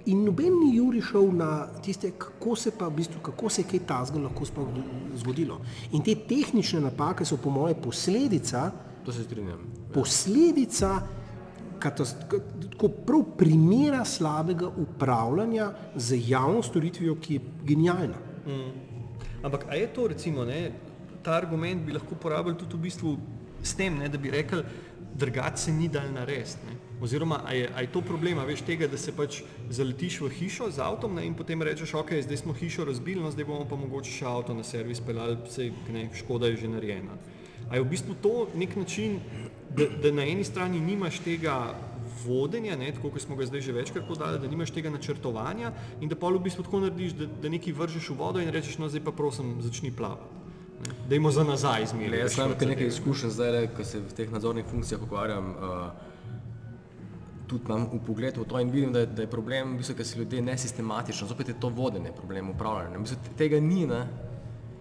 In 0.05 0.21
noben 0.23 0.53
ni 0.55 0.69
Juri 0.73 1.01
šel 1.01 1.31
na 1.33 1.49
tiste, 1.79 2.11
kako 2.13 2.55
se 2.55 2.71
pa 2.71 2.87
v 2.87 2.93
bistvu, 2.93 3.19
kako 3.21 3.49
se 3.49 3.61
je 3.61 3.67
kaj 3.67 3.79
tazga 3.81 4.19
lahko 4.19 4.45
sploh 4.45 4.67
zgodilo. 5.15 5.57
In 5.91 6.01
te 6.01 6.15
tehnične 6.17 6.79
napake 6.81 7.25
so 7.25 7.37
po 7.37 7.49
moje 7.51 7.75
posledica, 7.77 8.69
To 9.03 9.11
se 9.11 9.23
strinjam. 9.23 9.59
posledica 9.91 11.01
katas- 11.77 12.15
k- 12.27 12.39
tako 12.71 12.87
prav 12.89 13.23
primera 13.37 14.05
slabega 14.05 14.67
upravljanja 14.69 15.67
z 15.97 16.21
javno 16.25 16.63
storitvijo, 16.63 17.15
ki 17.17 17.33
je 17.33 17.41
genialna. 17.65 18.15
Ampak 19.43 19.65
a 19.67 19.75
je 19.75 19.87
to 19.89 20.07
recimo, 20.07 20.45
ne, 20.45 20.71
ta 21.21 21.31
argument 21.33 21.83
bi 21.83 21.91
lahko 21.93 22.15
uporabili 22.15 22.57
tudi 22.57 22.73
v 22.73 22.81
bistvu 22.81 23.17
s 23.67 23.77
tem, 23.77 23.97
ne, 23.99 24.09
da 24.09 24.17
bi 24.17 24.31
rekli, 24.31 24.63
drugače 25.17 25.57
se 25.57 25.71
ni 25.71 25.89
dal 25.91 26.11
narediti. 26.13 26.77
Oziroma, 27.01 27.41
a 27.45 27.53
je, 27.53 27.69
a 27.75 27.81
je 27.81 27.91
to 27.93 28.01
problem, 28.01 28.39
a 28.39 28.45
veš 28.45 28.63
tega, 28.65 28.87
da 28.89 28.97
se 28.97 29.13
pač 29.13 29.43
zaletiš 29.69 30.21
v 30.23 30.31
hišo 30.33 30.71
z 30.73 30.81
avtom 30.81 31.13
ne, 31.13 31.27
in 31.27 31.35
potem 31.37 31.61
rečeš, 31.61 31.93
ok, 31.99 32.15
zdaj 32.25 32.41
smo 32.41 32.55
hišo 32.57 32.87
razbili, 32.89 33.21
no 33.21 33.29
zdaj 33.31 33.45
bomo 33.45 33.67
pa 33.69 33.77
mogoče 33.77 34.13
še 34.13 34.25
avto 34.25 34.55
na 34.57 34.65
servis 34.65 35.01
peljali, 35.05 35.37
sej, 35.53 35.69
ne, 35.93 36.07
škoda 36.17 36.49
je 36.49 36.63
že 36.63 36.71
narejena. 36.73 37.19
A 37.69 37.77
je 37.77 37.83
v 37.83 37.91
bistvu 37.91 38.15
to 38.23 38.47
nek 38.55 38.73
način, 38.79 39.19
da, 39.69 39.85
da 40.01 40.11
na 40.15 40.25
eni 40.25 40.43
strani 40.47 40.81
nimaš 40.81 41.19
tega 41.21 41.75
vodenja, 42.23 42.77
ne, 42.79 42.89
tako 42.95 43.11
kot 43.13 43.21
smo 43.21 43.35
ga 43.35 43.45
zdaj 43.45 43.61
že 43.61 43.75
večkrat 43.77 44.07
podali, 44.07 44.39
da 44.39 44.49
nimaš 44.49 44.71
tega 44.73 44.89
načrtovanja 44.89 45.73
in 46.01 46.09
da 46.09 46.15
pa 46.15 46.31
v 46.33 46.41
bistvu 46.41 46.65
tako 46.65 46.81
narediš, 46.87 47.13
da, 47.19 47.29
da 47.43 47.53
nekaj 47.53 47.77
vržeš 47.77 48.09
v 48.09 48.17
vodo 48.17 48.41
in 48.41 48.49
rečeš, 48.49 48.79
no 48.81 48.89
zdaj 48.89 49.03
pa 49.05 49.13
prosim, 49.13 49.57
začni 49.61 49.91
plavati. 49.91 50.36
Dajmo 51.09 51.31
za 51.31 51.43
nazaj 51.43 51.85
zmeraj. 51.85 52.19
jaz 52.19 52.37
imam 52.37 52.53
kar 52.59 52.67
nekaj 52.67 52.87
izkušenj 52.87 53.29
zdaj, 53.29 53.67
ko 53.77 53.83
se 53.83 53.99
v 53.99 54.13
teh 54.13 54.31
nadzornih 54.31 54.65
funkcijah 54.65 55.01
ukvarjam. 55.03 55.49
Uh, 55.49 55.87
tudi 57.47 57.63
imam 57.65 57.87
v 57.93 57.99
pogledu 58.05 58.43
to 58.45 58.59
in 58.59 58.69
vidim, 58.69 58.93
da 58.93 58.99
je, 58.99 59.05
da 59.05 59.21
je 59.21 59.27
problem, 59.27 59.73
v 59.73 59.77
bistvu, 59.77 59.95
ker 59.95 60.05
se 60.05 60.19
ljudje 60.19 60.41
nesistematično, 60.41 61.27
zopet 61.27 61.47
je 61.47 61.59
to 61.59 61.69
vodenje 61.69 62.11
problem, 62.11 62.49
upravljanje. 62.49 62.97
V 62.97 63.01
bistvu, 63.01 63.17
te- 63.23 63.35
tega 63.37 63.59
ni. 63.59 63.85
Ne? 63.87 64.01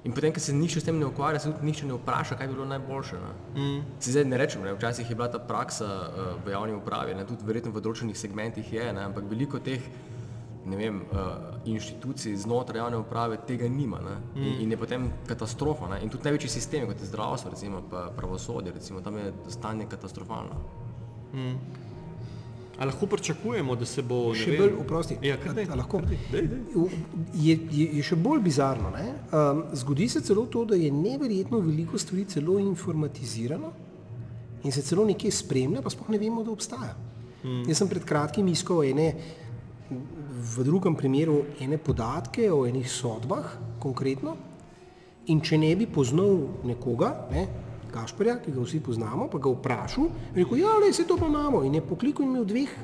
In 0.05 0.13
potem, 0.15 0.33
ker 0.33 0.43
se 0.43 0.53
nihče 0.55 0.81
s 0.81 0.87
tem 0.87 0.99
ne 0.99 1.07
ukvarja, 1.07 1.39
se 1.43 1.53
tudi 1.53 1.67
nihče 1.67 1.87
ne 1.87 1.95
vpraša, 1.95 2.37
kaj 2.39 2.47
bi 2.47 2.55
bilo 2.55 2.67
najboljše. 2.67 3.17
Ne? 3.23 3.63
Mm. 3.63 3.81
Si 4.01 4.13
zdaj 4.13 4.25
ne 4.25 4.37
rečem, 4.39 4.63
ne? 4.63 4.75
včasih 4.75 5.11
je 5.11 5.17
bila 5.17 5.29
ta 5.31 5.39
praksa 5.39 5.87
uh, 5.87 6.45
v 6.45 6.53
javni 6.55 6.75
upravi, 6.75 7.15
ne? 7.15 7.25
tudi 7.27 7.47
verjetno 7.47 7.73
v 7.75 7.83
določenih 7.83 8.19
segmentih 8.19 8.73
je, 8.73 8.93
ne? 8.93 9.07
ampak 9.07 9.27
veliko 9.31 9.59
teh 9.59 9.83
ne 10.67 10.77
vem, 10.77 10.97
uh, 11.03 11.19
inštitucij 11.67 12.37
znotraj 12.37 12.81
javne 12.81 12.97
uprave 12.99 13.37
tega 13.47 13.69
nima 13.69 14.01
ne? 14.01 14.17
in, 14.37 14.61
in 14.61 14.71
je 14.71 14.77
potem 14.77 15.05
katastrofa. 15.27 15.89
Ne? 15.89 16.01
In 16.03 16.09
tudi 16.09 16.25
največji 16.25 16.49
sistemi, 16.51 16.87
kot 16.87 17.01
je 17.01 17.07
zdravstvo, 17.07 17.51
recimo, 17.51 17.83
pa 17.89 18.11
pravosodje, 18.13 18.73
recimo, 18.73 19.01
tam 19.01 19.17
je 19.17 19.29
stanje 19.49 19.87
katastrofalno. 19.87 20.59
A 22.79 22.85
lahko 22.85 23.07
pričakujemo, 23.07 23.75
da 23.75 23.87
se 23.87 24.03
bo 24.03 24.19
ne 24.29 24.37
Še 24.37 24.51
vem, 24.51 24.59
bolj, 24.61 24.73
oprosti, 24.79 25.17
Ja, 25.23 25.37
kar 25.39 25.51
a- 25.51 25.55
daj, 25.55 25.67
a 25.67 25.77
lahko? 25.77 25.99
kar 25.99 26.11
daj, 26.31 26.43
daj. 26.45 26.59
V- 26.75 26.99
Je, 27.37 27.55
je, 27.73 27.87
je 27.93 28.03
še 28.05 28.17
bolj 28.17 28.43
bizarno. 28.43 28.91
ne. 28.91 29.05
Um, 29.33 29.63
zgodi 29.75 30.09
se 30.09 30.21
celo 30.21 30.45
to, 30.47 30.65
da 30.67 30.77
je 30.77 30.91
neverjetno 30.93 31.59
veliko 31.61 31.97
stvari 31.97 32.25
celo 32.27 32.59
informatizirano 32.61 33.73
in 34.63 34.73
se 34.73 34.83
celo 34.83 35.05
nekje 35.05 35.31
spremlja, 35.33 35.81
pa 35.81 35.91
sploh 35.91 36.09
ne 36.11 36.19
vemo, 36.19 36.43
da 36.43 36.51
obstaja. 36.51 36.93
Hmm. 37.43 37.63
Jaz 37.65 37.79
sem 37.79 37.89
pred 37.89 38.05
kratkim 38.05 38.49
iskal 38.49 38.85
ene, 38.85 39.09
v 40.55 40.65
drugem 40.65 40.95
primeru 40.95 41.43
ene 41.61 41.79
podatke 41.79 42.51
o 42.53 42.65
enih 42.67 42.87
sodbah, 42.91 43.57
konkretno, 43.83 44.37
in 45.33 45.41
če 45.43 45.59
ne 45.59 45.73
bi 45.77 45.89
poznal 45.91 46.63
nekoga, 46.67 47.13
ne, 47.33 47.47
Gašperja, 47.97 48.37
ki 48.43 48.53
ga 48.53 48.61
vsi 48.61 48.81
poznamo, 48.85 49.29
pa 49.33 49.39
ga 49.41 49.51
vprašal, 49.51 50.11
je 50.35 50.43
rekel, 50.43 50.59
ja, 50.61 50.75
le 50.83 50.93
se 50.93 51.07
to 51.09 51.17
pa 51.17 51.31
imamo. 51.31 51.63
In 51.65 51.79
je 51.79 51.83
poklikal 51.87 52.27
in 52.27 52.35
mi 52.35 52.43
v 52.43 52.49
dveh 52.51 52.75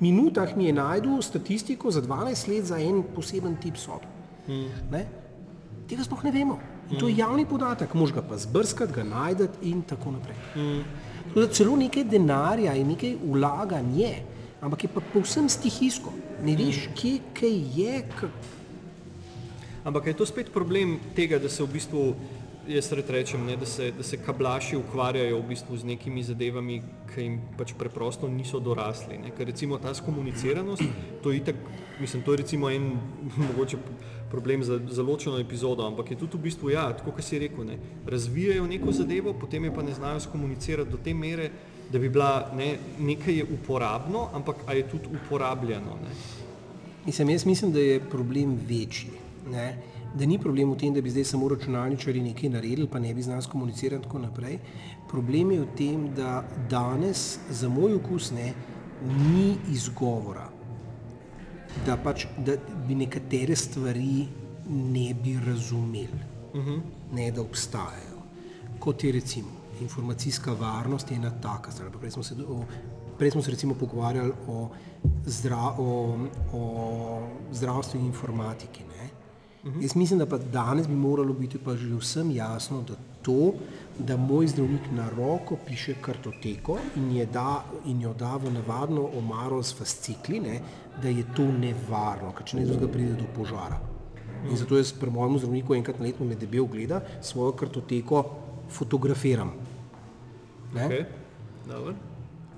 minutah 0.00 0.54
mi 0.56 0.68
je 0.68 0.72
najdel 0.72 1.22
statistiko 1.22 1.90
za 1.90 2.00
12 2.02 2.48
let 2.48 2.64
za 2.64 2.78
en 2.80 3.02
poseben 3.14 3.58
tip 3.60 3.76
sodb. 3.76 4.06
Ne? 4.92 5.02
Tega 5.88 6.06
sploh 6.06 6.22
ne 6.24 6.32
vemo. 6.32 6.58
In 6.88 6.96
to 6.96 7.10
je 7.10 7.18
javni 7.18 7.44
podatek, 7.44 7.92
mož 7.98 8.14
ga 8.16 8.22
pa 8.24 8.38
zbrskati, 8.40 8.94
ga 8.94 9.04
najdete 9.04 9.60
in 9.68 9.82
tako 9.82 10.14
naprej. 10.16 10.38
Tako 11.28 11.40
da 11.40 11.48
celo 11.52 11.76
nekaj 11.76 12.04
denarja 12.08 12.72
in 12.78 12.94
nekaj 12.94 13.18
vlaganj 13.20 14.00
je, 14.00 14.12
ampak 14.60 14.84
je 14.84 14.90
pa 14.94 15.00
povsem 15.12 15.48
stihijsko. 15.48 16.12
Ne 16.42 16.56
veš, 16.56 16.88
kje 16.94 17.18
kaj 17.34 17.56
je, 17.74 18.02
k- 18.02 18.30
Ampak 19.84 20.06
je 20.06 20.14
to 20.20 20.26
spet 20.26 20.50
problem 20.52 20.98
tega, 21.16 21.38
da 21.38 21.48
se 21.48 21.62
v 21.64 21.70
bistvu, 21.72 22.02
jaz 22.68 22.92
rečem, 22.92 23.46
ne, 23.46 23.56
da, 23.56 23.66
se, 23.66 23.92
da 23.96 24.02
se 24.02 24.18
kablaši 24.20 24.76
ukvarjajo 24.76 25.38
v 25.40 25.48
bistvu 25.48 25.76
z 25.76 25.84
nekimi 25.88 26.22
zadevami, 26.22 26.82
ki 27.08 27.22
jim 27.22 27.38
pač 27.56 27.72
preprosto 27.72 28.28
niso 28.28 28.60
dorasli. 28.60 29.16
Ne. 29.16 29.32
Ker 29.32 29.48
recimo 29.48 29.78
ta 29.78 29.94
skomuniciranost, 29.94 30.82
to 31.22 31.32
je 31.32 31.40
itak, 31.40 31.56
mislim, 32.00 32.22
to 32.22 32.36
je 32.36 32.42
recimo 32.42 32.68
en 32.70 32.98
mogoče 33.48 33.78
problem 34.28 34.60
za, 34.60 34.76
za 34.90 35.02
ločeno 35.02 35.38
epizodo, 35.40 35.86
ampak 35.86 36.10
je 36.10 36.20
tudi 36.20 36.36
v 36.36 36.50
bistvu, 36.50 36.74
ja, 36.74 36.92
tako 36.92 37.16
kot 37.16 37.24
si 37.24 37.38
rekel, 37.40 37.64
ne, 37.64 37.78
razvijajo 38.04 38.66
neko 38.68 38.92
zadevo, 38.92 39.32
potem 39.32 39.64
je 39.64 39.72
pa 39.72 39.82
ne 39.82 39.94
znajo 39.96 40.20
skomunicirati 40.20 40.90
do 40.90 41.00
te 41.00 41.14
mere, 41.14 41.48
da 41.92 41.98
bi 41.98 42.08
bila, 42.08 42.50
ne, 42.56 42.78
nekaj 42.98 43.34
je 43.34 43.44
uporabno, 43.44 44.28
ampak 44.34 44.56
a 44.66 44.72
je 44.72 44.88
tudi 44.88 45.08
uporabljeno. 45.16 45.96
Ne. 46.02 46.14
Mislim, 47.06 47.30
jaz 47.30 47.46
mislim, 47.46 47.72
da 47.72 47.80
je 47.80 48.00
problem 48.00 48.58
večji. 48.68 49.10
Ne? 49.50 49.76
Da 50.14 50.26
ni 50.26 50.38
problem 50.38 50.72
v 50.72 50.76
tem, 50.78 50.94
da 50.94 51.00
bi 51.00 51.10
zdaj 51.10 51.24
samo 51.24 51.48
računalničari 51.48 52.20
nekaj 52.20 52.50
naredili, 52.50 52.88
pa 52.88 52.98
ne 52.98 53.14
bi 53.14 53.22
znali 53.22 53.44
komunicirati 53.50 53.96
in 53.96 54.02
tako 54.02 54.18
naprej. 54.18 54.58
Problem 55.10 55.50
je 55.52 55.60
v 55.60 55.68
tem, 55.76 56.08
da 56.16 56.44
danes 56.70 57.38
za 57.50 57.68
moj 57.68 57.94
okus 57.94 58.30
ne, 58.30 58.52
ni 59.32 59.56
izgovora, 59.72 60.48
da, 61.86 61.96
pač, 61.96 62.26
da 62.44 62.56
bi 62.88 62.94
nekatere 62.94 63.56
stvari 63.56 64.26
ne 64.68 65.14
bi 65.14 65.38
razumeli, 65.46 66.20
uh 66.54 66.66
-huh. 66.66 66.80
ne 67.12 67.30
da 67.30 67.40
obstajajo. 67.40 68.18
Kot 68.78 69.04
je 69.04 69.12
recimo 69.12 69.57
informacijska 69.80 70.52
varnost, 70.52 71.10
je 71.10 71.16
ena 71.16 71.30
taka 71.30 71.70
stvar. 71.70 71.90
Prej 72.00 72.10
smo 72.10 72.22
se, 72.22 72.34
o, 72.48 72.64
prej 73.18 73.30
smo 73.30 73.42
se 73.42 73.50
recimo 73.50 73.74
pogovarjali 73.74 74.32
o, 74.48 74.68
zdra, 75.26 75.74
o, 75.78 76.18
o 76.52 76.62
zdravstveni 77.52 78.06
informatiki. 78.06 78.84
Ne? 78.84 79.10
-huh. 79.64 79.82
Jaz 79.82 79.96
mislim, 79.96 80.18
da 80.18 80.26
pa 80.26 80.38
danes 80.38 80.88
bi 80.88 80.94
moralo 80.94 81.32
biti 81.32 81.58
pa 81.58 81.76
že 81.76 81.94
vsem 81.94 82.30
jasno, 82.30 82.82
da 82.82 82.94
to, 83.22 83.52
da 83.98 84.16
moj 84.16 84.46
zdravnik 84.46 84.90
na 84.92 85.10
roko 85.10 85.56
piše 85.66 85.94
kartoteko 86.00 86.78
in, 86.96 87.10
je 87.16 87.26
da, 87.26 87.64
in 87.84 88.00
jo 88.00 88.14
da 88.14 88.36
v 88.36 88.52
navadno 88.52 89.08
omaro 89.18 89.62
s 89.62 89.74
fascikli, 89.74 90.40
ne, 90.40 90.60
da 91.02 91.08
je 91.08 91.24
to 91.36 91.44
nevarno, 91.44 92.32
ker 92.32 92.46
če 92.46 92.56
ne 92.56 92.66
drugega 92.66 92.92
pride 92.92 93.16
do 93.18 93.26
požara. 93.36 93.80
In 94.50 94.56
zato 94.56 94.76
jaz 94.78 94.92
pri 94.92 95.10
mojem 95.10 95.38
zdravniku 95.38 95.74
enkrat 95.74 95.98
na 95.98 96.06
leto 96.06 96.24
me 96.24 96.36
debel 96.36 96.66
gleda, 96.66 97.00
svojo 97.22 97.52
kartoteko 97.52 98.24
fotografiram. 98.70 99.52
Okay. 100.74 101.04
Dobro. 101.68 101.94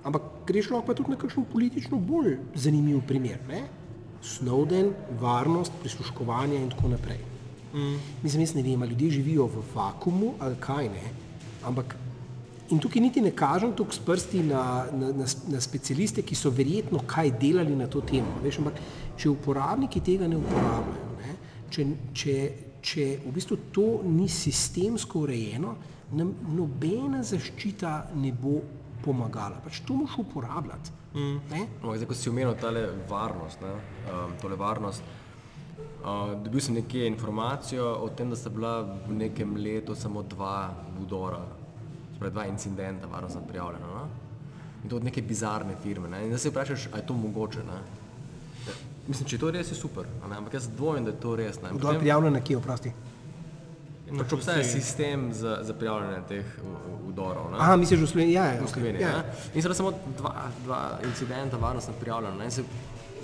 Ampak 0.04 0.22
greš 0.46 0.70
lahko 0.70 0.94
tudi 0.94 1.12
na 1.12 1.18
kakšen 1.20 1.44
politično 1.52 1.98
bolj 1.98 2.38
zanimiv 2.54 3.02
primer. 3.06 3.38
Ne? 3.48 3.64
Snowden, 4.24 4.92
varnost, 5.20 5.72
prisluškovanje 5.80 6.56
in 6.56 6.70
tako 6.70 6.88
naprej. 6.88 7.18
Mm. 7.74 7.98
Mislim, 8.22 8.42
jaz 8.42 8.54
ne 8.54 8.62
vem, 8.62 8.82
ali 8.82 8.90
ljudje 8.90 9.10
živijo 9.10 9.46
v 9.46 9.62
vakumu 9.74 10.34
ali 10.38 10.56
kaj 10.60 10.88
ne. 10.88 11.12
Ampak 11.64 11.96
in 12.70 12.78
tukaj 12.78 13.02
niti 13.02 13.20
ne 13.20 13.30
kažem 13.36 13.72
tukaj 13.76 13.94
s 13.94 14.04
prsti 14.06 14.42
na, 14.42 14.86
na, 14.92 15.12
na, 15.12 15.26
na 15.48 15.60
specialiste, 15.60 16.22
ki 16.22 16.34
so 16.34 16.50
verjetno 16.50 17.02
kaj 17.06 17.32
delali 17.40 17.76
na 17.76 17.86
to 17.86 18.00
temo. 18.00 18.40
Veš, 18.42 18.58
ampak 18.62 18.80
če 19.18 19.30
uporabniki 19.30 20.00
tega 20.00 20.28
ne 20.28 20.38
uporabljajo, 20.38 21.14
ne? 21.20 21.36
Če, 21.70 21.86
če, 22.14 22.36
če 22.82 23.06
v 23.24 23.32
bistvu 23.34 23.58
to 23.74 23.88
ni 24.06 24.28
sistemsko 24.28 25.26
urejeno, 25.26 25.76
nam 26.12 26.34
nobena 26.56 27.22
zaščita 27.22 28.10
ne 28.14 28.32
bo 28.32 28.60
pomagala. 29.04 29.60
Pač 29.64 29.80
to 29.86 29.96
moš 29.96 30.18
uporabljati. 30.24 30.96
Mm. 31.14 31.38
No, 31.82 31.94
zdaj, 31.96 32.06
ko 32.06 32.14
si 32.14 32.30
omenil 32.30 32.54
tale 32.60 32.84
varnost, 33.10 33.62
ne, 33.64 33.72
um, 34.12 34.34
tole 34.42 34.58
varnost, 34.58 35.02
uh, 36.04 36.36
dobil 36.44 36.62
sem 36.62 36.76
nekje 36.78 37.08
informacijo 37.10 37.86
o 38.04 38.08
tem, 38.14 38.30
da 38.30 38.38
sta 38.38 38.50
bila 38.50 38.80
v 38.84 39.16
nekem 39.24 39.56
letu 39.58 39.96
samo 39.98 40.22
dva 40.22 40.70
udora, 41.02 41.40
torej 42.18 42.30
dva 42.30 42.46
incidenta 42.46 43.10
varnostna 43.10 43.42
prijavljena. 43.48 43.86
No? 43.86 44.04
In 44.84 44.90
to 44.90 44.96
od 44.96 45.04
neke 45.04 45.22
bizarne 45.22 45.74
firme. 45.82 46.08
Ne? 46.08 46.22
In 46.24 46.30
zdaj 46.30 46.44
se 46.44 46.52
vprašaš, 46.54 46.88
ali 46.92 47.02
je 47.02 47.06
to 47.06 47.14
mogoče. 47.14 47.64
Ne? 47.66 47.80
Mislim, 49.08 49.26
če 49.26 49.36
je 49.36 49.40
to 49.40 49.50
res, 49.50 49.72
je 49.72 49.76
super, 49.76 50.06
ne? 50.28 50.36
ampak 50.36 50.54
jaz 50.54 50.68
dvomim, 50.76 51.04
da 51.04 51.10
je 51.10 51.20
to 51.20 51.34
res. 51.36 51.58
ne. 51.62 51.72
Kdo 51.74 51.96
je 51.96 51.98
prijavljen 51.98 52.38
kje, 52.44 52.56
oprosti? 52.56 52.92
Pač 54.18 54.32
obstaja 54.32 54.64
sistem 54.64 55.32
za, 55.32 55.58
za 55.62 55.74
prijavljanje 55.74 56.22
teh 56.28 56.46
udorov. 57.08 57.50
ne. 57.50 57.58
Aha, 57.58 57.76
misliš 57.76 58.00
v 58.00 58.06
Sloveniji? 58.06 58.34
Ja, 58.34 58.44
ja, 58.44 58.60
v 58.60 58.64
okay. 58.64 58.72
Sloveniji. 58.72 59.02
ja. 59.02 59.08
Ja. 59.08 59.24
In 59.54 59.62
so 59.62 59.74
samo 59.74 59.92
dva, 60.18 60.48
dva 60.64 60.98
incidenta 61.04 61.56
varnostno 61.56 61.94
prijavljena. 62.00 62.36
ne, 62.36 62.44
In 62.44 62.50
se 62.50 62.64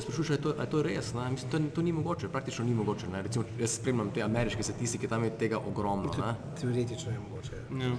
sprašuješ, 0.01 0.31
ali 0.31 0.39
je 0.39 0.43
to, 0.43 0.55
je 0.63 0.71
to 0.71 0.83
res. 0.83 1.15
Ne? 1.15 1.31
Mislim, 1.31 1.51
to, 1.51 1.59
to 1.75 1.83
ni 1.83 1.93
mogoče, 1.93 2.29
praktično 2.29 2.65
ni 2.65 2.75
mogoče. 2.75 3.09
Ne? 3.09 3.23
Recimo, 3.23 3.45
jaz 3.59 3.71
spremljam 3.71 4.11
te 4.11 4.23
ameriške 4.23 4.63
statistike, 4.63 5.09
tam 5.09 5.25
je 5.25 5.31
tega 5.31 5.59
ogromno. 5.59 6.13
Ne? 6.19 6.35
Teoretično 6.61 7.13
je 7.13 7.19
mogoče. 7.19 7.53
Ja. 7.81 7.97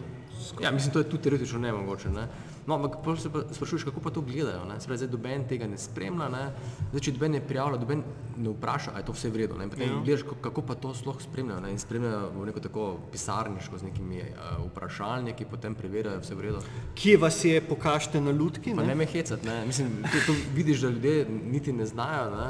Ja, 0.61 0.71
mislim, 0.71 0.93
to 0.93 0.99
je 0.99 1.09
tudi 1.09 1.23
teoretično 1.23 1.59
nemogoče. 1.59 2.09
Ne? 2.09 2.27
No, 2.67 2.75
ampak 2.75 2.97
pol 3.01 3.15
se 3.15 3.29
pa 3.29 3.45
sprašuješ, 3.47 3.83
kako 3.83 4.01
pa 4.01 4.09
to 4.09 4.21
gledajo. 4.21 4.65
Ne? 4.65 4.75
Se 4.75 4.85
pravi, 4.85 4.97
zdaj 4.97 5.07
doben 5.07 5.47
tega 5.47 5.67
ne 5.67 5.77
spremlja, 5.77 6.27
ne? 6.29 6.41
zdaj 6.89 7.01
če 7.01 7.11
doben 7.11 7.31
ne 7.31 7.41
prijavlja, 7.41 7.77
doben 7.77 8.01
ne 8.37 8.49
vpraša, 8.49 8.91
ali 8.91 9.01
je 9.01 9.05
to 9.05 9.13
vse 9.13 9.29
v 9.29 9.37
redu. 9.37 9.55
Ne? 9.55 9.67
Potem 9.67 9.87
ja. 9.87 10.01
gledaš, 10.01 10.23
kako- 10.41 10.61
pa 10.61 10.75
to 10.75 10.91
sploh 10.93 11.21
spremljajo. 11.21 11.61
Ne? 11.61 11.71
In 11.71 11.79
spremljajo 11.79 12.29
v 12.35 12.45
neko 12.45 12.59
tako 12.59 12.83
pisarniško 13.11 13.77
z 13.77 13.83
nekimi 13.83 14.19
uh, 14.19 14.31
vprašalniki, 14.67 15.45
potem 15.45 15.75
preverjajo 15.75 16.19
vse 16.19 16.35
v 16.35 16.41
redu. 16.41 16.59
Kje 16.95 17.17
vas 17.17 17.39
je, 17.41 17.61
pokažite 17.61 18.21
na 18.21 18.31
lutki? 18.31 18.75
Pa 18.75 18.81
Ne? 18.81 18.87
ne 18.87 18.95
me 18.95 19.05
hecati, 19.07 19.47
ne? 19.47 19.65
Mislim, 19.65 20.01
to, 20.03 20.25
to 20.25 20.35
vidiš, 20.53 20.81
da 20.81 20.89
ljudje 20.89 21.15
niti 21.45 21.73
ne 21.73 21.85
znajo. 21.85 22.29
Ne? 22.31 22.49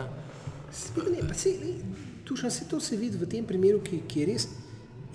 Sploh 0.72 1.06
Ne, 1.08 1.22
pa 1.22 1.34
se, 1.34 1.54
tušan 2.26 2.52
se 2.52 2.66
to 2.66 2.80
se 2.80 2.98
vidi 2.98 3.18
v 3.18 3.26
tem 3.26 3.46
primeru, 3.46 3.80
ki, 3.80 4.02
ki 4.04 4.20
je 4.20 4.26
res 4.26 4.48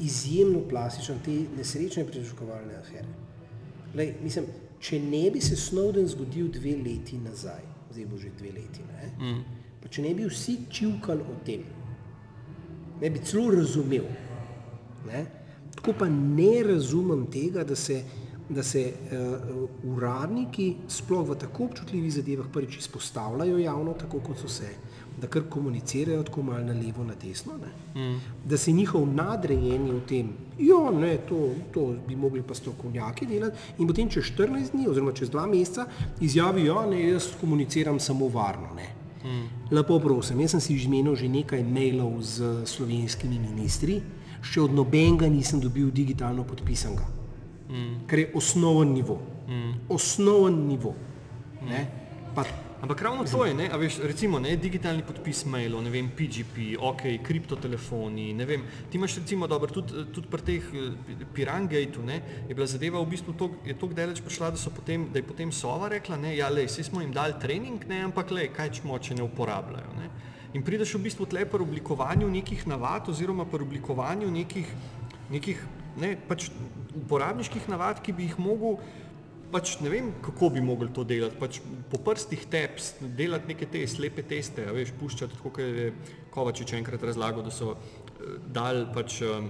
izjemno 0.02 0.62
plastičen, 0.68 1.20
te 1.24 1.34
nesrečne 1.56 2.04
prisluškovalne 2.08 2.74
afere. 2.74 3.08
Lej, 3.94 4.14
mislim, 4.22 4.46
če 4.82 4.98
ne 5.02 5.26
bi 5.30 5.40
se 5.40 5.56
Snowden 5.58 6.08
zgodil 6.10 6.48
dve 6.52 6.74
leti 6.82 7.18
nazaj, 7.22 7.62
zdaj 7.92 8.08
bo 8.10 8.18
že 8.18 8.32
dve 8.38 8.54
leti, 8.56 8.82
ne, 8.88 9.12
mm. 9.20 9.60
pa 9.82 9.92
če 9.92 10.02
ne 10.02 10.14
bi 10.18 10.26
vsi 10.26 10.56
čivkali 10.70 11.22
o 11.28 11.36
tem, 11.46 11.62
ne 13.00 13.10
bi 13.10 13.22
celo 13.26 13.50
razumel. 13.54 14.08
Ne, 15.06 15.24
tako 15.74 15.94
pa 15.98 16.08
ne 16.08 16.62
razumem 16.66 17.26
tega, 17.30 17.64
da 17.66 17.76
se, 17.76 18.02
da 18.48 18.62
se 18.62 18.84
uh, 18.92 19.64
uradniki 19.92 20.68
sploh 20.88 21.24
v 21.28 21.38
tako 21.42 21.68
občutljivih 21.70 22.14
zadevah 22.14 22.50
prvič 22.52 22.78
izpostavljajo 22.78 23.58
javno, 23.58 23.94
tako 23.98 24.22
kot 24.22 24.38
so 24.42 24.50
se, 24.50 24.70
da 25.22 25.28
kar 25.28 25.42
komunicirajo 25.48 26.22
tako 26.22 26.42
malo 26.42 26.64
na 26.64 26.72
levo, 26.72 27.04
na 27.04 27.14
desno, 27.14 27.52
mm. 27.94 28.20
da 28.44 28.58
se 28.58 28.72
njihov 28.72 29.06
nadrejeni 29.06 29.92
v 29.92 30.00
tem, 30.08 30.32
jo, 30.58 30.90
ne, 30.90 31.16
to, 31.28 31.50
to 31.72 31.94
bi 32.08 32.16
mogli 32.16 32.42
pa 32.42 32.54
strokovnjaki 32.54 33.26
delati 33.26 33.58
in 33.78 33.86
potem 33.86 34.10
čez 34.10 34.32
14 34.34 34.72
dni 34.72 34.88
oziroma 34.88 35.12
čez 35.12 35.30
dva 35.30 35.46
meseca 35.46 35.86
izjavijo, 36.20 36.74
ja, 36.74 36.86
ne, 36.90 37.04
jaz 37.08 37.28
komuniciram 37.40 38.00
samo 38.00 38.28
varno. 38.28 38.74
Ne. 38.76 38.88
Mm. 39.24 39.46
Lepo 39.70 40.00
prosim, 40.02 40.40
jaz 40.40 40.56
sem 40.56 40.60
si 40.60 40.74
izmenil 40.74 41.14
že 41.14 41.30
nekaj 41.30 41.62
mailov 41.62 42.18
z 42.26 42.66
slovenskimi 42.66 43.38
ministri, 43.38 44.00
še 44.42 44.60
od 44.64 44.74
nobenega 44.74 45.30
nisem 45.30 45.62
dobil 45.62 45.94
digitalno 45.94 46.42
podpisanega, 46.42 47.06
mm. 47.70 47.94
kar 48.10 48.18
je 48.18 48.32
osnoven 48.34 48.90
nivo. 48.98 49.20
Mm. 49.46 49.72
Osnoven 49.88 50.66
nivo. 50.66 50.96
Mm. 51.62 51.86
Pa 52.34 52.42
Ampak 52.82 53.02
ravno 53.02 53.22
to 53.24 53.44
je, 53.46 53.54
veš, 53.78 54.00
recimo 54.02 54.40
ne, 54.42 54.56
digitalni 54.58 55.04
podpis 55.06 55.44
mailov, 55.46 55.84
ne 55.86 55.90
vem, 55.90 56.08
PGP, 56.18 56.72
ok, 56.82 57.02
kriptotelefoni, 57.22 58.32
ne 58.34 58.46
vem, 58.46 58.64
ti 58.90 58.98
imaš 58.98 59.20
recimo 59.20 59.46
dobro, 59.46 59.70
tudi, 59.70 60.02
tudi 60.10 60.26
pri 60.26 60.42
teh 60.42 60.66
Pirangate-u, 61.34 62.02
ne, 62.02 62.16
je 62.48 62.56
bila 62.58 62.66
zadeva 62.66 62.98
v 62.98 63.06
bistvu 63.12 63.36
to, 63.38 63.48
je 63.62 63.76
toliko 63.78 63.94
daleč 63.94 64.18
prišla, 64.26 64.50
da, 64.50 64.72
potem, 64.74 65.04
da 65.14 65.22
je 65.22 65.28
potem 65.28 65.52
Sova 65.54 65.92
rekla, 65.94 66.18
ne, 66.24 66.34
ja, 66.34 66.48
lej, 66.50 66.66
vsi 66.66 66.88
smo 66.90 67.04
jim 67.04 67.14
dali 67.14 67.38
trening, 67.38 67.86
ne, 67.86 68.02
ampak 68.08 68.34
lej, 68.34 68.50
kaj 68.56 68.72
čmo, 68.80 68.98
če 68.98 69.14
ne 69.14 69.22
uporabljajo, 69.30 69.94
ne. 70.00 70.10
In 70.58 70.66
prideš 70.66 70.96
v 70.98 71.04
bistvu 71.06 71.30
tle 71.30 71.46
pri 71.46 71.62
oblikovanju 71.62 72.26
nekih 72.34 72.66
navad 72.66 73.06
oziroma 73.08 73.46
pri 73.46 73.62
oblikovanju 73.62 74.26
nekih, 74.26 74.74
nekih 75.30 75.62
ne, 76.02 76.16
pač 76.28 76.50
uporabniških 76.98 77.70
navad, 77.70 78.02
ki 78.02 78.12
bi 78.12 78.26
jih 78.26 78.42
mogel 78.42 78.82
pač 79.52 79.76
ne 79.84 79.90
vem, 79.92 80.12
kako 80.24 80.50
bi 80.54 80.62
mogli 80.64 80.90
to 80.94 81.04
delati. 81.04 81.38
Pač 81.40 81.60
po 81.90 82.00
prstih 82.02 82.46
teps, 82.50 82.94
delati 83.00 83.52
neke 83.52 83.68
te 83.70 83.84
slepe 83.86 84.24
teste, 84.28 84.64
veš, 84.72 84.94
puščati, 85.00 85.40
kot 85.42 85.60
je 85.60 85.90
Kovačič 86.32 86.72
enkrat 86.78 87.04
razlagal, 87.04 87.44
da 87.44 87.52
so 87.52 87.74
uh, 87.74 88.38
dal 88.48 88.86
pač 88.94 89.20
uh, 89.26 89.44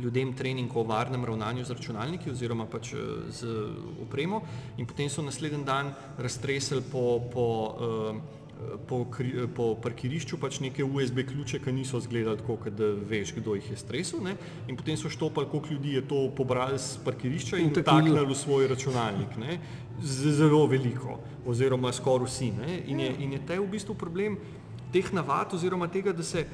ljudem 0.00 0.32
trening 0.36 0.72
o 0.76 0.84
varnem 0.88 1.24
ravnanju 1.28 1.64
z 1.68 1.76
računalniki 1.76 2.30
oziroma 2.32 2.64
pač 2.70 2.94
uh, 2.96 3.26
z 3.28 3.52
opremo 4.02 4.40
in 4.80 4.88
potem 4.88 5.10
so 5.12 5.24
naslednji 5.24 5.64
dan 5.68 5.92
raztresli 6.18 6.80
po, 6.92 7.20
po 7.32 7.46
uh, 7.68 8.40
po, 8.88 9.06
po 9.56 9.66
parkirišču 9.82 10.38
pač 10.40 10.60
neke 10.60 10.84
USB 10.84 11.22
ključe, 11.28 11.60
ki 11.62 11.72
niso 11.72 11.98
izgledali 11.98 12.40
tako, 12.40 12.70
da 12.70 12.88
veš, 13.08 13.34
kdo 13.36 13.54
jih 13.58 13.70
je 13.70 13.76
stresel. 13.76 14.22
Ne? 14.24 14.36
In 14.68 14.76
potem 14.76 14.96
so 14.96 15.10
štopali, 15.10 15.48
koliko 15.50 15.74
ljudi 15.74 15.94
je 15.98 16.02
to 16.08 16.24
pobrali 16.36 16.78
z 16.78 16.98
parkirišča 17.04 17.58
in, 17.58 17.70
in 17.70 17.84
taknili 17.84 18.26
v 18.26 18.34
svoj 18.34 18.68
računalnik. 18.72 19.36
Ne? 19.36 19.58
Zelo 20.02 20.66
veliko, 20.66 21.20
oziroma 21.46 21.92
skoraj 21.92 22.28
vsi. 22.28 22.52
Ne? 22.58 22.82
In 22.86 23.00
je, 23.00 23.14
in 23.18 23.32
je 23.38 23.46
te 23.46 23.58
v 23.60 23.68
bistvu 23.70 23.94
problem 23.94 24.38
teh 24.92 25.12
navad, 25.12 25.54
oziroma 25.54 25.88
tega, 25.88 26.12
da 26.12 26.22
se. 26.22 26.46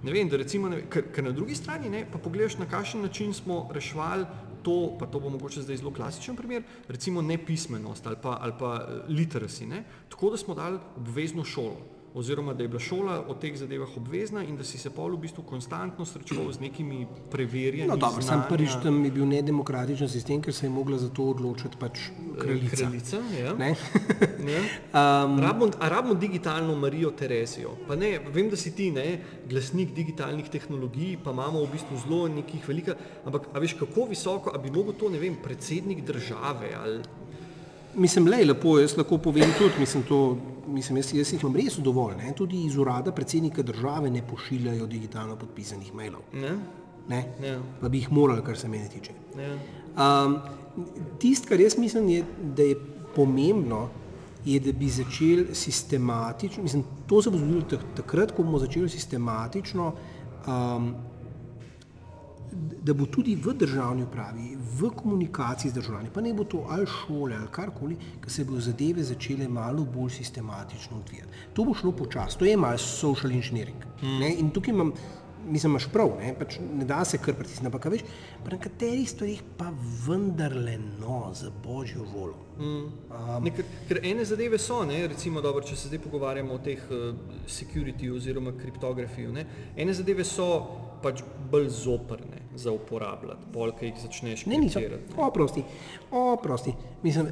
Ne 0.00 0.12
vem, 0.12 0.28
da 0.32 0.38
recimo, 0.40 0.70
ker 0.88 1.24
na 1.24 1.32
drugi 1.36 1.54
strani 1.54 1.90
ne, 1.92 2.06
pa 2.08 2.16
pogledaš, 2.18 2.56
na 2.56 2.64
kakšen 2.64 3.02
način 3.04 3.34
smo 3.36 3.66
reševali 3.74 4.24
to, 4.62 4.96
pa 4.98 5.06
to 5.06 5.20
bo 5.20 5.30
mogoče 5.30 5.62
zdaj 5.62 5.76
zelo 5.76 5.92
klasičen 5.94 6.36
primer, 6.36 6.62
recimo 6.88 7.22
nepismenost 7.22 8.06
ali 8.06 8.16
pa, 8.22 8.38
ali 8.40 8.52
pa 8.58 8.74
eh, 8.80 9.12
literacy, 9.12 9.66
ne? 9.66 9.84
tako 10.08 10.30
da 10.30 10.36
smo 10.36 10.54
dali 10.54 10.78
obvezno 10.96 11.44
šolo 11.44 11.99
oziroma 12.14 12.54
da 12.54 12.62
je 12.62 12.68
bila 12.68 12.80
šola 12.80 13.24
o 13.28 13.34
teh 13.34 13.56
zadevah 13.56 13.88
obvezna 13.96 14.42
in 14.44 14.56
da 14.56 14.64
si 14.64 14.78
se 14.78 14.90
pol 14.90 15.14
v 15.14 15.20
bistvu 15.20 15.44
konstantno 15.46 16.04
srečeval 16.04 16.52
z 16.52 16.60
nekimi 16.60 17.06
preverjanji. 17.30 17.88
No, 17.88 17.96
dobro, 17.96 18.22
sam 18.22 18.42
prvič 18.48 18.80
tam 18.82 19.04
je 19.04 19.10
bil 19.10 19.26
nedemokratičen 19.30 20.08
sistem, 20.08 20.42
ker 20.42 20.54
se 20.54 20.66
je 20.66 20.70
mogla 20.70 20.98
za 20.98 21.08
to 21.08 21.28
odločiti 21.30 21.78
pač 21.78 22.08
kraljica. 22.38 22.76
kraljica 22.76 23.22
ja. 23.38 23.54
ne? 23.54 23.74
ne? 24.48 24.58
um, 24.58 25.38
rabimo, 25.38 25.70
a 25.78 25.88
rabimo 25.88 26.14
digitalno 26.14 26.76
Marijo 26.76 27.10
Terezijo. 27.10 27.76
Pa 27.86 27.96
ne, 27.96 28.18
vem, 28.34 28.50
da 28.50 28.56
si 28.56 28.74
ti 28.74 28.90
ne, 28.90 29.20
glasnik 29.48 29.94
digitalnih 29.94 30.50
tehnologij, 30.50 31.16
pa 31.24 31.30
imamo 31.30 31.62
v 31.64 31.72
bistvu 31.76 32.02
zelo 32.04 32.26
nekih 32.28 32.68
velika, 32.68 32.98
ampak 33.24 33.50
a 33.54 33.62
veš, 33.62 33.78
kako 33.78 34.10
visoko, 34.10 34.50
a 34.54 34.58
bi 34.58 34.70
mogel 34.74 34.98
to, 34.98 35.08
ne 35.08 35.22
vem, 35.22 35.38
predsednik 35.42 36.02
države 36.06 36.74
ali 36.74 37.02
Mislim, 37.94 38.28
le, 38.28 38.44
lepo, 38.44 38.78
jaz 38.78 38.94
lahko 38.96 39.18
povem 39.18 39.50
tudi, 39.58 39.74
mislim, 39.78 40.02
to, 40.06 40.36
mislim, 40.68 41.00
jaz, 41.00 41.14
jaz 41.14 41.32
jih 41.32 41.42
imam 41.42 41.56
res 41.58 41.78
dovolj. 41.82 42.14
Ne? 42.20 42.32
Tudi 42.36 42.64
iz 42.66 42.76
urada 42.78 43.12
predsednika 43.12 43.62
države 43.62 44.10
ne 44.10 44.22
pošiljajo 44.26 44.86
digitalno 44.86 45.36
podpisanih 45.36 45.94
mailov. 45.94 46.22
Ne? 46.32 46.54
Ne? 47.08 47.24
Ja. 47.42 47.58
Pa 47.80 47.88
bi 47.88 47.98
jih 47.98 48.12
morali, 48.12 48.44
kar 48.46 48.58
se 48.58 48.68
mene 48.68 48.88
tiče. 48.88 49.12
Ja. 49.38 49.56
Um, 49.98 50.38
Tisto, 51.18 51.48
kar 51.48 51.60
jaz 51.60 51.74
mislim, 51.78 52.08
je, 52.08 52.24
da 52.56 52.62
je 52.62 52.76
pomembno, 53.14 53.88
je, 54.44 54.60
da 54.60 54.72
bi 54.72 54.88
začeli 54.88 55.54
sistematično, 55.54 56.62
mislim, 56.62 56.84
to 57.06 57.22
se 57.22 57.30
bo 57.30 57.38
zgodilo 57.38 57.82
takrat, 57.96 58.32
ko 58.32 58.42
bomo 58.42 58.58
začeli 58.58 58.88
sistematično 58.88 59.92
um, 60.46 60.94
da 62.82 62.94
bo 62.94 63.06
tudi 63.06 63.34
v 63.36 63.52
državni 63.54 64.02
upravi, 64.02 64.56
v 64.80 64.90
komunikaciji 64.96 65.70
z 65.70 65.74
državljani, 65.74 66.10
pa 66.14 66.20
ne 66.20 66.32
bo 66.34 66.44
to 66.44 66.64
ali 66.68 66.86
šole 66.86 67.36
ali 67.36 67.48
karkoli, 67.50 67.96
da 68.22 68.30
se 68.30 68.44
bodo 68.44 68.60
zadeve 68.60 69.02
začele 69.02 69.48
malo 69.48 69.84
bolj 69.84 70.10
sistematično 70.10 70.96
odvijati. 70.96 71.46
To 71.54 71.64
bo 71.64 71.74
šlo 71.74 71.92
počasi, 71.92 72.38
to 72.38 72.44
je 72.44 72.56
malo 72.56 72.78
social 72.78 73.32
engineering. 73.32 73.84
Mm. 74.02 74.22
In 74.38 74.50
tukaj 74.50 74.74
imam 74.74 74.92
mislim, 75.48 75.72
imaš 75.72 75.86
prav, 75.92 76.12
ne, 76.20 76.34
pač 76.38 76.58
ne 76.60 76.84
da 76.84 77.04
se 77.04 77.18
kar 77.18 77.34
pritisniti, 77.34 77.66
ampak 77.66 77.88
veš, 77.92 78.04
pri 78.44 78.58
nekaterih 78.58 79.10
stvarih 79.10 79.42
pa 79.58 79.70
vendarle 80.06 80.78
no, 81.00 81.30
za 81.34 81.50
božjo 81.64 82.04
voljo. 82.14 82.36
Mm. 82.58 82.84
Um, 83.10 83.44
ne, 83.44 83.54
ker, 83.56 83.64
ker 83.88 84.00
ene 84.04 84.24
zadeve 84.24 84.58
so, 84.58 84.82
ne, 84.84 85.00
recimo, 85.08 85.40
dobro, 85.40 85.64
če 85.64 85.76
se 85.76 85.88
zdaj 85.88 86.02
pogovarjamo 86.04 86.54
o 86.54 86.62
teh 86.64 86.82
uh, 86.90 87.10
security 87.48 88.10
oziroma 88.12 88.52
kriptografiji, 88.58 89.32
ne, 89.32 89.46
ene 89.76 89.96
zadeve 89.96 90.26
so 90.28 90.50
pač 91.00 91.22
bolj 91.50 91.68
zoprne 91.72 92.42
za 92.60 92.72
uporabljati, 92.72 93.48
bolj, 93.52 93.72
ki 93.78 93.88
jih 93.88 94.00
začneš 94.02 94.44
kriptirati. 94.44 95.14
Oprosti, 95.16 95.64
oprosti. 96.12 96.74
Mislim, 97.02 97.30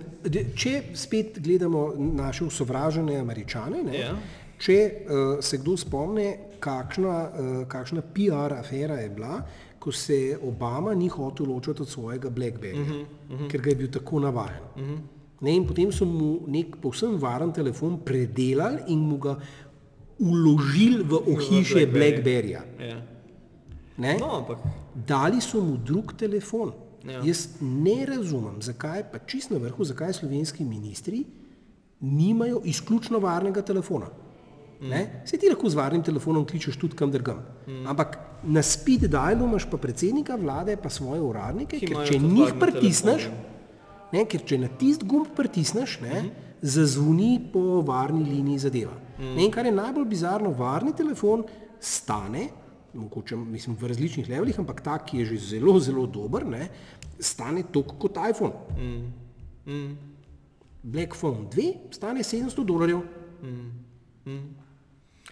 če 0.57 0.75
spet 0.97 1.38
gledamo 1.44 1.90
naše 1.99 2.47
usovražene 2.49 3.18
američane, 3.21 3.83
ne, 3.85 3.99
ja. 3.99 4.14
Če 4.59 4.79
uh, 4.90 5.44
se 5.44 5.59
kdo 5.59 5.77
spomne, 5.77 6.27
kakšna, 6.61 7.16
uh, 7.29 7.62
kakšna 7.71 8.03
PR 8.14 8.55
afera 8.59 8.99
je 9.01 9.09
bila, 9.11 9.42
ko 9.79 9.92
se 9.92 10.38
Obama 10.42 10.94
ni 10.94 11.09
hotel 11.09 11.47
ločiti 11.47 11.83
od 11.83 11.88
svojega 11.88 12.31
Blackberryja, 12.31 12.83
uh 12.83 12.88
-huh, 12.88 13.05
uh 13.31 13.40
-huh. 13.40 13.51
ker 13.51 13.61
ga 13.61 13.71
je 13.71 13.77
bil 13.77 13.90
tako 13.90 14.21
navaden. 14.21 14.62
Uh 14.77 14.83
-huh. 14.83 14.99
ne, 15.40 15.55
in 15.57 15.66
potem 15.66 15.92
so 15.92 16.05
mu 16.05 16.40
nek 16.47 16.77
povsem 16.83 17.18
varen 17.18 17.53
telefon 17.53 18.01
predelali 18.05 18.83
in 18.88 18.99
mu 18.99 19.16
ga 19.18 19.38
uložili 20.18 21.03
v 21.03 21.14
ohišje 21.14 21.87
Blackberryja. 21.87 22.62
Yeah. 22.79 23.01
Ja. 23.99 24.18
No, 24.18 24.27
ampak... 24.27 24.59
Dali 25.07 25.40
so 25.40 25.61
mu 25.61 25.77
drug 25.77 26.12
telefon. 26.12 26.73
Ja. 27.05 27.23
Jaz 27.25 27.49
ne 27.61 28.07
razumem, 28.07 28.62
zakaj 28.62 29.05
pa 29.12 29.18
čist 29.18 29.51
na 29.51 29.59
vrhu, 29.59 29.85
zakaj 29.85 30.12
slovenski 30.12 30.64
ministri 30.64 31.25
nimajo 32.01 32.61
izključno 32.64 33.18
varnega 33.18 33.62
telefona. 33.62 34.07
Mm. 34.81 35.27
Se 35.27 35.38
ti 35.38 35.49
lahko 35.51 35.69
z 35.69 35.75
varnim 35.75 36.03
telefonom 36.07 36.45
kličeš 36.47 36.77
tudi 36.79 36.97
kam 36.97 37.11
drugam. 37.11 37.43
Mm. 37.67 37.87
Ampak 37.91 38.19
na 38.43 38.62
speed 38.62 39.09
dialu 39.11 39.47
imaš 39.49 39.67
pa 39.71 39.77
predsednika 39.77 40.37
vlade, 40.38 40.77
pa 40.77 40.91
svoje 40.91 41.21
uradnike, 41.23 41.81
ker 41.83 42.05
če 42.07 42.19
njih 42.23 42.55
pritisneš, 42.61 43.27
ne, 44.12 44.23
ker 44.31 44.45
če 44.47 44.61
na 44.62 44.69
tist 44.79 45.03
gumb 45.03 45.33
pritisneš, 45.37 45.99
ne, 46.05 46.23
mm. 46.23 46.47
zazvoni 46.62 47.33
po 47.53 47.83
varni 47.87 48.23
liniji 48.29 48.62
zadeva. 48.69 48.95
Mm. 49.19 49.35
Ne, 49.35 49.49
in 49.49 49.55
kar 49.55 49.67
je 49.67 49.75
najbolj 49.75 50.07
bizarno, 50.14 50.55
varni 50.55 50.95
telefon 50.95 51.43
stane, 51.81 52.47
mogoče 52.95 53.37
mislim, 53.37 53.77
v 53.79 53.91
različnih 53.91 54.31
levelih, 54.31 54.62
ampak 54.62 54.85
ta, 54.87 54.99
ki 55.03 55.25
je 55.25 55.33
že 55.33 55.41
zelo, 55.57 55.75
zelo 55.83 56.07
dober, 56.07 56.47
ne, 56.47 56.69
stane 57.19 57.67
toliko 57.73 57.99
kot 58.07 58.23
iPhone. 58.31 58.55
Mm. 58.79 59.11
Mm. 59.67 59.91
Black 60.83 61.19
Phone 61.19 61.51
2 61.51 61.91
stane 61.91 62.23
700 62.23 62.64
dolarjev. 62.64 63.03
Mm. 63.43 63.69
Mm. 64.25 64.58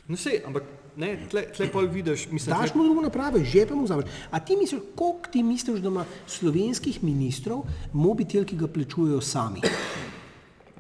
No, 0.09 0.17
sej, 0.17 0.39
ampak 0.47 0.67
ne, 0.97 1.15
tle, 1.31 1.43
tle 1.57 1.67
pol 1.73 1.89
vidiš, 1.91 2.29
mislim. 2.31 2.55
Daš 2.55 2.75
mu 2.75 2.85
drugo 2.85 3.03
naprave, 3.03 3.43
žepe 3.45 3.75
mu 3.75 3.85
vzameš. 3.85 4.11
A 4.31 4.41
ti 4.41 4.57
misliš, 4.57 4.83
koliko 4.97 5.31
ti 5.33 5.43
misliš, 5.43 5.81
da 5.81 5.89
ima 5.89 6.05
slovenskih 6.27 7.03
ministrov 7.05 7.65
mobitel, 7.93 8.47
ki 8.47 8.57
ga 8.57 8.69
plačujejo 8.71 9.21
sami? 9.21 9.65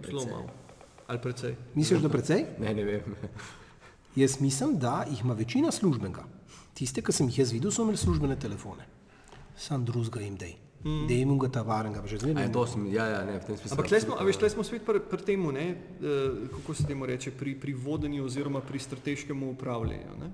Zelo 0.07 0.27
malo. 0.31 0.47
Ali 1.07 1.23
precej? 1.23 1.57
Misliš, 1.75 2.01
da 2.03 2.09
precej? 2.09 2.47
Ne, 2.59 2.75
ne 2.75 2.85
vem. 2.85 3.17
Jaz 4.17 4.41
mislim, 4.41 4.79
da 4.79 5.05
jih 5.11 5.21
ima 5.25 5.35
večina 5.35 5.73
službenega. 5.73 6.25
Tiste, 6.75 7.03
ki 7.03 7.13
sem 7.13 7.29
jih 7.29 7.39
jaz 7.39 7.53
videl, 7.53 7.71
so 7.71 7.83
imeli 7.83 7.99
službene 7.99 8.39
telefone. 8.39 8.87
Sam 9.57 9.85
drugega 9.85 10.21
jim 10.21 10.37
dej. 10.37 10.55
Da 11.09 11.15
je 11.15 11.21
imel 11.21 11.39
ga 11.39 11.49
ta 11.49 11.63
varnega, 11.67 12.07
že 12.07 12.19
vem. 12.23 12.39
to 12.53 12.67
smisel? 12.67 12.95
Ja, 12.95 13.07
ja, 13.07 13.21
ne, 13.27 13.41
v 13.43 13.45
tem 13.45 13.57
smislu. 13.59 13.75
Ampak 13.75 13.89
tle 13.91 14.01
smo, 14.01 14.15
a 14.15 14.23
veš, 14.23 14.39
tle 14.39 14.51
smo 14.55 14.63
spet 14.63 14.87
pri, 14.87 15.03
pri 15.03 15.23
temu, 15.27 15.51
ne, 15.51 15.67
eh, 15.75 16.47
kako 16.55 16.75
se 16.75 16.87
temu 16.87 17.07
reče, 17.07 17.35
pri, 17.35 17.59
pri 17.59 17.75
vodenju 17.75 18.23
oziroma 18.25 18.63
pri 18.63 18.79
strateškem 18.79 19.43
upravljanju. 19.43 20.15
Ne. 20.21 20.31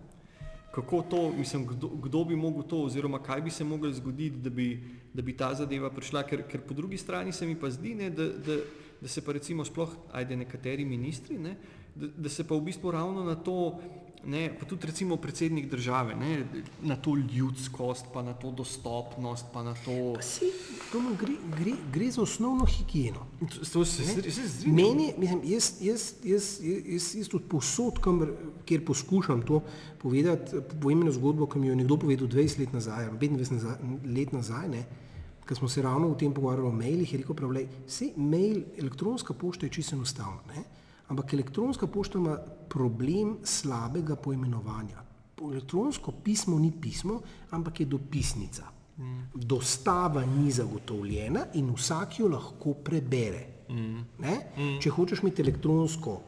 Kako 0.72 1.02
to, 1.08 1.20
mislim, 1.36 1.66
kdo, 1.66 1.88
kdo 1.88 2.24
bi 2.24 2.36
mogel 2.36 2.68
to, 2.68 2.84
oziroma 2.84 3.20
kaj 3.24 3.40
bi 3.40 3.50
se 3.50 3.64
moglo 3.64 3.92
zgoditi, 3.92 4.36
da 4.44 4.50
bi, 4.50 4.68
da 5.14 5.22
bi 5.22 5.36
ta 5.36 5.54
zadeva 5.54 5.90
prišla, 5.90 6.22
ker, 6.28 6.44
ker 6.48 6.60
po 6.60 6.74
drugi 6.74 7.00
strani 7.00 7.32
se 7.32 7.46
mi 7.46 7.56
pa 7.56 7.70
zdi, 7.70 7.94
ne, 7.94 8.10
da, 8.10 8.28
da, 8.28 8.56
da 9.00 9.08
se 9.08 9.24
pa 9.24 9.32
recimo 9.32 9.64
sploh, 9.64 9.88
ajde 10.12 10.36
nekateri 10.36 10.84
ministri, 10.84 11.38
ne, 11.38 11.56
da, 11.94 12.08
da 12.16 12.28
se 12.28 12.44
pa 12.44 12.56
v 12.56 12.68
bistvu 12.68 12.92
ravno 12.92 13.24
na 13.24 13.36
to, 13.36 13.80
ne, 14.26 14.50
pa 14.60 14.66
tudi 14.66 14.86
recimo 14.86 15.16
predsednik 15.16 15.70
države, 15.70 16.14
ne, 16.14 16.44
na 16.82 16.96
to 16.96 17.16
ljudskost, 17.16 18.06
pa 18.12 18.22
na 18.22 18.34
to 18.34 18.50
dostopnost, 18.50 19.46
pa 19.52 19.62
na 19.62 19.74
to... 19.74 20.22
Saj, 20.22 20.48
Roman, 20.94 21.16
gre, 21.16 21.34
gre, 21.58 21.72
gre 21.92 22.10
za 22.10 22.22
osnovno 22.22 22.64
higieno. 22.64 23.26
To 23.72 23.84
se, 23.84 24.02
strinjam. 24.04 24.76
Meni, 24.76 25.12
mislim, 25.18 25.40
jaz, 25.44 25.72
jaz, 25.80 26.12
jaz, 26.24 26.60
jaz, 26.62 27.14
jaz 27.14 27.28
tudi 27.28 27.48
posod, 27.48 27.98
kamor, 27.98 28.34
kjer 28.64 28.84
poskušam 28.84 29.42
to 29.42 29.62
povedati, 30.02 30.60
povem 30.80 31.02
eno 31.02 31.12
zgodbo, 31.12 31.46
ki 31.46 31.58
mi 31.58 31.66
jo 31.66 31.72
je 31.72 31.82
nekdo 31.82 31.96
povedal 31.96 32.28
20 32.28 32.60
let 32.60 32.72
nazaj, 32.72 33.06
ali 33.06 33.18
25 33.18 33.52
nazaj, 33.52 33.76
let 34.16 34.32
nazaj, 34.32 34.68
ne, 34.68 34.84
ko 35.48 35.54
smo 35.54 35.68
se 35.68 35.82
ravno 35.82 36.12
o 36.12 36.14
tem 36.14 36.34
pogovarjali 36.34 36.68
o 36.68 36.72
mailih, 36.72 37.12
je 37.12 37.18
rekel, 37.18 37.34
prav, 37.34 37.56
vse 37.86 38.12
mail, 38.16 38.62
elektronska 38.78 39.34
pošta 39.34 39.66
je 39.66 39.72
čisto 39.72 39.96
enostavna, 39.96 40.40
ne, 40.54 40.64
ampak 41.12 41.34
elektronska 41.36 41.86
pošta 41.86 42.18
ima 42.18 42.36
problem 42.68 43.36
slabega 43.44 44.16
poimenovanja. 44.16 45.04
Elektronsko 45.42 46.12
pismo 46.24 46.58
ni 46.58 46.72
pismo, 46.80 47.20
ampak 47.50 47.80
je 47.80 47.86
dopisnica. 47.86 48.68
Dostava 49.34 50.24
ni 50.26 50.50
zagotovljena 50.52 51.46
in 51.58 51.72
vsak 51.74 52.20
jo 52.20 52.28
lahko 52.28 52.74
prebere. 52.84 53.46
Ne? 54.22 54.36
Če 54.80 54.90
hočeš 54.92 55.22
imeti 55.22 55.42
elektronsko 55.42 56.20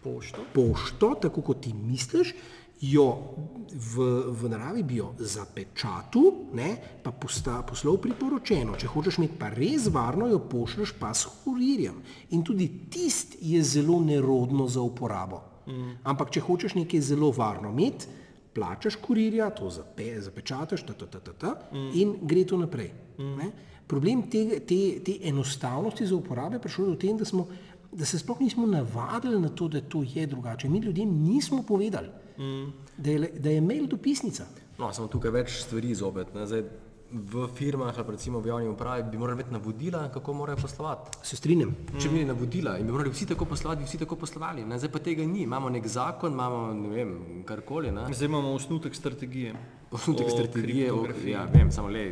Pošto. 0.00 0.44
pošto, 0.54 1.14
tako 1.20 1.42
kot 1.42 1.60
ti 1.60 1.72
misliš, 1.76 2.34
jo 2.80 3.36
v, 3.70 3.94
v 4.32 4.48
naravi 4.48 4.82
bi 4.82 4.96
jo 4.98 5.12
zapečatil, 5.18 6.50
ne, 6.56 6.70
pa 7.02 7.12
posta, 7.12 7.60
poslal 7.66 8.00
priporočeno. 8.02 8.74
Če 8.80 8.90
hočeš 8.90 9.20
imeti 9.20 9.38
pa 9.38 9.50
res 9.52 9.90
varno, 9.92 10.26
jo 10.30 10.40
pošlješ 10.50 10.94
pa 10.98 11.12
s 11.14 11.28
kurirjem. 11.44 12.00
In 12.34 12.44
tudi 12.46 12.68
tist 12.90 13.36
je 13.40 13.62
zelo 13.62 14.00
nerodno 14.00 14.66
za 14.68 14.82
uporabo. 14.82 15.42
Mm. 15.68 16.00
Ampak 16.08 16.32
če 16.34 16.42
hočeš 16.42 16.74
nekaj 16.80 17.04
zelo 17.12 17.30
varno 17.36 17.70
imeti, 17.70 18.08
plačaš 18.54 18.96
kurirja, 18.98 19.52
to 19.54 19.70
zape, 19.70 20.16
zapečataš, 20.18 20.82
ta, 20.88 20.96
ta, 20.96 21.06
ta, 21.06 21.20
ta, 21.20 21.32
ta, 21.32 21.52
mm. 21.70 21.90
in 21.94 22.16
gre 22.26 22.46
to 22.48 22.58
naprej. 22.58 22.90
Mm. 23.20 23.52
Problem 23.90 24.24
te, 24.30 24.60
te, 24.66 24.80
te 25.04 25.18
enostavnosti 25.26 26.06
za 26.06 26.14
uporabo 26.14 26.56
je 26.56 26.62
prišel 26.62 26.92
do 26.92 26.98
tem, 26.98 27.16
da 27.18 27.26
smo 27.26 27.46
da 27.92 28.04
se 28.04 28.18
sploh 28.18 28.40
nismo 28.40 28.66
navadili 28.66 29.40
na 29.40 29.48
to, 29.48 29.68
da 29.68 29.80
to 29.80 30.04
je 30.14 30.26
drugače. 30.26 30.68
Mi 30.68 30.78
ljudem 30.78 31.10
nismo 31.10 31.62
povedali, 31.62 32.08
mm. 32.40 32.72
da, 32.96 33.10
je, 33.10 33.32
da 33.38 33.50
je 33.50 33.60
mail 33.60 33.86
dopisnica. 33.86 34.46
No, 34.78 34.92
samo 34.92 35.08
tukaj 35.12 35.30
več 35.30 35.58
stvari 35.62 35.94
zopet. 35.94 36.32
Ne. 36.34 36.46
Zdaj, 36.48 36.64
v 37.10 37.48
firmah 37.54 37.90
ali 37.90 38.06
pa 38.06 38.12
recimo 38.14 38.38
v 38.40 38.48
javni 38.48 38.68
upravi 38.70 39.02
bi 39.10 39.18
morali 39.18 39.40
imeti 39.40 39.52
navodila, 39.52 40.04
kako 40.14 40.32
morajo 40.32 40.60
poslovati. 40.62 41.18
Se 41.26 41.36
strinjam. 41.36 41.74
Če 41.98 42.08
bi 42.08 42.14
imeli 42.14 42.28
navodila 42.30 42.76
in 42.78 42.86
bi 42.86 42.94
morali 42.94 43.10
vsi 43.10 43.26
tako 43.32 43.48
poslovati, 43.50 43.82
bi 43.82 43.88
vsi 43.88 43.98
tako 43.98 44.16
poslovali. 44.16 44.64
Ne. 44.64 44.78
Zdaj 44.78 44.92
pa 44.94 45.02
tega 45.02 45.26
ni. 45.26 45.42
Imamo 45.42 45.68
nek 45.68 45.86
zakon, 45.86 46.32
imamo 46.32 46.72
ne 46.74 46.92
vem, 46.94 47.12
karkoli. 47.48 47.90
Ne. 47.90 48.06
Zdaj 48.14 48.30
imamo 48.30 48.54
osnutek 48.54 48.94
strategije. 48.94 49.54
Osnutek 49.90 50.26
O 50.26 50.30
strategije, 50.30 50.92
o, 50.92 51.06
ja, 51.26 51.44
vem, 51.50 51.72
samo 51.72 51.88
le. 51.88 52.06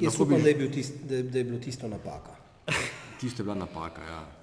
Jaz 0.00 0.14
lahko 0.14 0.24
bi- 0.24 0.34
upam, 0.34 0.42
da 0.42 0.48
je, 0.48 0.54
bil 0.54 0.72
tist, 0.72 1.02
da, 1.04 1.22
da 1.22 1.38
je 1.38 1.44
bilo 1.44 1.58
tisto 1.60 1.88
napaka. 1.88 2.36
Tisto 3.20 3.42
je 3.42 3.44
bila 3.44 3.54
napaka. 3.54 4.02
Ja. 4.02 4.37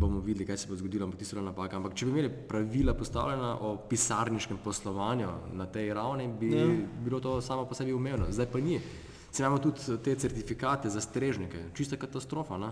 Bomo 0.00 0.20
videli, 0.20 0.46
kaj 0.46 0.56
se 0.56 0.68
bo 0.68 0.76
zgodilo, 0.76 1.04
ampak 1.04 1.18
tisto 1.18 1.38
je 1.38 1.42
napaka. 1.42 1.76
Ampak 1.76 1.94
če 1.94 2.06
bi 2.06 2.12
imeli 2.12 2.30
pravila 2.48 2.94
postavljena 2.94 3.54
o 3.60 3.76
pisarniškem 3.88 4.58
poslovanju 4.64 5.28
na 5.52 5.66
tej 5.66 5.94
ravni, 5.94 6.28
bi 6.40 6.52
ja. 6.52 6.66
bilo 7.04 7.20
to 7.20 7.40
samo 7.40 7.64
po 7.64 7.74
sebi 7.74 7.92
umevno. 7.92 8.26
Zdaj 8.30 8.46
pa 8.52 8.60
ni. 8.60 8.80
Se 9.30 9.42
imamo 9.42 9.58
tudi 9.58 9.98
te 10.04 10.14
certifikate 10.14 10.90
za 10.90 11.00
strežnike, 11.00 11.64
čista 11.74 11.96
katastrofa, 11.96 12.58
ne? 12.58 12.70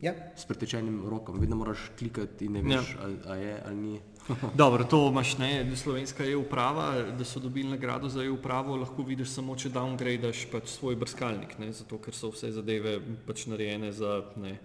Ja. 0.00 0.12
s 0.36 0.44
pretečenim 0.44 1.04
rokom. 1.08 1.38
Vedno 1.40 1.56
moraš 1.56 1.90
klikati 1.98 2.44
in 2.44 2.52
ne 2.52 2.62
veš, 2.62 2.94
ja. 2.94 3.04
ali, 3.04 3.18
ali 3.26 3.40
je 3.40 3.62
ali 3.66 3.76
ni. 3.76 4.00
Dobro, 4.60 4.84
to 4.84 5.08
imaš, 5.08 5.36
ne, 5.38 5.76
slovenska 5.76 6.24
je 6.24 6.36
uprava, 6.36 7.02
da 7.18 7.24
so 7.24 7.40
dobili 7.40 7.68
nagrado 7.70 8.08
za 8.08 8.24
e-upravo, 8.24 8.76
lahko 8.76 9.02
vidiš 9.02 9.34
samo, 9.36 9.56
če 9.56 9.68
downgradaš 9.74 10.46
pač 10.52 10.72
svoj 10.78 10.96
brskalnik, 10.96 11.58
ne, 11.58 11.72
zato 11.72 11.98
ker 12.00 12.16
so 12.16 12.32
vse 12.32 12.54
zadeve 12.56 12.96
pač 13.26 13.46
narejene 13.52 13.92
za, 13.92 14.22
ne, 14.40 14.56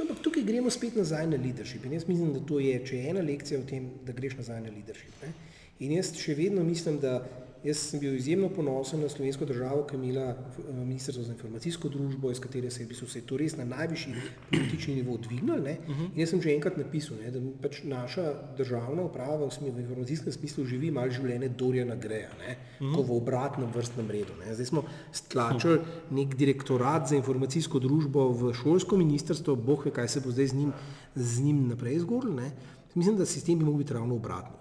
Ampak 0.00 0.18
tukaj 0.20 0.42
gremo 0.44 0.70
spet 0.70 0.96
nazaj 0.96 1.26
na 1.26 1.38
leadership. 1.40 1.84
In 1.84 1.92
jaz 1.96 2.04
mislim, 2.08 2.34
da 2.34 2.40
to 2.44 2.60
je, 2.60 2.76
če 2.84 2.96
je 2.96 3.10
ena 3.10 3.22
lekcija 3.24 3.60
v 3.60 3.66
tem, 3.68 3.86
da 4.04 4.12
greš 4.12 4.36
nazaj 4.42 4.60
na 4.66 4.72
leadership. 4.72 5.22
Ne? 5.22 5.32
In 5.80 5.94
jaz 5.96 6.12
še 6.20 6.34
vedno 6.36 6.64
mislim, 6.64 6.98
da 7.00 7.22
jaz 7.64 7.78
sem 7.78 8.00
bil 8.00 8.14
izjemno 8.16 8.48
ponosen 8.48 9.00
na 9.00 9.08
slovensko 9.08 9.44
državo, 9.44 9.84
ki 9.86 9.96
je 9.96 9.98
imela 9.98 10.26
eh, 10.32 10.72
ministrstvo 10.74 11.24
za 11.24 11.32
informacijsko 11.32 11.88
družbo, 11.88 12.30
iz 12.30 12.40
katere 12.40 12.70
se 12.70 12.82
je, 12.82 12.86
v 12.86 12.88
bistvu, 12.88 13.08
se 13.08 13.18
je 13.18 13.26
to 13.26 13.36
res 13.36 13.56
na 13.56 13.64
najvišji 13.64 14.14
politični 14.50 14.94
nivo 14.94 15.16
dvignilo. 15.16 15.58
Ne? 15.64 15.78
In 15.88 16.20
jaz 16.20 16.30
sem 16.34 16.42
že 16.42 16.54
enkrat 16.54 16.76
napisal, 16.76 17.18
ne, 17.22 17.30
da 17.30 17.40
pač 17.62 17.82
naša 17.84 18.26
državna 18.58 19.08
uprava 19.08 19.46
v, 19.46 19.50
smi, 19.54 19.70
v 19.70 19.84
informacijskem 19.84 20.32
smislu 20.32 20.66
živi 20.66 20.90
malo 20.90 21.10
življenje 21.10 21.48
Dorjana 21.48 21.96
Greja, 21.96 22.30
ne? 22.40 22.56
ko 22.80 23.02
v 23.02 23.16
obratnem 23.16 23.72
vrstnem 23.72 24.10
redu. 24.12 24.36
Ne? 24.44 24.54
Zdaj 24.54 24.70
smo 24.72 24.84
stlačili 25.12 25.80
nek 26.10 26.36
direktorat 26.36 27.08
za 27.08 27.16
informacijsko 27.16 27.80
družbo 27.80 28.30
v 28.36 28.54
šolsko 28.54 28.98
ministrstvo, 29.00 29.56
boh 29.56 29.86
ve, 29.86 29.94
kaj 29.96 30.08
se 30.12 30.24
bo 30.24 30.34
zdaj 30.34 30.52
z 30.52 30.62
njim, 30.62 30.72
z 31.14 31.44
njim 31.44 31.68
naprej 31.72 32.02
zgodilo. 32.04 32.40
ne. 32.40 32.50
Mislim, 32.96 33.16
da 33.16 33.26
sistem 33.26 33.58
bi 33.58 33.64
mogel 33.64 33.78
biti 33.78 33.94
ravno 33.94 34.14
obratni. 34.14 34.56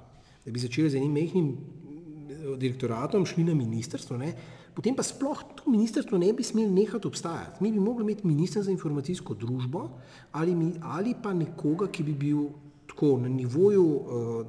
Da 0.45 0.51
bi 0.51 0.59
začeli 0.59 0.89
z 0.89 0.95
enim 0.95 1.11
mehkim 1.11 1.47
eh, 1.49 1.84
direktoratom, 2.57 3.25
šli 3.25 3.43
na 3.43 3.53
ministrstvo, 3.57 4.17
ne? 4.17 4.33
potem 4.75 4.95
pa 4.95 5.03
sploh 5.07 5.39
to 5.55 5.71
ministrstvo 5.71 6.17
ne 6.19 6.33
bi 6.35 6.43
smeli 6.43 6.71
nehati 6.71 7.07
obstajati. 7.07 7.63
Mi 7.63 7.71
bi 7.71 7.79
mogli 7.79 8.03
imeti 8.03 8.27
ministra 8.27 8.63
za 8.63 8.71
informacijsko 8.71 9.33
družbo 9.33 9.89
ali, 10.31 10.55
mi, 10.55 10.73
ali 10.81 11.15
pa 11.23 11.33
nekoga, 11.33 11.87
ki 11.87 12.03
bi 12.03 12.13
bil 12.13 12.49
tako 12.87 13.17
na 13.23 13.31
nivoju 13.31 13.85
uh, 13.85 14.45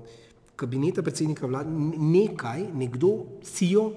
kabineta 0.57 1.03
predsednika 1.03 1.47
vlade, 1.47 1.71
nekaj, 1.97 2.67
nekdo, 2.75 3.41
CEO 3.43 3.93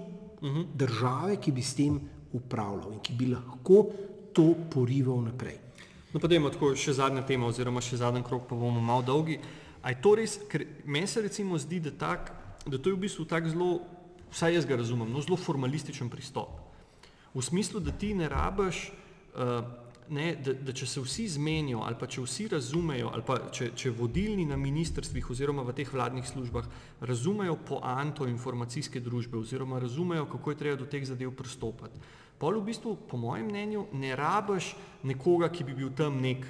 države, 0.74 1.36
ki 1.42 1.52
bi 1.52 1.62
s 1.62 1.76
tem 1.76 2.00
upravljal 2.34 2.94
in 2.94 3.00
ki 3.04 3.16
bi 3.18 3.32
lahko 3.34 3.86
to 4.34 4.54
porival 4.72 5.24
naprej. 5.24 5.58
No, 6.14 6.20
pa 6.20 6.28
dajmo 6.28 6.50
tako 6.50 6.72
še 6.78 6.96
zadnja 6.98 7.22
tema, 7.26 7.50
oziroma 7.50 7.82
še 7.82 8.00
zadnji 8.02 8.24
krok, 8.26 8.48
pa 8.50 8.58
bomo 8.58 8.82
malo 8.82 9.04
dolgi. 9.06 9.40
A 9.82 9.94
je 9.94 10.00
to 10.04 10.16
res, 10.18 10.40
ker 10.50 10.66
meni 10.86 11.08
se 11.08 11.22
recimo 11.22 11.58
zdi, 11.60 11.80
da, 11.84 11.92
tak, 11.92 12.32
da 12.70 12.78
to 12.78 12.90
je 12.90 12.96
v 12.96 13.04
bistvu 13.06 13.26
tak 13.26 13.50
zelo, 13.50 13.82
vsaj 14.32 14.58
jaz 14.60 14.66
ga 14.70 14.80
razumem, 14.80 15.12
no, 15.12 15.22
zelo 15.22 15.38
formalističen 15.38 16.10
pristop. 16.10 16.60
V 17.34 17.44
smislu, 17.46 17.80
da 17.80 17.92
ti 17.92 18.14
ne 18.18 18.30
rabiš, 18.30 18.90
uh, 19.36 19.62
ne, 20.10 20.30
da, 20.42 20.54
da 20.54 20.74
če 20.74 20.88
se 20.90 21.02
vsi 21.04 21.28
zmenijo, 21.36 21.84
ali 21.86 21.98
pa 22.00 22.08
če 22.10 22.24
vsi 22.24 22.48
razumejo, 22.54 23.12
ali 23.14 23.26
pa 23.26 23.38
če, 23.54 23.72
če 23.78 23.92
vodilni 23.94 24.46
na 24.50 24.58
ministrstvih 24.58 25.30
oziroma 25.30 25.64
v 25.68 25.76
teh 25.78 25.92
vladnih 25.94 26.26
službah 26.26 26.66
razumejo 27.06 27.60
poanto 27.68 28.28
informacijske 28.30 29.02
družbe 29.06 29.38
oziroma 29.38 29.80
razumejo, 29.82 30.26
kako 30.32 30.52
je 30.52 30.60
treba 30.64 30.80
do 30.82 30.90
teh 30.90 31.06
zadev 31.06 31.36
pristopati. 31.38 32.02
Pol 32.40 32.58
v 32.62 32.70
bistvu, 32.72 32.96
po 33.10 33.20
mojem 33.20 33.50
mnenju, 33.52 33.86
ne 34.00 34.16
rabiš 34.16 34.74
nekoga, 35.04 35.52
ki 35.54 35.68
bi 35.68 35.78
bil 35.84 35.94
tam 35.94 36.22
nek 36.24 36.46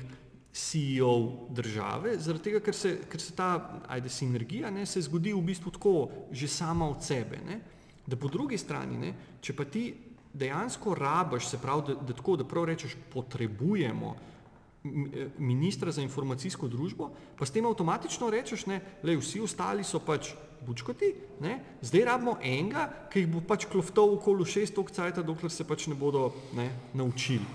CEO 0.53 1.47
države, 1.49 2.15
zaradi 2.17 2.43
tega, 2.43 2.59
ker 2.59 2.75
se, 2.75 2.95
ker 3.09 3.21
se 3.21 3.35
ta 3.37 3.79
ajde, 3.87 4.09
sinergija 4.09 4.71
ne, 4.73 4.85
se 4.85 5.01
zgodi 5.01 5.33
v 5.33 5.43
bistvu 5.45 5.71
tako, 5.71 6.09
že 6.31 6.47
sama 6.47 6.89
od 6.89 7.03
sebe. 7.05 7.37
Ne. 7.45 7.59
Da 8.07 8.17
po 8.17 8.27
drugi 8.27 8.57
strani, 8.57 8.97
ne, 8.97 9.13
če 9.41 9.53
pa 9.53 9.65
ti 9.69 9.91
dejansko 10.33 10.95
rabiš, 10.97 11.51
se 11.51 11.59
pravi, 11.61 11.83
da, 11.87 11.95
da 12.01 12.13
tako, 12.17 12.35
da 12.41 12.47
prav 12.47 12.65
rečeš, 12.65 12.95
potrebujemo 13.13 14.15
eh, 14.15 15.29
ministra 15.37 15.91
za 15.91 16.01
informacijsko 16.01 16.67
družbo, 16.67 17.11
pa 17.37 17.45
s 17.45 17.53
tem 17.53 17.65
avtomatično 17.65 18.29
rečeš, 18.33 18.65
ne, 18.65 18.81
lej, 19.03 19.19
vsi 19.21 19.43
ostali 19.45 19.85
so 19.85 20.01
pač 20.01 20.33
bučkoti, 20.65 21.13
ne, 21.45 21.59
zdaj 21.81 22.05
rabimo 22.09 22.37
enega, 22.41 22.87
ki 23.13 23.23
jih 23.23 23.31
bo 23.35 23.45
pač 23.45 23.69
kloftal 23.69 24.17
okoli 24.17 24.49
šest 24.49 24.75
tok 24.75 24.91
cajta, 24.91 25.23
dokler 25.23 25.53
se 25.53 25.67
pač 25.67 25.87
ne 25.87 25.95
bodo 25.95 26.31
ne, 26.57 26.71
naučili 26.93 27.45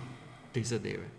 te 0.54 0.62
zadeve. 0.62 1.13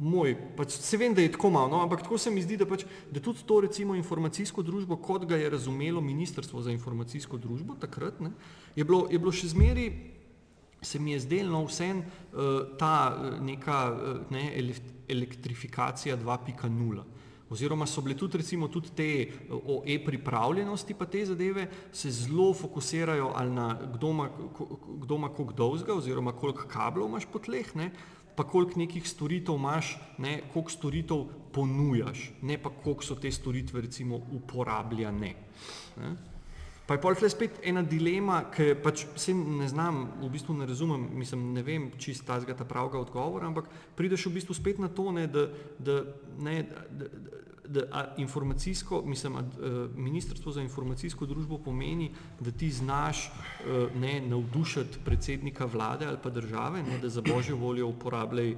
Moj, 0.00 0.32
pač 0.56 0.78
se 0.80 0.96
vem, 0.96 1.12
da 1.12 1.20
je 1.20 1.34
tako 1.34 1.50
malo, 1.52 1.68
no, 1.68 1.82
ampak 1.84 2.00
tako 2.06 2.16
se 2.18 2.30
mi 2.32 2.40
zdi, 2.40 2.56
da, 2.56 2.64
pač, 2.64 2.86
da 3.12 3.20
tudi 3.20 3.44
to 3.44 3.58
recimo 3.60 3.94
informacijsko 3.98 4.64
družbo, 4.64 4.96
kot 4.96 5.26
ga 5.28 5.36
je 5.36 5.50
razumelo 5.52 6.00
Ministrstvo 6.00 6.62
za 6.64 6.72
informacijsko 6.72 7.36
družbo 7.36 7.76
takrat, 7.76 8.22
ne, 8.24 8.32
je, 8.72 8.86
bilo, 8.88 9.04
je 9.12 9.20
bilo 9.20 9.34
še 9.36 9.52
zmeri 9.52 9.90
se 10.82 10.98
mi 10.98 11.12
je 11.12 11.20
zdelo 11.20 11.50
no, 11.50 11.64
vsem 11.64 11.98
uh, 11.98 12.76
ta 12.78 13.12
uh, 13.12 13.40
neka 13.44 13.78
uh, 13.92 14.30
ne, 14.30 14.52
elektrifikacija 15.08 16.16
2.0. 16.16 17.02
Oziroma 17.50 17.86
so 17.86 18.00
bile 18.00 18.14
tudi, 18.14 18.38
recimo, 18.38 18.68
tudi 18.70 18.92
te 18.94 19.08
o 19.50 19.80
e-pripravljenosti, 19.82 20.94
pa 20.94 21.06
te 21.10 21.24
zadeve 21.26 21.66
se 21.92 22.10
zelo 22.10 22.52
fokusirajo 22.54 23.32
ali 23.34 23.50
na 23.50 23.74
kdo 23.94 24.10
ima, 25.16 25.28
koliko 25.28 25.52
dolžga, 25.52 25.94
oziroma 25.94 26.32
koliko 26.32 26.68
kablov 26.70 27.08
imaš 27.10 27.26
po 27.26 27.42
tleh, 27.42 27.74
ne, 27.74 27.90
pa 28.40 28.46
koliko 28.48 28.78
nekih 28.80 29.04
storitev 29.04 29.58
imaš, 29.60 29.98
ne, 30.18 30.38
koliko 30.52 30.72
storitev 30.72 31.24
ponujaš, 31.52 32.30
ne 32.42 32.56
pa 32.58 32.70
koliko 32.70 33.04
so 33.04 33.14
te 33.20 33.28
storitve 33.30 33.80
recimo 33.84 34.16
uporabljane. 34.16 35.34
Ne. 36.00 36.12
Pa 36.86 36.96
je 36.96 37.02
pol 37.04 37.14
spet 37.28 37.60
ena 37.68 37.82
dilema, 37.84 38.38
ki 38.48 38.72
pač 38.80 39.04
vse 39.12 39.34
ne 39.36 39.68
znam, 39.68 39.98
v 40.22 40.30
bistvu 40.32 40.56
ne 40.56 40.66
razumem, 40.66 41.04
mislim, 41.20 41.52
ne 41.52 41.62
vem 41.62 41.90
čist 42.00 42.24
ta 42.24 42.64
pravga 42.64 42.98
odgovora, 42.98 43.46
ampak 43.46 43.68
prideš 43.96 44.26
v 44.26 44.32
bistvu 44.38 44.56
spet 44.56 44.80
na 44.80 44.88
to, 44.88 45.12
ne, 45.12 45.26
da, 45.26 45.44
da, 45.78 46.00
ne, 46.38 46.62
da, 46.64 47.04
da, 47.04 47.39
da 47.70 48.14
informacijsko, 48.18 49.02
mislim, 49.06 49.36
a, 49.36 49.42
ministrstvo 49.96 50.52
za 50.52 50.62
informacijsko 50.62 51.26
družbo 51.26 51.58
pomeni, 51.58 52.10
da 52.40 52.50
ti 52.50 52.70
znaš 52.70 53.30
ne, 53.94 54.20
navdušiti 54.20 54.98
predsednika 55.04 55.64
vlade 55.64 56.06
ali 56.06 56.18
pa 56.22 56.30
države, 56.30 56.82
ne, 56.82 56.98
da 56.98 57.08
za 57.08 57.22
božjo 57.22 57.56
voljo 57.56 57.88
uporabljaj 57.88 58.56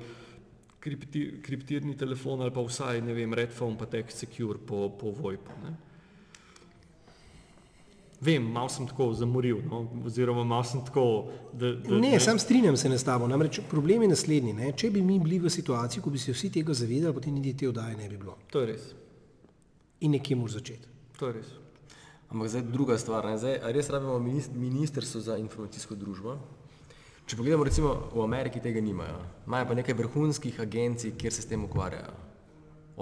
kripti, 0.81 1.41
kriptirni 1.43 1.97
telefon 1.97 2.41
ali 2.43 2.51
pa 2.51 2.61
vsaj, 2.61 3.01
ne 3.01 3.15
vem, 3.15 3.35
Redphone 3.35 3.79
pa 3.79 3.87
Text 3.87 4.25
Secure 4.25 4.59
po, 4.67 4.89
po 5.01 5.11
VoIP-u. 5.11 5.92
Ne. 8.23 8.27
Vem, 8.27 8.43
malo 8.43 8.69
sem 8.69 8.87
tako 8.87 9.13
zamoril, 9.15 9.59
no? 9.71 9.89
oziroma 10.07 10.45
malo 10.45 10.65
sem 10.65 10.85
tako, 10.85 11.29
da, 11.53 11.73
da 11.73 11.99
Ne, 11.99 12.21
sam 12.21 12.39
strinjam 12.39 12.77
se 12.77 12.89
ne 12.89 12.99
s 12.99 13.05
tabo. 13.05 13.27
Namreč 13.27 13.61
problem 13.71 14.03
je 14.03 14.09
naslednji. 14.09 14.53
Ne? 14.53 14.73
Če 14.73 14.91
bi 14.91 15.03
mi 15.03 15.19
bili 15.19 15.41
v 15.43 15.51
situaciji, 15.51 16.03
ko 16.03 16.11
bi 16.11 16.19
se 16.19 16.33
vsi 16.33 16.51
tega 16.51 16.75
zavedali, 16.75 17.15
potem 17.15 17.35
niti 17.35 17.57
te 17.59 17.69
oddaje 17.69 17.97
ne 17.97 18.09
bi 18.09 18.17
bilo. 18.17 18.37
To 18.55 18.63
je 18.63 18.67
res. 18.67 18.87
In 20.07 20.15
nekje 20.15 20.37
moraš 20.39 20.61
začeti. 20.61 20.89
To 21.19 21.33
je 21.33 21.41
res. 21.41 21.51
Ampak 22.31 22.49
zdaj 22.49 22.63
druga 22.71 22.99
stvar, 22.99 23.27
ne? 23.27 23.37
zdaj 23.39 23.59
res 23.75 23.91
rabimo 23.91 24.19
minis- 24.23 24.53
ministrstvo 24.55 25.21
za 25.21 25.37
informacijsko 25.43 25.99
družbo. 25.99 26.39
Če 27.27 27.37
pogledamo 27.37 27.65
recimo 27.65 27.91
v 28.15 28.23
Ameriki 28.23 28.61
tega 28.63 28.81
nimajo, 28.81 29.19
imajo 29.47 29.67
pa 29.67 29.75
nekaj 29.79 29.95
vrhunskih 29.99 30.61
agencij, 30.61 31.15
kjer 31.19 31.33
se 31.33 31.43
s 31.43 31.51
tem 31.51 31.63
ukvarjajo. 31.65 32.15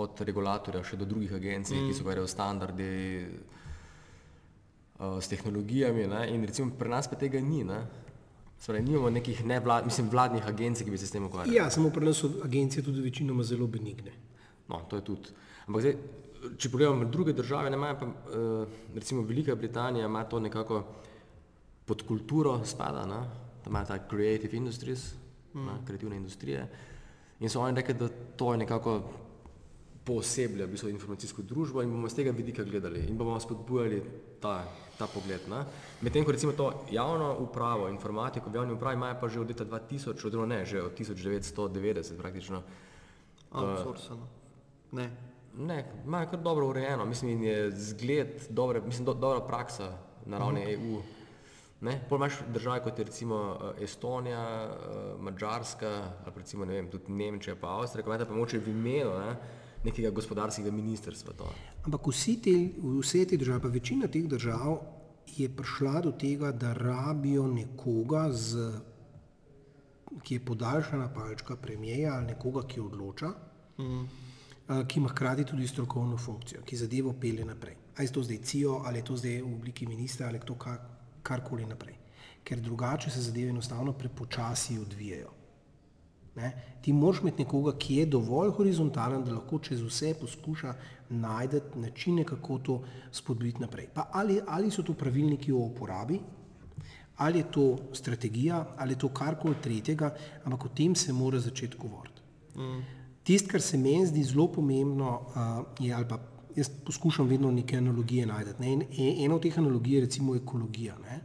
Od 0.01 0.21
regulatorja 0.25 0.83
še 0.85 0.97
do 0.97 1.05
drugih 1.09 1.33
agencij, 1.37 1.77
mm. 1.77 1.89
ki 1.89 1.97
se 1.97 2.05
ukvarjajo 2.05 2.29
s 2.29 2.35
standardi, 2.37 2.91
s 5.01 5.29
tehnologijami. 5.29 6.07
Ne? 6.07 6.29
In 6.35 6.45
recimo 6.45 6.71
pri 6.79 6.89
nas 6.89 7.09
pa 7.09 7.17
tega 7.17 7.41
ni. 7.41 7.65
Ne? 7.65 7.81
Torej, 8.67 8.83
nimamo 8.85 9.11
nekih 9.11 9.45
nevlad, 9.45 9.87
mislim, 9.89 10.11
vladnih 10.13 10.47
agencij, 10.47 10.85
ki 10.85 10.93
bi 10.93 10.99
se 11.01 11.07
s 11.07 11.15
tem 11.15 11.25
ukvarjali. 11.25 11.57
Ja, 11.57 11.71
samo 11.71 11.91
pri 11.91 12.05
nas 12.05 12.19
so 12.21 12.29
agencije 12.45 12.85
tudi 12.85 13.01
večinoma 13.01 13.43
zelo 13.43 13.67
benigne. 13.67 14.13
No, 14.69 14.83
to 14.89 15.01
je 15.01 15.05
tudi. 15.05 15.33
Ampak 15.67 15.83
zdaj, 15.87 15.97
če 16.61 16.71
pogledamo 16.71 17.09
druge 17.09 17.33
države, 17.33 17.71
ne 17.71 17.81
imajo 17.81 17.97
pa, 18.01 18.07
uh, 18.07 18.77
recimo 18.95 19.23
Velika 19.23 19.55
Britanija 19.57 20.07
ima 20.07 20.25
to 20.25 20.41
nekako 20.41 20.83
pod 21.85 22.05
kulturo 22.07 22.61
spada, 22.65 23.07
ne? 23.07 23.23
da 23.65 23.71
imajo 23.71 23.87
ta 23.87 23.99
creative 24.09 24.57
industries, 24.57 25.15
mm. 25.55 25.67
ne? 25.67 25.81
kreativne 25.87 26.17
industrije. 26.17 26.69
In 27.41 27.49
so 27.49 27.65
oni 27.65 27.77
rekli, 27.81 27.95
da 27.95 28.09
to 28.37 28.53
je 28.53 28.59
nekako 28.59 29.01
pooseblja 30.11 30.67
v 30.67 30.75
bistvu 30.75 30.91
informacijsko 30.91 31.43
družbo 31.47 31.85
in 31.87 31.93
bomo 31.95 32.09
z 32.11 32.19
tega 32.19 32.35
vidika 32.35 32.65
gledali 32.67 33.05
in 33.07 33.19
bomo 33.19 33.37
spodbujali 33.41 34.01
ta, 34.43 34.65
ta 34.99 35.07
pogled. 35.07 35.47
Medtem 36.03 36.27
ko 36.27 36.35
recimo 36.35 36.53
to 36.59 36.73
javno 36.91 37.37
upravo, 37.39 37.87
informatiko 37.89 38.51
v 38.51 38.59
javni 38.59 38.75
upravi 38.75 38.99
imajo 38.99 39.21
pa 39.21 39.29
že 39.29 39.41
od 39.41 39.55
leta 39.55 39.65
2000, 39.65 40.27
oziroma 40.27 40.47
ne, 40.51 40.65
že 40.67 40.83
od 40.83 40.99
1990 40.99 42.19
praktično. 42.19 42.63
Outsourcano. 43.53 44.27
Ne. 44.99 45.11
Ne, 45.55 45.85
imajo 46.07 46.31
kar 46.31 46.43
dobro 46.43 46.67
urejeno, 46.67 47.05
mislim, 47.07 47.31
in 47.31 47.43
je 47.45 47.71
zgled, 47.71 48.47
dobre, 48.51 48.81
mislim, 48.81 49.05
do, 49.05 49.15
dobra 49.15 49.41
praksa 49.47 49.99
na 50.27 50.39
ravni 50.39 50.63
EU. 50.75 51.03
Ne? 51.81 51.97
Pol 52.09 52.19
imaš 52.19 52.39
države 52.53 52.83
kot 52.85 52.99
je 52.99 53.05
recimo 53.05 53.59
eh, 53.79 53.85
Estonija, 53.85 54.43
eh, 54.43 55.15
Mačarska, 55.19 55.91
ali 56.27 56.35
recimo 56.37 56.65
ne 56.65 56.75
vem, 56.75 56.91
tudi 56.91 57.13
Nemčija, 57.13 57.57
pa 57.61 57.79
Avstrija, 57.79 58.05
ko 58.05 58.11
imate 58.11 58.29
pa 58.29 58.35
moče 58.35 58.59
v 58.59 58.71
imenu 58.71 59.11
ne, 59.19 59.37
nekega 59.85 60.11
gospodarskega 60.11 60.71
ministrstva. 60.71 61.35
To. 61.39 61.51
Ampak 61.85 62.09
vsi 62.13 62.37
te, 62.43 62.57
vse 63.01 63.25
te 63.27 63.37
države, 63.37 63.63
pa 63.63 63.69
večina 63.69 64.09
teh 64.09 64.29
držav 64.29 64.81
je 65.37 65.49
prišla 65.49 66.01
do 66.01 66.13
tega, 66.13 66.53
da 66.53 66.73
rabijo 66.75 67.47
nekoga, 67.47 68.29
z, 68.33 68.71
ki 70.23 70.35
je 70.35 70.45
podaljšana 70.45 71.09
palčka 71.15 71.57
premijeja 71.57 72.15
ali 72.15 72.33
nekoga, 72.35 72.67
ki 72.67 72.81
odloča, 72.81 73.33
mm. 73.79 74.05
ki 74.89 75.01
ima 75.01 75.09
hkrati 75.09 75.45
tudi 75.45 75.69
strokovno 75.69 76.19
funkcijo, 76.19 76.63
ki 76.67 76.77
zadevo 76.77 77.15
pelje 77.21 77.45
naprej. 77.45 77.77
Ali 77.97 78.07
je 78.07 78.13
to 78.13 78.23
zdaj 78.23 78.39
CIO, 78.45 78.83
ali 78.85 78.99
je 78.99 79.05
to 79.05 79.17
zdaj 79.17 79.43
v 79.43 79.55
obliki 79.55 79.87
ministra, 79.87 80.27
ali 80.27 80.39
je 80.39 80.47
to 80.47 80.55
kar, 80.55 80.79
karkoli 81.23 81.67
naprej. 81.67 81.97
Ker 82.45 82.61
drugače 82.61 83.11
se 83.11 83.23
zadeve 83.23 83.51
enostavno 83.51 83.93
prepočasi 83.93 84.79
odvijajo. 84.79 85.40
Ne? 86.41 86.51
Ti 86.81 86.93
moraš 86.97 87.21
imeti 87.21 87.45
nekoga, 87.45 87.75
ki 87.79 88.01
je 88.01 88.07
dovolj 88.17 88.51
horizontalen, 88.57 89.25
da 89.25 89.35
lahko 89.37 89.59
čez 89.59 89.83
vse 89.85 90.15
poskuša 90.21 90.75
najti 91.11 91.61
načine, 91.83 92.25
kako 92.25 92.59
to 92.59 92.81
spodbuditi 93.13 93.61
naprej. 93.61 93.91
Pa 93.95 94.09
ali, 94.13 94.41
ali 94.47 94.71
so 94.71 94.83
to 94.83 94.95
pravilniki 94.95 95.53
o 95.53 95.67
uporabi, 95.67 96.21
ali 97.21 97.39
je 97.39 97.51
to 97.53 97.67
strategija, 97.93 98.65
ali 98.79 98.97
je 98.97 98.99
to 98.99 99.09
karkoli 99.09 99.55
tretjega, 99.63 100.15
ampak 100.45 100.65
o 100.65 100.69
tem 100.69 100.95
se 100.97 101.13
mora 101.13 101.41
začeti 101.41 101.77
govoriti. 101.77 102.23
Mm. 102.57 102.81
Tisto, 103.23 103.51
kar 103.53 103.61
se 103.61 103.79
meni 103.79 104.07
zdi 104.07 104.23
zelo 104.25 104.49
pomembno, 104.53 105.11
uh, 105.21 105.85
je, 105.85 105.93
ali 105.95 106.09
pa 106.09 106.19
jaz 106.57 106.71
poskušam 106.87 107.29
vedno 107.29 107.51
neke 107.51 107.77
analogije 107.77 108.27
najti. 108.27 108.57
Ne? 108.59 108.73
In 108.73 109.25
ena 109.25 109.35
od 109.35 109.43
teh 109.43 109.59
analogij 109.59 109.95
je 109.95 110.01
recimo 110.07 110.37
ekologija. 110.37 110.97
Ne? 110.99 111.21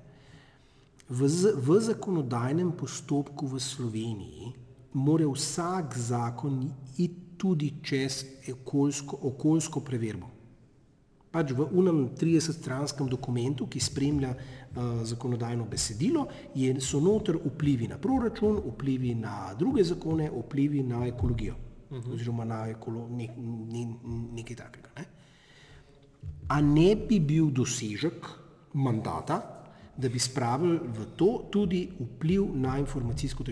V, 1.10 1.30
v 1.56 1.80
zakonodajnem 1.80 2.72
postopku 2.78 3.48
v 3.48 3.60
Sloveniji 3.60 4.54
mora 4.96 5.28
vsak 5.28 5.98
zakon 5.98 6.64
iti 6.98 7.26
tudi 7.38 7.74
čez 7.84 8.24
okoljsko, 8.52 9.18
okoljsko 9.22 9.82
preverbo. 9.84 10.30
Pač 11.32 11.52
v 11.52 11.66
unem 11.76 11.98
30-stranskem 12.16 13.10
dokumentu, 13.12 13.68
ki 13.68 13.80
spremlja 13.84 14.30
uh, 14.32 15.02
zakonodajno 15.04 15.66
besedilo, 15.68 16.30
je, 16.56 16.72
so 16.80 17.02
noter 17.04 17.36
vplivi 17.44 17.90
na 17.92 17.98
proračun, 18.00 18.62
vplivi 18.64 19.12
na 19.20 19.52
druge 19.60 19.84
zakone, 19.84 20.30
vplivi 20.32 20.84
na 20.84 21.04
ekologijo. 21.08 21.56
Uh 21.90 21.98
-huh. 21.98 22.14
Oziroma 22.14 22.46
na 22.46 22.68
ekolo, 22.68 23.10
ne, 23.10 23.28
ne, 23.38 23.84
nekaj 24.32 24.56
takega. 24.56 24.90
Ne? 24.98 25.06
A 26.48 26.62
ne 26.62 26.96
bi 26.96 27.20
bil 27.20 27.52
dosežek 27.52 28.26
mandata, 28.74 29.55
da 29.98 30.10
bi 30.10 30.20
spravili 30.20 30.80
v 30.84 31.06
to 31.16 31.48
tudi 31.52 31.90
vpliv 32.00 32.46
na 32.54 32.78
informacijsko, 32.80 33.44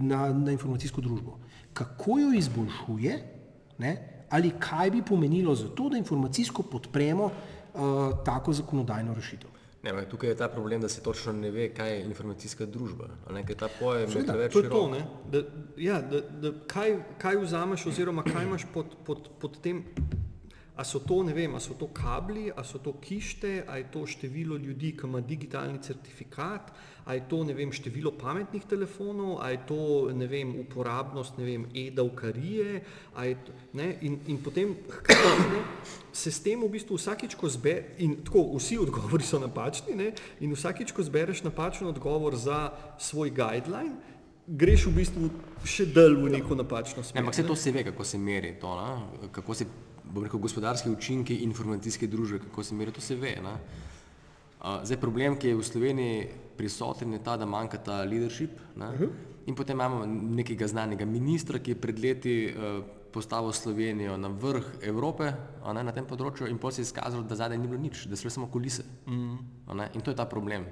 na, 0.00 0.32
na 0.32 0.52
informacijsko 0.52 1.00
družbo. 1.00 1.38
Kako 1.72 2.18
jo 2.18 2.32
izboljšuje, 2.32 3.18
ne? 3.78 3.96
ali 4.30 4.50
kaj 4.58 4.90
bi 4.90 5.02
pomenilo 5.02 5.54
za 5.54 5.68
to, 5.68 5.88
da 5.88 5.96
informacijsko 5.96 6.62
podpremo 6.62 7.24
uh, 7.24 7.80
tako 8.24 8.52
zakonodajno 8.52 9.14
rešitev. 9.14 9.50
Ne, 9.82 10.08
tukaj 10.10 10.30
je 10.30 10.36
ta 10.36 10.48
problem, 10.48 10.80
da 10.80 10.88
se 10.88 11.02
točno 11.02 11.32
ne 11.32 11.50
ve, 11.50 11.68
kaj 11.74 11.92
je 11.92 12.04
informacijska 12.04 12.66
družba. 12.66 13.08
Ne, 13.30 13.44
ta 13.58 13.68
pojem 13.80 14.10
Seveda, 14.10 14.32
je 14.32 14.48
to 14.48 14.58
je 14.58 14.70
to, 14.70 14.88
ne? 14.90 15.04
Da, 15.30 15.42
ja, 15.76 16.00
da, 16.02 16.20
da 16.20 16.52
kaj, 16.66 16.96
kaj 17.18 17.36
vzameš 17.36 17.86
oziroma 17.86 18.22
kaj 18.22 18.44
imaš 18.44 18.66
pod, 18.74 18.96
pod, 19.06 19.28
pod 19.40 19.60
tem 19.62 19.84
A 20.76 20.84
so 20.84 21.00
to, 21.00 21.22
ne 21.24 21.32
vem, 21.32 21.54
a 21.56 21.60
so 21.60 21.72
to 21.74 21.88
kabli, 21.88 22.50
a 22.52 22.60
so 22.64 22.76
to 22.78 22.92
kište, 23.00 23.64
a 23.64 23.78
je 23.80 23.86
to 23.92 24.04
število 24.06 24.56
ljudi, 24.60 24.92
ki 24.92 25.06
ima 25.08 25.20
digitalni 25.24 25.80
certifikat, 25.82 26.68
a 27.04 27.14
je 27.14 27.22
to, 27.30 27.44
ne 27.48 27.54
vem, 27.56 27.72
število 27.72 28.12
pametnih 28.18 28.66
telefonov, 28.68 29.38
a 29.40 29.50
je 29.54 29.60
to, 29.66 29.78
ne 30.12 30.26
vem, 30.28 30.52
uporabnost, 30.60 31.38
ne 31.38 31.44
vem, 31.48 31.64
e-davkarije, 31.72 32.82
a 33.14 33.24
je 33.24 33.38
to, 33.46 33.54
ne, 33.72 33.88
in, 34.04 34.18
in 34.26 34.42
potem 34.42 34.74
hkrati, 34.98 35.48
ne, 35.54 35.62
se 36.12 36.30
s 36.30 36.44
tem 36.44 36.60
v 36.60 36.68
bistvu 36.68 37.00
vsakič, 37.00 37.38
ko 37.40 37.48
zbe, 37.48 37.96
in 38.04 38.18
tako 38.26 38.44
vsi 38.58 38.76
odgovori 38.84 39.24
so 39.24 39.40
napačni, 39.40 39.96
ne, 39.96 40.10
in 40.44 40.52
vsakič, 40.52 40.92
ko 40.92 41.00
zbereš 41.06 41.40
napačen 41.48 41.88
odgovor 41.88 42.36
za 42.36 42.68
svoj 43.00 43.32
guideline, 43.32 43.96
greš 44.46 44.86
v 44.90 44.96
bistvu 45.00 45.32
še 45.66 45.88
dalj 45.90 46.20
v 46.20 46.36
neko 46.36 46.54
napačno 46.54 47.02
smer. 47.02 47.16
Ne, 47.16 47.24
ampak 47.24 47.34
vse 47.34 47.48
to 47.48 47.56
se 47.56 47.72
ve, 47.72 47.82
kako 47.88 48.04
se 48.04 48.18
meri 48.18 48.54
to, 48.60 48.76
ne? 48.76 49.30
kako 49.32 49.54
se 49.54 49.66
bom 50.12 50.24
rekel, 50.24 50.40
gospodarske 50.40 50.90
učinke 50.90 51.34
informacijske 51.34 52.06
družbe, 52.06 52.38
kako 52.38 52.62
se 52.62 52.74
meri, 52.74 52.92
to 52.92 53.00
se 53.00 53.16
ve. 53.16 53.36
Ne? 53.42 53.56
Zdaj, 54.82 54.98
problem, 55.00 55.36
ki 55.38 55.52
je 55.52 55.56
v 55.56 55.64
Sloveniji 55.64 56.28
prisoten, 56.56 57.12
je 57.12 57.22
ta, 57.22 57.36
da 57.36 57.46
manjka 57.46 57.78
ta 57.78 58.02
leadership. 58.04 58.60
Ne? 58.76 58.88
Uh 58.88 59.00
-huh. 59.00 59.10
In 59.46 59.54
potem 59.54 59.76
imamo 59.76 60.06
nekega 60.06 60.66
znanega 60.66 61.04
ministra, 61.04 61.58
ki 61.58 61.70
je 61.70 61.80
pred 61.80 61.98
leti 61.98 62.54
uh, 62.54 62.84
postavil 63.12 63.52
Slovenijo 63.52 64.16
na 64.16 64.28
vrh 64.28 64.64
Evrope 64.82 65.32
ne, 65.74 65.82
na 65.82 65.92
tem 65.92 66.04
področju, 66.04 66.46
in 66.46 66.58
potem 66.58 66.74
se 66.74 66.80
je 66.80 66.84
izkazalo, 66.90 67.22
da 67.22 67.34
zadaj 67.34 67.58
ni 67.58 67.68
bilo 67.68 67.80
nič, 67.80 68.06
da 68.06 68.16
so 68.16 68.30
samo 68.30 68.46
kulise. 68.46 68.82
Uh 69.06 69.12
-huh. 69.12 69.94
In 69.94 70.00
to 70.00 70.10
je 70.10 70.16
ta 70.16 70.24
problem. 70.24 70.66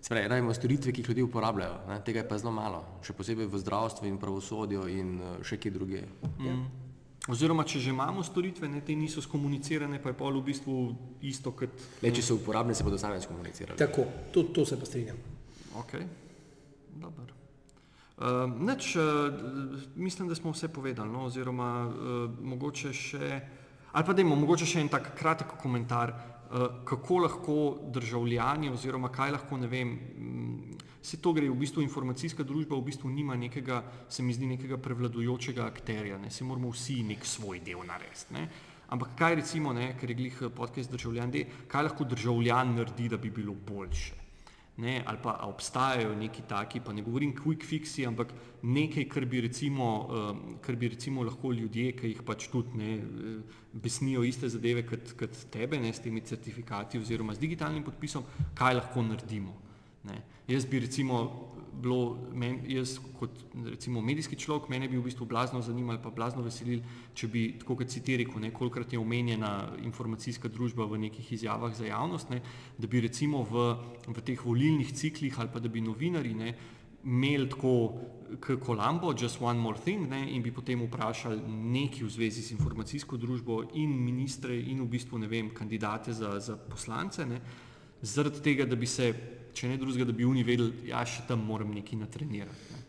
Spravi, 0.00 0.28
rabimo 0.28 0.54
storitve, 0.54 0.92
ki 0.92 1.00
jih 1.00 1.08
ljudje 1.08 1.24
uporabljajo, 1.24 1.74
ne? 1.88 2.00
tega 2.04 2.18
je 2.18 2.28
pa 2.28 2.38
zelo 2.38 2.52
malo, 2.52 2.84
še 3.02 3.12
posebej 3.12 3.46
v 3.46 3.58
zdravstvu 3.58 4.06
in 4.06 4.18
pravosodju 4.18 4.88
in 4.88 5.20
uh, 5.20 5.42
še 5.42 5.56
kje 5.56 5.70
druge. 5.70 6.02
Uh 6.22 6.28
-huh. 6.38 6.83
Oziroma, 7.24 7.64
če 7.64 7.80
že 7.80 7.88
imamo 7.88 8.20
storitve, 8.20 8.68
ne, 8.68 8.82
te 8.84 8.92
niso 8.92 9.22
skomunicirane, 9.24 9.96
pa 10.02 10.12
je 10.12 10.16
pol 10.18 10.34
v 10.42 10.44
bistvu 10.44 10.74
isto 11.24 11.54
kot. 11.56 11.72
Le, 12.04 12.10
če 12.12 12.20
so 12.20 12.36
uporabne, 12.36 12.76
se 12.76 12.84
bodo 12.84 12.98
sami 13.00 13.16
skomunicirali. 13.22 13.80
Tako, 13.80 14.04
to, 14.34 14.44
to 14.52 14.66
se 14.68 14.76
pa 14.76 14.84
strinjam. 14.84 15.16
Ok, 15.80 15.94
dobro. 17.00 17.32
Uh, 18.14 18.44
neč, 18.60 18.92
uh, 19.00 19.32
mislim, 19.96 20.28
da 20.28 20.36
smo 20.36 20.52
vse 20.52 20.68
povedali, 20.68 21.10
no, 21.10 21.24
oziroma 21.26 21.70
uh, 21.88 22.28
mogoče 22.44 22.92
še, 22.92 23.30
ali 23.90 24.06
pa 24.06 24.14
dajmo, 24.14 24.36
mogoče 24.44 24.68
še 24.68 24.84
en 24.84 24.92
tak 24.92 25.14
kratek 25.16 25.56
komentar, 25.58 26.12
uh, 26.12 26.84
kako 26.84 27.24
lahko 27.24 27.56
državljani 27.96 28.68
oziroma 28.70 29.08
kaj 29.08 29.32
lahko, 29.34 29.58
ne 29.58 29.72
vem, 29.72 29.96
vse 31.04 31.20
to 31.20 31.34
gre 31.36 31.50
v 31.50 31.58
bistvu 31.60 31.84
informacijska 31.84 32.46
družba, 32.48 32.78
v 32.80 32.88
bistvu 32.88 33.12
nima 33.12 33.36
nekega, 33.36 33.82
se 34.08 34.24
mi 34.24 34.32
zdi, 34.32 34.48
nekega 34.56 34.80
prevladujočega 34.80 35.66
akterja, 35.68 36.16
ne, 36.18 36.32
se 36.32 36.48
moramo 36.48 36.72
vsi 36.72 37.02
nek 37.04 37.28
svoj 37.28 37.60
del 37.60 37.84
narediti. 37.84 38.32
Ne. 38.32 38.48
Ampak 38.94 39.12
kaj 39.18 39.40
recimo, 39.42 39.72
ne, 39.76 39.92
ker 40.00 40.10
je 40.10 40.16
glih 40.16 40.42
podcast 40.56 40.92
državljan, 40.92 41.30
de, 41.30 41.46
kaj 41.68 41.90
lahko 41.90 42.08
državljan 42.08 42.76
naredi, 42.80 43.12
da 43.12 43.20
bi 43.20 43.30
bilo 43.30 43.54
boljše? 43.54 44.24
ne, 44.76 45.02
ali 45.06 45.18
pa 45.22 45.38
obstajajo 45.42 46.14
neki 46.14 46.42
taki, 46.48 46.80
pa 46.80 46.92
ne 46.92 47.02
govorim 47.02 47.34
quick 47.34 47.62
fixi, 47.62 48.06
ampak 48.06 48.32
nekaj, 48.62 49.04
kar 49.08 49.26
bi 49.26 49.40
recimo, 49.40 49.86
um, 50.10 50.40
kar 50.62 50.76
bi 50.76 50.88
recimo 50.88 51.22
lahko 51.22 51.52
ljudje, 51.52 51.92
ki 51.94 52.10
jih 52.10 52.22
pač 52.26 52.48
tudi 52.50 52.78
ne, 52.78 52.98
besnijo 53.72 54.24
iste 54.26 54.48
zadeve 54.50 54.82
kot, 54.86 55.14
kot 55.18 55.44
tebe, 55.50 55.78
ne, 55.78 55.92
s 55.94 56.02
temi 56.02 56.24
certifikati 56.26 56.98
oziroma 56.98 57.34
z 57.34 57.44
digitalnim 57.46 57.84
podpisom, 57.86 58.26
kaj 58.54 58.80
lahko 58.80 59.02
naredimo. 59.06 59.54
Ne. 60.10 60.22
Jaz 60.48 60.66
bi 60.68 60.80
recimo 60.80 61.18
bilo, 61.82 62.18
men, 62.32 62.60
jaz 62.68 62.98
kot 63.18 63.30
recimo 63.64 64.00
medijski 64.04 64.36
človek, 64.36 64.68
mene 64.68 64.88
bi 64.88 64.98
v 64.98 65.04
bistvu 65.06 65.26
blazno 65.26 65.62
zanimalo, 65.62 65.98
pa 66.02 66.12
blazno 66.14 66.44
veselil, 66.44 66.82
če 67.16 67.28
bi, 67.32 67.44
tako 67.60 67.78
kot 67.80 67.90
si 67.90 68.02
ti 68.04 68.18
rekel, 68.20 68.42
nekolikrat 68.44 68.92
je 68.92 69.00
omenjena 69.00 69.54
informacijska 69.82 70.48
družba 70.52 70.86
v 70.90 71.00
nekih 71.06 71.32
izjavah 71.32 71.74
za 71.74 71.88
javnost, 71.88 72.30
ne, 72.30 72.42
da 72.78 72.90
bi 72.90 73.02
recimo 73.04 73.42
v, 73.50 73.66
v 74.06 74.24
teh 74.24 74.40
volilnih 74.44 74.92
ciklih 74.94 75.38
ali 75.40 75.52
pa 75.52 75.62
da 75.62 75.72
bi 75.72 75.82
novinari 75.84 76.34
ne, 76.36 76.54
imeli 77.04 77.48
tako 77.52 77.74
k 78.40 78.56
Kolambo, 78.60 79.12
just 79.12 79.40
one 79.40 79.60
more 79.60 79.78
thing, 79.78 80.08
ne, 80.08 80.24
in 80.32 80.42
bi 80.42 80.52
potem 80.52 80.80
vprašali 80.86 81.40
nekaj 81.46 82.06
v 82.06 82.10
zvezi 82.10 82.42
s 82.42 82.54
informacijsko 82.56 83.16
družbo 83.20 83.60
in 83.80 83.92
ministre 83.92 84.56
in 84.56 84.80
v 84.80 84.88
bistvu, 84.96 85.20
ne 85.20 85.28
vem, 85.28 85.52
kandidate 85.54 86.12
za, 86.12 86.38
za 86.40 86.56
poslance, 86.56 87.26
ne, 87.28 87.40
zaradi 88.00 88.40
tega, 88.44 88.68
da 88.68 88.76
bi 88.76 88.88
se 88.88 89.12
če 89.54 89.70
ne 89.70 89.78
drugega, 89.80 90.08
da 90.08 90.16
bi 90.16 90.26
oni 90.26 90.42
vedeli, 90.46 90.72
da 90.82 90.90
ja, 90.90 91.04
še 91.06 91.26
tam 91.28 91.44
moram 91.46 91.70
nekaj 91.74 92.00
natrenirati. 92.00 92.74
Ne. 92.74 92.82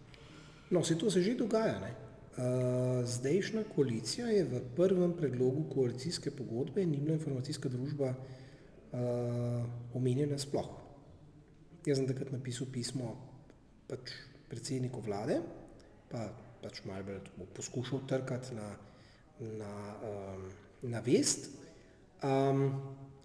No, 0.71 0.83
se 0.83 0.97
to 0.97 1.11
se 1.11 1.21
že 1.21 1.35
dogaja. 1.37 1.77
Ne? 1.79 1.91
Uh, 2.35 3.05
zdajšnja 3.07 3.63
koalicija 3.75 4.27
je 4.27 4.43
v 4.43 4.59
prvem 4.75 5.13
predlogu 5.15 5.69
koalicijske 5.71 6.33
pogodbe 6.35 6.83
ni 6.85 6.97
bila 6.99 7.15
informacijska 7.15 7.69
družba 7.71 8.09
uh, 8.11 9.61
omenjena 9.95 10.39
sploh. 10.41 10.73
Jaz 11.85 12.01
sem 12.01 12.09
takrat 12.09 12.33
napisal 12.33 12.67
pismo 12.73 13.13
pač 13.87 14.11
predsedniku 14.49 14.99
vlade, 15.05 15.39
pa 16.09 16.27
pač 16.63 16.81
malo 16.89 17.05
bolj 17.37 17.49
poskušal 17.55 18.03
trkati 18.09 18.57
na, 18.57 18.67
na, 19.61 19.71
um, 20.01 20.45
na 20.91 20.99
vest, 21.05 21.51
um, 22.25 22.67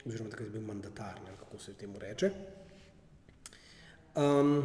oziroma 0.04 0.30
takrat 0.30 0.50
je 0.50 0.54
bil 0.54 0.66
mandatar, 0.68 1.18
ne, 1.24 1.34
kako 1.40 1.58
se 1.58 1.74
temu 1.80 1.98
reče. 1.98 2.30
Um, 4.18 4.64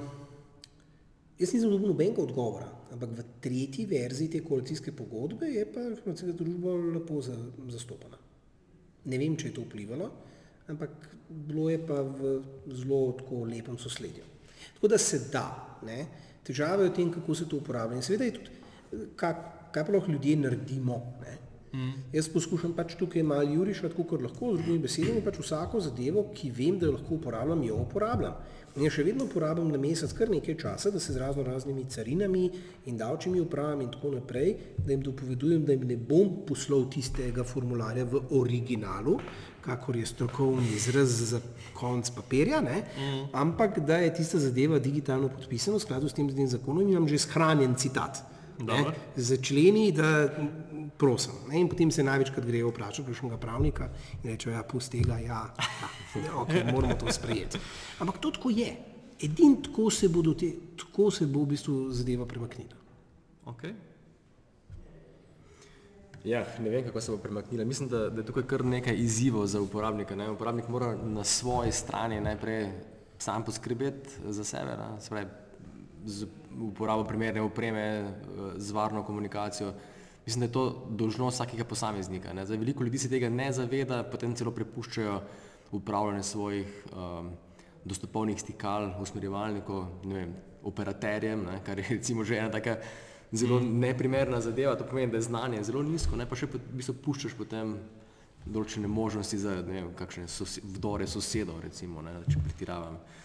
jaz 1.37 1.53
nisem 1.53 1.69
dobil 1.69 1.91
nobenega 1.91 2.23
odgovora, 2.23 2.67
ampak 2.93 3.11
v 3.13 3.25
tretji 3.43 3.85
verziji 3.85 4.31
te 4.33 4.43
koalicijske 4.45 4.93
pogodbe 4.95 5.49
je 5.51 5.65
pa 5.69 5.83
informacijska 5.91 6.33
družba 6.37 6.73
lepo 6.95 7.21
za, 7.21 7.35
zastopana. 7.69 8.17
Ne 9.05 9.19
vem, 9.21 9.35
če 9.37 9.51
je 9.51 9.57
to 9.57 9.65
vplivalo, 9.67 10.09
ampak 10.71 10.95
bilo 11.29 11.69
je 11.69 11.79
pa 11.85 12.01
v 12.01 12.37
zelo 12.73 13.11
tako 13.19 13.43
lepem 13.45 13.77
sosledju. 13.77 14.25
Tako 14.75 14.87
da 14.87 14.97
se 14.97 15.19
da, 15.31 15.47
ne? 15.85 16.05
težave 16.45 16.85
je 16.85 16.91
v 16.91 16.95
tem, 16.95 17.11
kako 17.13 17.35
se 17.35 17.47
to 17.49 17.57
uporablja. 17.57 17.97
In 17.97 18.05
seveda 18.05 18.27
je 18.27 18.37
tudi, 18.37 18.55
kaj, 19.17 19.33
kaj 19.73 19.85
pa 19.85 19.95
lahko 19.95 20.11
ljudje 20.13 20.35
naredimo. 20.41 20.97
Ne? 21.21 21.37
Mm. 21.75 22.03
Jaz 22.13 22.29
poskušam 22.31 22.73
pač 22.77 22.93
tukaj 22.99 23.23
malo 23.25 23.49
jurišati, 23.51 23.95
kot 23.97 24.21
lahko, 24.21 24.53
z 24.53 24.61
drugimi 24.61 24.83
besedami, 24.85 25.23
pač 25.25 25.39
vsako 25.41 25.81
zadevo, 25.83 26.29
ki 26.35 26.51
vem, 26.55 26.77
da 26.79 26.87
jo 26.87 26.95
lahko 26.95 27.17
uporabljam, 27.17 27.63
jo 27.67 27.79
uporabljam. 27.83 28.37
In 28.75 28.91
še 28.91 29.05
vedno 29.07 29.23
porabim 29.31 29.69
na 29.71 29.79
mesec 29.79 30.11
kar 30.11 30.27
nekaj 30.27 30.57
časa, 30.59 30.89
da 30.91 30.99
se 30.99 31.13
z 31.15 31.19
razno 31.21 31.45
raznimi 31.47 31.85
carinami 31.87 32.49
in 32.91 32.97
davčnimi 32.99 33.39
upravami 33.39 33.85
in 33.87 33.91
tako 33.93 34.11
naprej, 34.17 34.51
da 34.77 34.91
jim 34.91 35.05
dopovedujem, 35.05 35.63
da 35.63 35.71
jim 35.71 35.85
ne 35.87 35.95
bom 35.95 36.41
poslal 36.47 36.83
tistega 36.91 37.45
formularja 37.47 38.03
v 38.11 38.19
originalu, 38.35 39.15
kakor 39.63 39.95
je 39.95 40.05
strokovni 40.05 40.75
izraz 40.75 41.15
za 41.31 41.39
konc 41.73 42.11
papirja, 42.17 42.59
ne? 42.61 42.83
Mm. 42.83 43.23
ampak 43.33 43.79
da 43.79 44.03
je 44.03 44.13
tista 44.19 44.43
zadeva 44.43 44.79
digitalno 44.79 45.31
podpisana 45.31 45.79
v 45.79 45.85
skladu 45.87 46.11
s 46.11 46.19
tem 46.19 46.29
zakonom 46.29 46.83
in 46.83 46.97
imam 46.97 47.07
že 47.07 47.23
shranjen 47.23 47.79
citat. 47.79 48.34
Z 49.15 49.41
členi, 49.41 49.91
da 49.91 50.29
prosim. 50.97 51.33
Ne? 51.49 51.59
In 51.59 51.69
potem 51.69 51.91
se 51.91 52.03
največkrat 52.03 52.45
grejo 52.45 52.69
vprašati 52.71 53.07
kakšnega 53.09 53.37
pravnika 53.37 53.89
in 54.23 54.29
rečejo, 54.31 54.53
ja, 54.55 54.63
pusti 54.63 55.01
tega, 55.01 55.19
ja, 55.19 55.41
ja 56.15 56.31
okay, 56.39 56.63
moramo 56.71 56.95
to 56.95 57.11
sprejeti. 57.11 57.59
Ampak 57.99 58.21
to 58.23 58.31
tako 58.31 58.49
je. 58.49 58.75
Edin 59.23 59.61
tako 59.63 59.89
se, 59.89 60.07
te, 60.39 60.53
tako 60.77 61.11
se 61.11 61.25
bo 61.25 61.43
v 61.43 61.55
bistvu 61.55 61.91
zadeva 61.91 62.25
premaknila. 62.25 62.75
Okay. 63.45 63.73
Ja, 66.25 66.45
ne 66.59 66.69
vem, 66.69 66.83
kako 66.85 67.01
se 67.01 67.11
bo 67.11 67.17
premaknila. 67.17 67.65
Mislim, 67.65 67.89
da, 67.89 68.09
da 68.09 68.21
je 68.21 68.25
tukaj 68.25 68.43
kar 68.43 68.65
nekaj 68.65 68.95
izzivov 68.97 69.45
za 69.45 69.61
uporabnika. 69.61 70.15
Ne? 70.15 70.29
Uporabnik 70.31 70.67
mora 70.67 70.95
na 70.95 71.23
svoji 71.23 71.71
strani 71.71 72.21
najprej 72.21 72.71
sam 73.17 73.43
poskrbeti 73.43 74.09
za 74.29 74.43
sebe, 74.43 74.77
ne? 74.77 75.27
Z 76.05 76.27
uporabo 76.61 77.03
primerne 77.03 77.41
opreme, 77.41 78.13
z 78.57 78.71
varno 78.71 79.03
komunikacijo. 79.03 79.73
Mislim, 80.25 80.39
da 80.39 80.45
je 80.45 80.51
to 80.51 80.87
dožnost 80.89 81.35
vsakega 81.35 81.63
posameznika. 81.63 82.33
Ne. 82.33 82.45
Zdaj, 82.45 82.57
veliko 82.57 82.83
ljudi 82.83 82.97
se 82.97 83.09
tega 83.09 83.29
ne 83.29 83.51
zaveda, 83.51 84.03
potem 84.03 84.35
celo 84.35 84.51
prepuščajo 84.51 85.19
upravljanje 85.71 86.23
svojih 86.23 86.85
um, 86.93 87.29
dostopovnih 87.85 88.39
stikal, 88.41 88.89
usmerjevalnikov, 89.01 89.85
ne 90.05 90.15
vem, 90.15 90.31
operaterjem, 90.63 91.43
ne, 91.45 91.59
kar 91.65 91.79
je 91.79 91.85
recimo 91.89 92.23
že 92.23 92.37
ena 92.37 92.49
taka 92.51 92.77
zelo 93.31 93.59
mm. 93.59 93.79
neprimerna 93.79 94.41
zadeva. 94.41 94.75
To 94.75 94.87
pomeni, 94.87 95.11
da 95.11 95.17
je 95.17 95.27
znanje 95.29 95.63
zelo 95.63 95.83
nizko, 95.83 96.15
ne 96.15 96.25
pa 96.25 96.35
še 96.35 96.49
v 96.49 96.61
bistvu 96.79 96.95
puščaš 97.05 97.37
potem 97.37 97.75
določene 98.45 98.87
možnosti 98.87 99.37
za 99.41 99.59
ne 99.65 99.77
vem, 99.81 99.93
kakšne 99.97 100.25
sose, 100.29 100.61
vdore 100.63 101.05
sosedov, 101.09 101.61
recimo, 101.65 102.01
ne, 102.05 102.17
če 102.29 102.41
pretiravam. 102.41 102.97
Uh, 102.97 103.24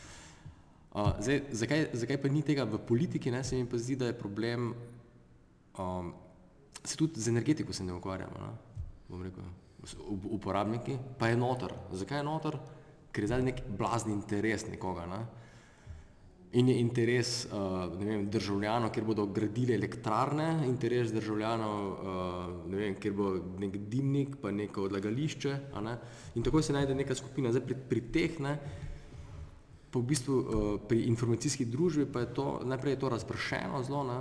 zdaj, 0.94 1.42
zakaj, 1.52 1.84
zakaj 1.92 2.18
pa 2.22 2.28
ni 2.28 2.42
tega 2.42 2.64
v 2.66 2.78
politiki, 2.82 3.30
ne, 3.30 3.44
se 3.44 3.56
mi 3.56 3.68
pa 3.68 3.78
zdi, 3.78 3.96
da 3.96 4.10
je 4.10 4.18
problem 4.18 4.72
um, 5.78 6.12
se 6.84 6.96
tudi 6.96 7.20
z 7.20 7.28
energetiko 7.28 7.72
se 7.72 7.84
ne 7.84 7.92
ukvarjamo, 7.92 8.36
no? 8.40 8.52
bom 9.08 9.22
rekel, 9.22 9.44
uporabniki, 10.30 10.98
pa 11.18 11.28
je 11.28 11.36
notor. 11.36 11.74
Zakaj 11.92 12.18
je 12.18 12.24
notor? 12.24 12.58
Ker 13.12 13.24
je 13.24 13.30
zdaj 13.32 13.42
nek 13.42 13.62
blazni 13.78 14.12
interes 14.14 14.66
nekoga. 14.68 15.06
Ne? 15.10 15.20
In 16.60 16.68
je 16.68 16.76
interes 16.82 17.46
uh, 17.46 17.86
vem, 17.98 18.28
državljanov, 18.30 18.92
kjer 18.94 19.06
bodo 19.06 19.26
gradili 19.26 19.74
elektrarne, 19.74 20.66
interes 20.66 21.12
državljanov, 21.14 21.80
uh, 21.90 22.70
vem, 22.70 22.94
kjer 23.02 23.16
bo 23.16 23.32
nek 23.58 23.76
dimnik, 23.90 24.36
pa 24.42 24.52
neko 24.54 24.86
odlagališče. 24.88 25.56
Ne? 25.82 25.96
In 26.38 26.46
tako 26.46 26.62
se 26.62 26.76
najde 26.76 26.94
neka 26.94 27.14
skupina. 27.18 27.50
Zdaj 27.54 27.66
pri, 27.66 27.78
pri 27.90 28.06
teh, 28.14 28.38
ne, 28.42 28.56
pa 29.90 29.98
v 29.98 30.06
bistvu 30.06 30.34
uh, 30.34 30.44
pri 30.88 31.04
informacijski 31.10 31.66
družbi, 31.66 32.06
pa 32.06 32.22
je 32.22 32.34
to, 32.34 32.46
najprej 32.64 32.94
je 32.94 33.00
to 33.02 33.08
razpršeno 33.08 33.82
zelo, 33.82 34.04
ne? 34.06 34.18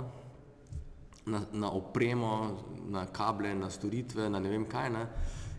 na, 1.30 1.40
na 1.52 1.70
opremo, 1.70 2.58
na 2.90 3.06
kable, 3.06 3.54
na 3.54 3.70
storitve, 3.70 4.30
na 4.30 4.40
ne 4.40 4.50
vem 4.50 4.64
kaj, 4.66 4.90
ne? 4.90 5.06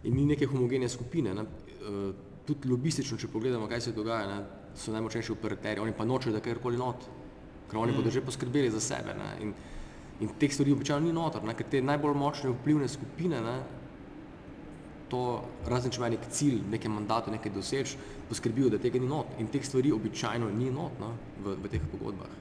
in 0.03 0.16
ni 0.16 0.26
neke 0.26 0.49
homogene 0.49 0.89
skupine. 0.89 1.34
Ne? 1.34 1.45
Uh, 1.82 2.12
tudi 2.45 2.68
lobistično, 2.68 3.18
če 3.18 3.30
pogledamo, 3.32 3.70
kaj 3.72 3.88
se 3.88 3.95
dogaja, 3.95 4.28
ne? 4.28 4.39
so 4.76 4.91
najmočnejši 4.91 5.32
operaterji, 5.32 5.84
oni 5.84 5.95
pa 5.95 6.07
nočejo, 6.07 6.34
da 6.36 6.43
karkoli 6.43 6.80
not, 6.80 7.07
ker 7.70 7.80
oni 7.80 7.91
mm. 7.91 7.99
bodo 7.99 8.12
že 8.12 8.24
poskrbeli 8.24 8.72
za 8.72 8.80
sebe. 8.84 9.16
Ne? 9.16 9.30
In, 9.45 9.53
in 10.24 10.36
teh 10.39 10.51
stvari 10.51 10.76
običajno 10.76 11.07
ni 11.07 11.16
notor, 11.16 11.43
ne? 11.47 11.55
ker 11.55 11.68
te 11.72 11.82
najbolj 11.84 12.18
močne 12.18 12.51
vplivne 12.55 12.88
skupine, 12.91 13.39
ne? 13.43 13.59
To 15.12 15.22
razen 15.68 15.91
če 15.91 15.99
ima 15.99 16.09
nek 16.14 16.28
cilj, 16.32 16.62
neke 16.72 16.89
mandate, 16.89 17.32
nekaj 17.34 17.51
doseč, 17.51 17.95
poskrbijo, 18.30 18.72
da 18.72 18.80
tega 18.80 18.99
ni 19.01 19.09
not. 19.09 19.36
In 19.43 19.51
teh 19.51 19.66
stvari 19.66 19.91
običajno 19.91 20.49
ni 20.55 20.72
not 20.72 20.99
no? 21.01 21.12
v, 21.43 21.57
v 21.66 21.72
teh 21.72 21.84
pogodbah, 21.91 22.32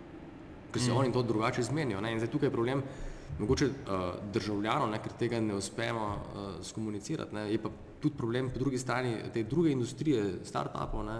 ker 0.70 0.82
se 0.82 0.92
mm. 0.92 0.98
oni 1.00 1.14
to 1.14 1.24
drugače 1.26 1.66
zmenijo. 1.66 2.02
Ne? 2.04 2.14
In 2.14 2.22
zdaj 2.22 2.30
tukaj 2.30 2.50
je 2.50 2.54
problem, 2.54 2.84
mogoče 3.40 3.66
uh, 3.66 4.04
državljanov, 4.34 4.90
ne, 4.90 5.00
ker 5.02 5.14
tega 5.18 5.40
ne 5.42 5.58
uspemo 5.58 6.06
uh, 6.10 6.50
skomunicirati. 6.66 7.34
Ne. 7.34 7.46
Je 7.52 7.58
pa 7.62 7.72
tudi 8.00 8.16
problem 8.16 8.50
po 8.54 8.62
drugi 8.62 8.78
strani 8.78 9.16
te 9.34 9.42
druge 9.42 9.74
industrije, 9.74 10.24
start-upov, 10.46 11.04
ne, 11.06 11.18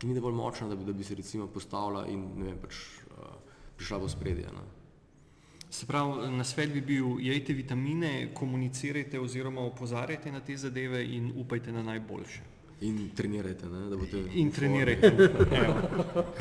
ki 0.00 0.08
ni 0.08 0.16
dovolj 0.16 0.36
močna, 0.36 0.68
da 0.68 0.76
bi, 0.76 0.84
da 0.84 0.96
bi 0.96 1.04
se 1.04 1.16
recimo 1.16 1.46
postavila 1.48 2.06
in 2.12 2.24
ne 2.36 2.50
vem, 2.50 2.58
pač 2.62 2.80
uh, 3.10 3.36
prišla 3.76 4.00
v 4.04 4.10
spredje. 4.12 4.52
Ne. 4.52 4.64
Se 5.70 5.86
pravi, 5.86 6.30
na 6.30 6.44
svet 6.44 6.72
bi 6.72 6.80
bil, 6.80 7.16
jejte 7.20 7.52
vitamine, 7.52 8.28
komunicirajte 8.34 9.20
oziroma 9.20 9.60
opozarjajte 9.60 10.32
na 10.32 10.40
te 10.40 10.56
zadeve 10.56 11.04
in 11.04 11.32
upajte 11.36 11.72
na 11.72 11.82
najboljše. 11.82 12.56
In 12.80 13.08
trenirajte, 13.16 13.68
ne, 13.72 13.86
da 13.88 13.96
boste. 13.96 14.18
In 14.36 14.50
trenirajte. 14.52 15.08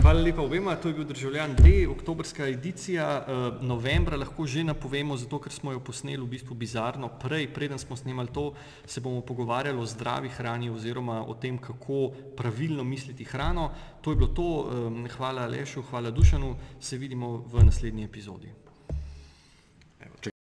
Hvala 0.01 0.19
lepa 0.19 0.41
obema, 0.43 0.73
to 0.75 0.89
je 0.91 0.93
bil 0.97 1.05
državljan 1.07 1.55
2, 1.55 1.87
oktobrska 1.91 2.47
edicija, 2.51 3.05
uh, 3.23 3.63
novembra 3.63 4.19
lahko 4.19 4.43
že 4.43 4.65
napovemo, 4.67 5.15
zato 5.17 5.39
ker 5.39 5.53
smo 5.55 5.71
jo 5.71 5.79
posneli 5.79 6.19
v 6.19 6.27
bistvu 6.35 6.57
bizarno 6.59 7.07
prej, 7.21 7.47
preden 7.55 7.79
smo 7.79 7.95
snemali 7.95 8.33
to, 8.35 8.49
se 8.85 8.99
bomo 9.01 9.21
pogovarjali 9.21 9.79
o 9.79 9.85
zdravi 9.87 10.29
hrani 10.35 10.69
oziroma 10.69 11.21
o 11.23 11.37
tem, 11.39 11.57
kako 11.57 12.11
pravilno 12.35 12.83
misliti 12.83 13.23
hrano. 13.23 13.71
To 14.01 14.11
je 14.11 14.19
bilo 14.19 14.27
to, 14.35 14.49
um, 14.67 15.07
hvala 15.15 15.47
Alešu, 15.47 15.87
hvala 15.87 16.11
Dušanu, 16.11 16.55
se 16.79 16.97
vidimo 16.97 17.37
v 17.47 17.63
naslednji 17.63 18.03
epizodi. 18.03 18.64